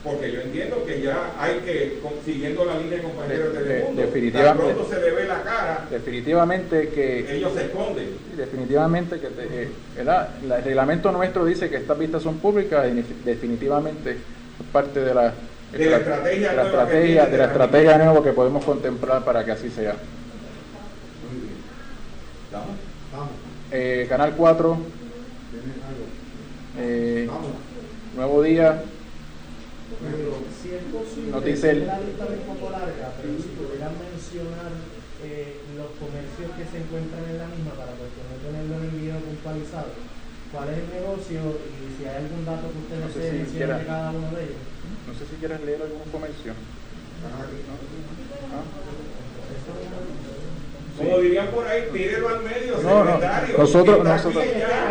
Porque 0.06 0.30
yo 0.30 0.40
entiendo 0.40 0.84
que 0.86 1.02
ya 1.02 1.32
hay 1.36 1.54
que, 1.64 1.98
siguiendo 2.24 2.64
la 2.64 2.78
línea 2.78 2.98
de 2.98 3.02
compañeros 3.02 3.52
De- 3.52 3.58
del 3.58 3.68
de- 3.68 3.82
mundo, 3.86 4.02
definitivamente. 4.02 4.72
pronto 4.74 4.94
se 4.94 5.00
le 5.00 5.10
ve 5.10 5.24
la 5.26 5.42
cara 5.42 5.86
Definitivamente 5.90 6.88
que... 6.90 7.36
Ellos 7.36 7.52
se 7.54 7.64
esconden. 7.64 8.08
Definitivamente 8.36 9.18
que 9.18 9.26
eh, 9.26 9.68
el 9.98 10.62
reglamento 10.64 11.10
nuestro 11.10 11.44
dice 11.44 11.68
que 11.68 11.78
estas 11.78 11.98
vistas 11.98 12.22
son 12.22 12.38
públicas 12.38 12.86
y 12.88 13.02
definitivamente 13.24 14.10
es 14.12 14.16
parte 14.72 15.00
de 15.00 15.12
la, 15.12 15.34
De 15.72 15.90
la 15.90 15.96
estrategia 15.96 16.50
de 16.50 16.56
la 16.56 16.62
nueva 16.62 16.62
que 16.62 16.84
estrategia, 16.84 17.26
de 17.26 17.30
la 17.38 17.46
de 17.46 17.52
estrategia 17.52 17.98
nueva 17.98 18.22
que 18.22 18.32
podemos 18.32 18.64
contemplar 18.64 19.24
para 19.24 19.44
que 19.44 19.50
así 19.50 19.70
sea. 19.70 19.96
Eh, 23.72 24.06
Canal 24.08 24.34
4, 24.36 24.76
eh, 26.78 27.28
Nuevo 28.14 28.42
Día, 28.42 28.82
Si 29.96 30.68
es 30.76 30.84
posible, 30.92 31.30
Noticel. 31.32 31.86
la 31.86 31.98
lista 32.00 32.24
es 32.28 32.36
un 32.36 32.46
poco 32.52 32.68
larga, 32.70 33.06
pero 33.16 33.32
si 33.40 33.48
pudieran 33.56 33.96
mencionar 33.96 34.72
eh, 35.24 35.56
los 35.72 35.88
comercios 35.96 36.48
que 36.52 36.64
se 36.68 36.76
encuentran 36.84 37.24
en 37.32 37.38
la 37.40 37.48
misma 37.48 37.72
para 37.80 37.96
de 37.96 38.04
tenerlo 38.44 38.76
en 38.76 38.84
el 38.92 38.94
video 39.00 39.16
puntualizado, 39.24 39.96
cuál 40.52 40.68
es 40.68 40.78
el 40.84 40.88
negocio 41.00 41.40
y 41.64 41.96
si 41.96 42.02
hay 42.04 42.16
algún 42.28 42.44
dato 42.44 42.68
que 42.68 42.80
usted 42.84 42.98
No 43.00 43.08
no 43.08 43.12
sé 43.12 43.20
se 43.24 43.30
si 43.30 43.36
mencione 43.40 43.56
quiera- 43.56 43.78
de 43.80 43.86
cada 43.88 44.10
uno 44.12 44.28
de 44.36 44.42
ellos. 44.44 44.62
no 45.08 45.12
sé 45.16 45.22
si 45.24 45.34
quieres 45.40 45.60
leer 45.64 45.80
algún 45.80 46.06
comercio. 46.12 46.52
Como 50.96 51.18
dirían 51.20 51.48
por 51.48 51.66
ahí, 51.66 51.88
tírelo 51.92 52.28
al 52.28 52.42
medio, 52.42 52.78
No, 52.82 53.04
no, 53.04 53.18
nosotros, 53.58 54.02
nosotros, 54.04 54.44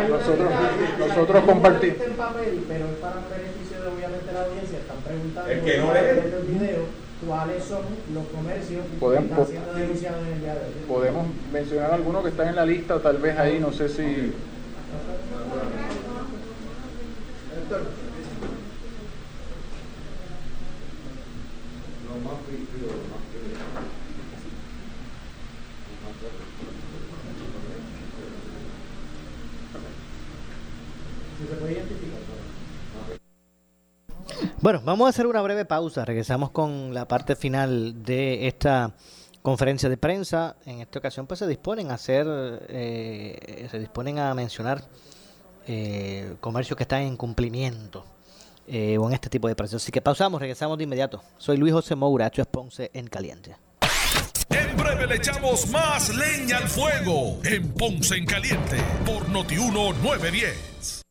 nosotros, 0.08 0.50
nosotros 0.98 1.44
compartimos. 1.44 1.96
Pero 1.98 2.84
es 2.86 2.98
para 3.02 3.16
beneficio 3.26 3.82
de 3.82 3.88
obviamente 3.90 4.30
la 4.32 4.40
audiencia. 4.46 4.65
Preguntando 5.16 5.50
El 5.50 5.60
que 5.64 5.78
no 5.78 5.86
lee. 5.94 6.00
ver 6.00 6.34
el 6.40 6.46
video 6.46 6.84
cuáles 7.26 7.64
son 7.64 7.80
los 8.12 8.26
comercios 8.28 8.84
Podemos- 9.00 9.26
que 9.26 9.32
están 9.32 9.46
siendo 9.64 9.72
denunciados 9.74 10.26
en 10.26 10.32
el 10.34 10.40
día 10.40 10.54
de 10.54 10.60
hoy. 10.60 10.72
Podemos 10.86 11.26
mencionar 11.52 11.90
algunos 11.94 12.22
que 12.22 12.28
están 12.28 12.48
en 12.48 12.56
la 12.56 12.66
lista, 12.66 13.00
tal 13.00 13.16
vez 13.16 13.38
ahí, 13.38 13.58
no 13.58 13.72
sé 13.72 13.88
si... 13.88 14.02
Lo 22.06 22.14
más 22.22 22.38
vivido, 22.46 22.86
lo 22.86 23.08
más 23.10 23.22
querido. 23.32 23.58
Si 31.38 31.46
se 31.46 31.54
puede 31.56 31.72
identificar. 31.74 32.20
Bueno, 34.66 34.82
vamos 34.84 35.06
a 35.06 35.10
hacer 35.10 35.28
una 35.28 35.40
breve 35.42 35.64
pausa. 35.64 36.04
Regresamos 36.04 36.50
con 36.50 36.92
la 36.92 37.06
parte 37.06 37.36
final 37.36 38.02
de 38.02 38.48
esta 38.48 38.96
conferencia 39.40 39.88
de 39.88 39.96
prensa. 39.96 40.56
En 40.66 40.80
esta 40.80 40.98
ocasión, 40.98 41.28
pues 41.28 41.38
se 41.38 41.46
disponen 41.46 41.92
a 41.92 41.94
hacer, 41.94 42.26
eh, 42.68 43.68
se 43.70 43.78
disponen 43.78 44.18
a 44.18 44.34
mencionar 44.34 44.82
eh, 45.68 46.34
comercios 46.40 46.76
que 46.76 46.82
están 46.82 47.02
en 47.02 47.16
cumplimiento 47.16 48.04
eh, 48.66 48.98
o 48.98 49.06
en 49.06 49.14
este 49.14 49.30
tipo 49.30 49.46
de 49.46 49.54
precios. 49.54 49.84
Así 49.84 49.92
que 49.92 50.02
pausamos, 50.02 50.40
regresamos 50.40 50.76
de 50.78 50.82
inmediato. 50.82 51.22
Soy 51.38 51.58
Luis 51.58 51.72
José 51.72 51.94
Moura, 51.94 52.26
es 52.26 52.46
Ponce 52.48 52.90
en 52.92 53.06
Caliente. 53.06 53.56
En 54.50 54.76
breve 54.76 55.06
le 55.06 55.14
echamos 55.14 55.68
más 55.70 56.12
leña 56.12 56.56
al 56.56 56.68
fuego 56.68 57.38
en 57.44 57.72
Ponce 57.72 58.16
en 58.16 58.26
Caliente 58.26 58.78
por 59.04 59.28
Notiuno 59.28 59.92
910. 59.92 61.05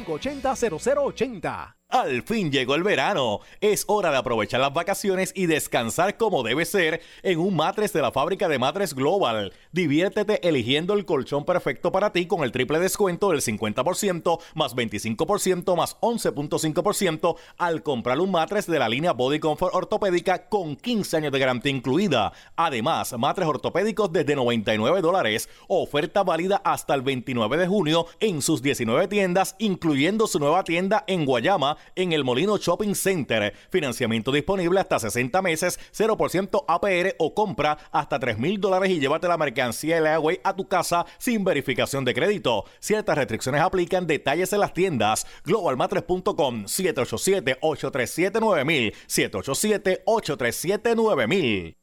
580-0080. 0.00 1.83
Al 1.94 2.22
fin 2.22 2.50
llegó 2.50 2.74
el 2.74 2.82
verano. 2.82 3.38
Es 3.60 3.84
hora 3.86 4.10
de 4.10 4.16
aprovechar 4.16 4.58
las 4.58 4.74
vacaciones 4.74 5.30
y 5.32 5.46
descansar 5.46 6.16
como 6.16 6.42
debe 6.42 6.64
ser 6.64 7.00
en 7.22 7.38
un 7.38 7.54
matres 7.54 7.92
de 7.92 8.02
la 8.02 8.10
fábrica 8.10 8.48
de 8.48 8.58
matres 8.58 8.94
Global. 8.94 9.52
Diviértete 9.70 10.48
eligiendo 10.48 10.94
el 10.94 11.04
colchón 11.04 11.44
perfecto 11.44 11.92
para 11.92 12.10
ti 12.10 12.26
con 12.26 12.42
el 12.42 12.50
triple 12.50 12.80
descuento 12.80 13.30
del 13.30 13.42
50% 13.42 14.40
más 14.56 14.74
25% 14.74 15.76
más 15.76 15.96
11.5% 16.00 17.36
al 17.58 17.84
comprar 17.84 18.18
un 18.18 18.32
matres 18.32 18.66
de 18.66 18.80
la 18.80 18.88
línea 18.88 19.12
Body 19.12 19.38
Comfort 19.38 19.72
ortopédica 19.72 20.48
con 20.48 20.74
15 20.74 21.18
años 21.18 21.32
de 21.32 21.38
garantía 21.38 21.70
incluida. 21.70 22.32
Además, 22.56 23.14
matres 23.16 23.46
ortopédicos 23.46 24.12
desde 24.12 24.34
99 24.34 25.00
dólares. 25.00 25.48
Oferta 25.68 26.24
válida 26.24 26.60
hasta 26.64 26.92
el 26.92 27.02
29 27.02 27.56
de 27.56 27.68
junio 27.68 28.06
en 28.18 28.42
sus 28.42 28.62
19 28.62 29.06
tiendas, 29.06 29.54
incluyendo 29.60 30.26
su 30.26 30.40
nueva 30.40 30.64
tienda 30.64 31.04
en 31.06 31.24
Guayama 31.24 31.76
en 31.94 32.12
el 32.12 32.24
Molino 32.24 32.56
Shopping 32.56 32.94
Center. 32.94 33.54
Financiamiento 33.70 34.32
disponible 34.32 34.80
hasta 34.80 34.98
60 34.98 35.42
meses, 35.42 35.78
0% 35.96 36.64
APR 36.66 37.14
o 37.18 37.34
compra 37.34 37.78
hasta 37.92 38.18
3 38.18 38.38
mil 38.38 38.60
dólares 38.60 38.90
y 38.90 39.00
llévate 39.00 39.28
la 39.28 39.36
mercancía 39.36 40.00
Leaway 40.00 40.40
a 40.44 40.54
tu 40.54 40.68
casa 40.68 41.04
sin 41.18 41.44
verificación 41.44 42.04
de 42.04 42.14
crédito. 42.14 42.64
Ciertas 42.80 43.16
restricciones 43.16 43.60
aplican, 43.60 44.06
detalles 44.06 44.52
en 44.52 44.60
las 44.60 44.74
tiendas. 44.74 45.26
Globalmatres.com 45.44 46.64
787-837-9000 46.64 48.94
787-837-9000 49.08 51.76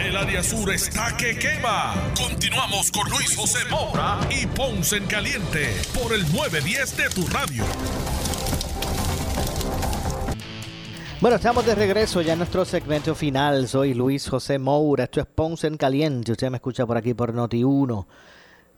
El 0.00 0.16
área 0.16 0.42
sur 0.42 0.72
está 0.72 1.16
que 1.16 1.38
quema. 1.38 1.94
Continuamos 2.16 2.90
con 2.90 3.08
Luis 3.10 3.36
José 3.36 3.60
Moura 3.70 4.18
y 4.30 4.46
Ponce 4.46 4.96
en 4.96 5.06
Caliente 5.06 5.68
por 5.94 6.12
el 6.12 6.22
910 6.32 6.96
de 6.96 7.08
tu 7.10 7.24
radio. 7.28 7.64
Bueno, 11.22 11.36
estamos 11.36 11.64
de 11.64 11.76
regreso 11.76 12.20
ya 12.20 12.32
en 12.32 12.40
nuestro 12.40 12.64
segmento 12.64 13.14
final. 13.14 13.68
Soy 13.68 13.94
Luis 13.94 14.28
José 14.28 14.58
Moura. 14.58 15.04
Esto 15.04 15.20
es 15.20 15.26
Ponce 15.26 15.68
en 15.68 15.76
Caliente. 15.76 16.32
Usted 16.32 16.50
me 16.50 16.56
escucha 16.56 16.84
por 16.84 16.96
aquí 16.96 17.14
por 17.14 17.32
Noti 17.32 17.62
1. 17.62 18.08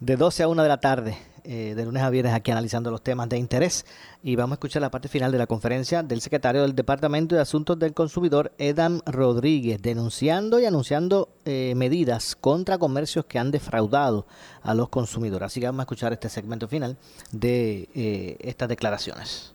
De 0.00 0.16
12 0.18 0.42
a 0.42 0.48
1 0.48 0.62
de 0.62 0.68
la 0.68 0.78
tarde, 0.78 1.16
eh, 1.44 1.72
de 1.74 1.86
lunes 1.86 2.02
a 2.02 2.10
viernes, 2.10 2.34
aquí 2.34 2.50
analizando 2.50 2.90
los 2.90 3.02
temas 3.02 3.30
de 3.30 3.38
interés. 3.38 3.86
Y 4.22 4.36
vamos 4.36 4.52
a 4.52 4.54
escuchar 4.56 4.82
la 4.82 4.90
parte 4.90 5.08
final 5.08 5.32
de 5.32 5.38
la 5.38 5.46
conferencia 5.46 6.02
del 6.02 6.20
secretario 6.20 6.60
del 6.60 6.74
Departamento 6.74 7.34
de 7.34 7.40
Asuntos 7.40 7.78
del 7.78 7.94
Consumidor, 7.94 8.52
Edan 8.58 9.00
Rodríguez, 9.06 9.80
denunciando 9.80 10.60
y 10.60 10.66
anunciando 10.66 11.30
eh, 11.46 11.72
medidas 11.74 12.36
contra 12.36 12.76
comercios 12.76 13.24
que 13.24 13.38
han 13.38 13.52
defraudado 13.52 14.26
a 14.60 14.74
los 14.74 14.90
consumidores. 14.90 15.46
Así 15.46 15.60
que 15.60 15.66
vamos 15.66 15.80
a 15.80 15.84
escuchar 15.84 16.12
este 16.12 16.28
segmento 16.28 16.68
final 16.68 16.98
de 17.32 17.88
eh, 17.94 18.36
estas 18.40 18.68
declaraciones. 18.68 19.54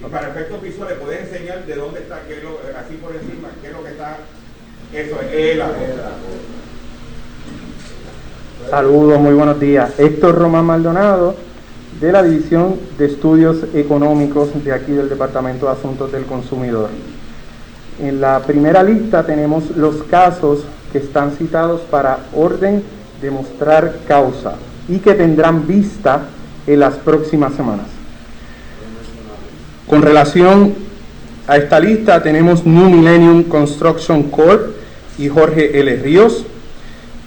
Y 0.00 0.04
para 0.04 0.28
efectos 0.28 0.62
visuales, 0.62 0.98
¿puedes 0.98 1.20
enseñar 1.22 1.64
de 1.64 1.74
dónde 1.74 2.00
está, 2.00 2.20
lo, 2.42 2.78
así 2.78 2.96
por 2.96 3.14
encima, 3.14 3.48
qué 3.62 3.68
es 3.68 3.72
lo 3.72 3.82
que 3.82 3.90
está? 3.90 4.18
Eso 4.92 5.20
es, 5.22 5.56
la 5.56 5.70
Saludos, 8.70 9.20
muy 9.20 9.34
buenos 9.34 9.58
días. 9.58 9.98
Héctor 9.98 10.36
Román 10.36 10.64
Maldonado, 10.66 11.34
de 12.00 12.12
la 12.12 12.22
División 12.22 12.78
de 12.98 13.06
Estudios 13.06 13.58
Económicos 13.74 14.50
de 14.62 14.72
aquí 14.72 14.92
del 14.92 15.08
Departamento 15.08 15.66
de 15.66 15.72
Asuntos 15.72 16.12
del 16.12 16.26
Consumidor. 16.26 16.90
En 17.98 18.20
la 18.20 18.40
primera 18.40 18.82
lista 18.82 19.24
tenemos 19.24 19.70
los 19.76 20.02
casos 20.04 20.64
que 20.92 20.98
están 20.98 21.32
citados 21.32 21.80
para 21.82 22.18
orden 22.34 22.82
de 23.22 23.30
mostrar 23.30 24.00
causa 24.06 24.56
y 24.88 24.98
que 24.98 25.14
tendrán 25.14 25.66
vista 25.66 26.22
en 26.66 26.80
las 26.80 26.96
próximas 26.96 27.54
semanas. 27.54 27.95
Con 29.88 30.02
relación 30.02 30.74
a 31.46 31.56
esta 31.56 31.78
lista 31.78 32.22
tenemos 32.22 32.66
New 32.66 32.90
Millennium 32.90 33.44
Construction 33.44 34.24
Corp, 34.24 34.76
y 35.18 35.28
Jorge 35.28 35.78
L. 35.78 35.96
Ríos, 35.96 36.44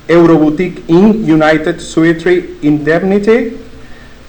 Euroboutique 0.07 0.83
Inc. 0.87 1.27
United 1.27 1.79
Suetry 1.79 2.57
Indemnity, 2.61 3.57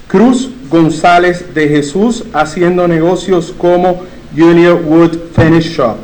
Cruz 0.09 0.51
González 0.71 1.55
de 1.55 1.69
Jesús 1.69 2.25
haciendo 2.33 2.87
negocios 2.89 3.55
como 3.57 4.03
Junior 4.37 4.81
Wood 4.85 5.19
Finish 5.35 5.77
Shop, 5.77 5.97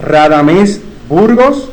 Radamés 0.00 0.80
Burgos 1.08 1.68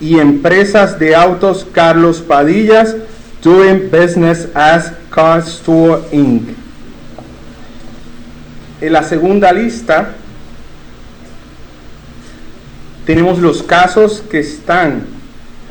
y 0.00 0.18
empresas 0.18 0.98
de 0.98 1.14
autos 1.14 1.66
Carlos 1.72 2.20
Padillas 2.20 2.96
doing 3.42 3.88
business 3.90 4.48
as 4.54 4.92
Car 5.10 5.40
Store 5.40 6.02
Inc. 6.12 6.57
En 8.80 8.92
la 8.92 9.02
segunda 9.02 9.52
lista 9.52 10.14
tenemos 13.04 13.40
los 13.40 13.62
casos 13.64 14.22
que 14.30 14.38
están 14.38 15.02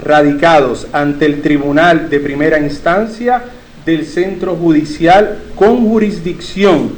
radicados 0.03 0.87
ante 0.91 1.25
el 1.25 1.41
Tribunal 1.41 2.09
de 2.09 2.19
Primera 2.19 2.59
Instancia 2.59 3.43
del 3.85 4.05
Centro 4.05 4.55
Judicial 4.57 5.37
con 5.55 5.87
jurisdicción 5.87 6.91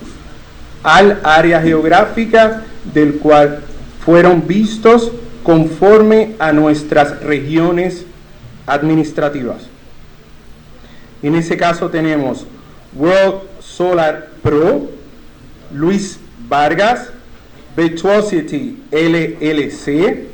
al 0.81 1.19
área 1.23 1.61
geográfica 1.61 2.63
del 2.91 3.15
cual 3.15 3.59
fueron 4.03 4.47
vistos 4.47 5.11
conforme 5.43 6.35
a 6.39 6.51
nuestras 6.53 7.21
regiones 7.21 8.05
administrativas. 8.65 9.57
En 11.21 11.35
ese 11.35 11.55
caso 11.57 11.89
tenemos 11.89 12.47
World 12.95 13.41
Solar 13.59 14.29
Pro, 14.41 14.89
Luis 15.71 16.19
Vargas, 16.47 17.09
Virtuosity 17.75 18.77
LLC, 18.91 20.25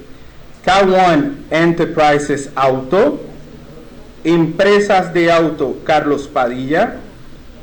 K1 0.65 1.35
Enterprises 1.51 2.49
Auto, 2.55 3.19
Empresas 4.23 5.13
de 5.13 5.31
Auto 5.31 5.77
Carlos 5.83 6.27
Padilla, 6.27 6.95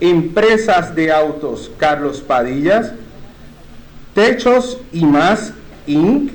Empresas 0.01 0.95
de 0.95 1.11
Autos 1.11 1.71
Carlos 1.79 2.21
Padillas, 2.21 2.93
Techos 4.15 4.79
y 4.93 5.05
más 5.05 5.53
Inc., 5.87 6.33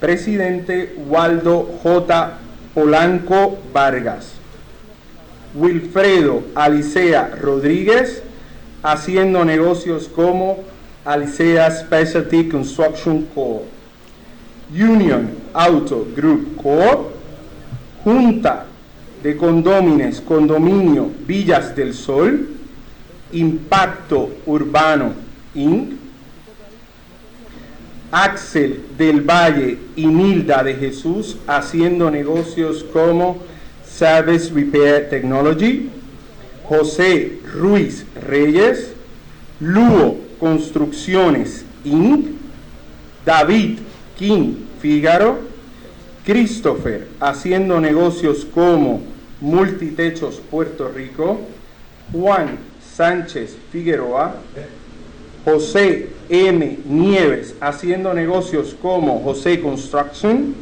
Presidente 0.00 0.96
Waldo 1.06 1.78
J. 1.82 2.32
Polanco 2.74 3.58
Vargas, 3.72 4.32
Wilfredo 5.54 6.42
Alicea 6.56 7.36
Rodríguez, 7.40 8.22
haciendo 8.82 9.44
negocios 9.44 10.08
como 10.08 10.58
Alicea 11.04 11.70
Specialty 11.70 12.48
Construction 12.48 13.26
Corp. 13.34 13.64
Union 14.72 15.30
Auto 15.52 16.06
Group 16.16 16.56
Corp. 16.56 17.12
Junta 18.04 18.66
de 19.22 19.36
Condómines 19.36 20.20
Condominio 20.20 21.10
Villas 21.26 21.74
del 21.76 21.94
Sol. 21.94 22.48
Impacto 23.32 24.30
Urbano 24.46 25.12
Inc. 25.54 26.02
Axel 28.10 28.82
del 28.98 29.22
Valle 29.22 29.78
y 29.96 30.04
Nilda 30.04 30.62
de 30.62 30.74
Jesús 30.74 31.38
haciendo 31.46 32.10
negocios 32.10 32.84
como 32.92 33.38
Service 33.88 34.52
Repair 34.52 35.08
Technology. 35.08 35.88
José 36.72 37.40
Ruiz 37.52 38.06
Reyes. 38.26 38.92
Luo 39.62 40.18
Construcciones 40.40 41.64
Inc., 41.84 42.26
David 43.24 43.78
King 44.18 44.54
Fígaro, 44.80 45.38
Christopher 46.24 47.06
haciendo 47.20 47.80
negocios 47.80 48.44
como 48.44 49.02
Multitechos 49.40 50.40
Puerto 50.50 50.88
Rico, 50.88 51.42
Juan 52.12 52.58
Sánchez 52.96 53.56
Figueroa, 53.70 54.34
José 55.44 56.08
M. 56.28 56.78
Nieves 56.84 57.54
haciendo 57.60 58.12
negocios 58.14 58.76
como 58.82 59.20
José 59.20 59.60
Construction, 59.60 60.56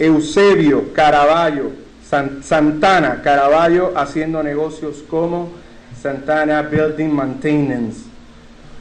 Eusebio 0.00 0.92
Caraballo, 0.92 1.70
Santana 2.08 3.22
Caraballo 3.22 3.96
haciendo 3.96 4.42
negocios 4.42 5.02
como 5.08 5.50
Santana 6.00 6.62
Building 6.62 7.08
Maintenance. 7.08 8.02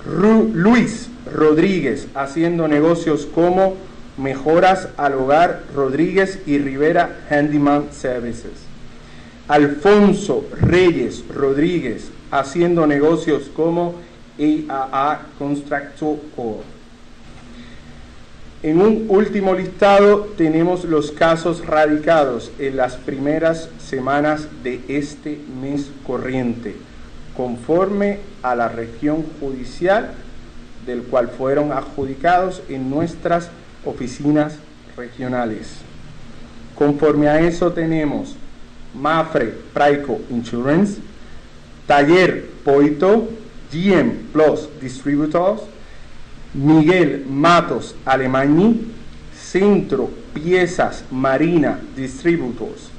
Luis 0.06 1.10
Rodríguez 1.32 2.08
haciendo 2.14 2.68
negocios 2.68 3.26
como 3.26 3.76
Mejoras 4.18 4.90
al 4.98 5.14
Hogar 5.16 5.64
Rodríguez 5.74 6.40
y 6.46 6.60
Rivera 6.60 7.22
Handyman 7.30 7.92
Services. 7.92 8.52
Alfonso 9.48 10.46
Reyes 10.62 11.24
Rodríguez 11.34 12.12
haciendo 12.30 12.86
negocios 12.86 13.50
como 13.56 13.96
AAA 14.38 15.22
Constructor 15.40 16.18
Corp. 16.36 16.73
En 18.64 18.80
un 18.80 19.08
último 19.10 19.54
listado 19.54 20.22
tenemos 20.38 20.86
los 20.86 21.12
casos 21.12 21.66
radicados 21.66 22.50
en 22.60 22.78
las 22.78 22.96
primeras 22.96 23.68
semanas 23.78 24.48
de 24.64 24.80
este 24.88 25.38
mes 25.62 25.92
corriente 26.08 26.74
conforme 27.36 28.20
a 28.42 28.56
la 28.56 28.70
región 28.70 29.26
judicial 29.42 30.12
del 30.86 31.04
cual 31.04 31.28
fueron 31.28 31.74
adjudicados 31.74 32.64
en 32.70 32.90
nuestras 32.90 33.50
oficinas 33.84 34.56
regionales. 34.96 35.80
Conforme 36.74 37.28
a 37.28 37.42
eso 37.42 37.74
tenemos 37.74 38.38
Mafre 38.96 39.54
Praico 39.74 40.22
Insurance, 40.30 41.02
Taller 41.86 42.46
Poito, 42.64 43.28
GM 43.74 44.32
Plus 44.32 44.70
Distributors, 44.80 45.64
Miguel 46.54 47.26
Matos 47.28 47.96
Alemani, 48.06 48.94
Centro 49.36 50.10
Piezas 50.34 51.04
Marina 51.12 51.80
Distributors, 51.96 52.90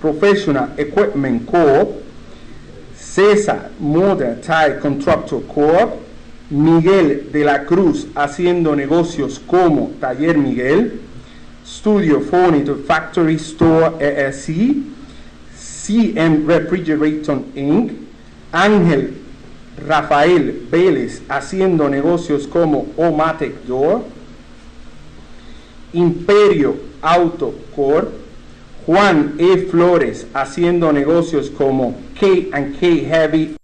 Professional 0.00 0.70
Equipment 0.76 1.46
Corp, 1.46 2.02
César 2.96 3.70
Modern 3.78 4.40
Tire 4.40 4.78
Contractor 4.80 5.42
Corp, 5.46 6.00
Miguel 6.50 7.30
de 7.32 7.44
la 7.44 7.64
Cruz 7.64 8.06
haciendo 8.14 8.76
negocios 8.76 9.40
como 9.46 9.92
Taller 10.00 10.38
Miguel, 10.38 11.00
Studio 11.66 12.20
Furniture 12.20 12.82
Factory 12.86 13.34
Store 13.34 13.96
LLC, 14.00 14.76
CM 15.56 16.46
Refrigerator 16.46 17.42
Inc., 17.54 17.92
Ángel 18.52 19.25
Rafael 19.84 20.66
Vélez 20.70 21.22
haciendo 21.28 21.88
negocios 21.88 22.46
como 22.46 22.86
Omatec 22.96 23.64
Door, 23.64 24.04
Imperio 25.92 26.76
Auto 27.02 27.54
Corp, 27.74 28.10
Juan 28.86 29.34
E. 29.38 29.58
Flores 29.66 30.26
haciendo 30.32 30.92
negocios 30.92 31.50
como 31.50 31.94
K&K 32.18 32.78
Heavy. 32.80 33.56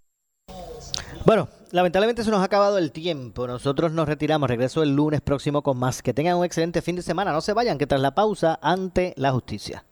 Bueno, 1.24 1.48
lamentablemente 1.70 2.24
se 2.24 2.30
nos 2.30 2.40
ha 2.40 2.44
acabado 2.44 2.78
el 2.78 2.90
tiempo. 2.90 3.46
Nosotros 3.46 3.92
nos 3.92 4.08
retiramos. 4.08 4.50
Regreso 4.50 4.82
el 4.82 4.96
lunes 4.96 5.20
próximo 5.20 5.62
con 5.62 5.78
más. 5.78 6.02
Que 6.02 6.12
tengan 6.12 6.36
un 6.36 6.44
excelente 6.44 6.82
fin 6.82 6.96
de 6.96 7.02
semana. 7.02 7.32
No 7.32 7.40
se 7.40 7.52
vayan, 7.52 7.78
que 7.78 7.86
tras 7.86 8.00
la 8.00 8.14
pausa, 8.14 8.58
ante 8.60 9.14
la 9.16 9.30
justicia. 9.30 9.84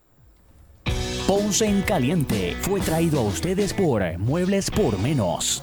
Ponce 1.28 1.66
en 1.66 1.82
Caliente 1.82 2.56
fue 2.60 2.80
traído 2.80 3.20
a 3.20 3.22
ustedes 3.22 3.72
por 3.72 4.02
Muebles 4.18 4.68
por 4.68 4.98
Menos. 4.98 5.62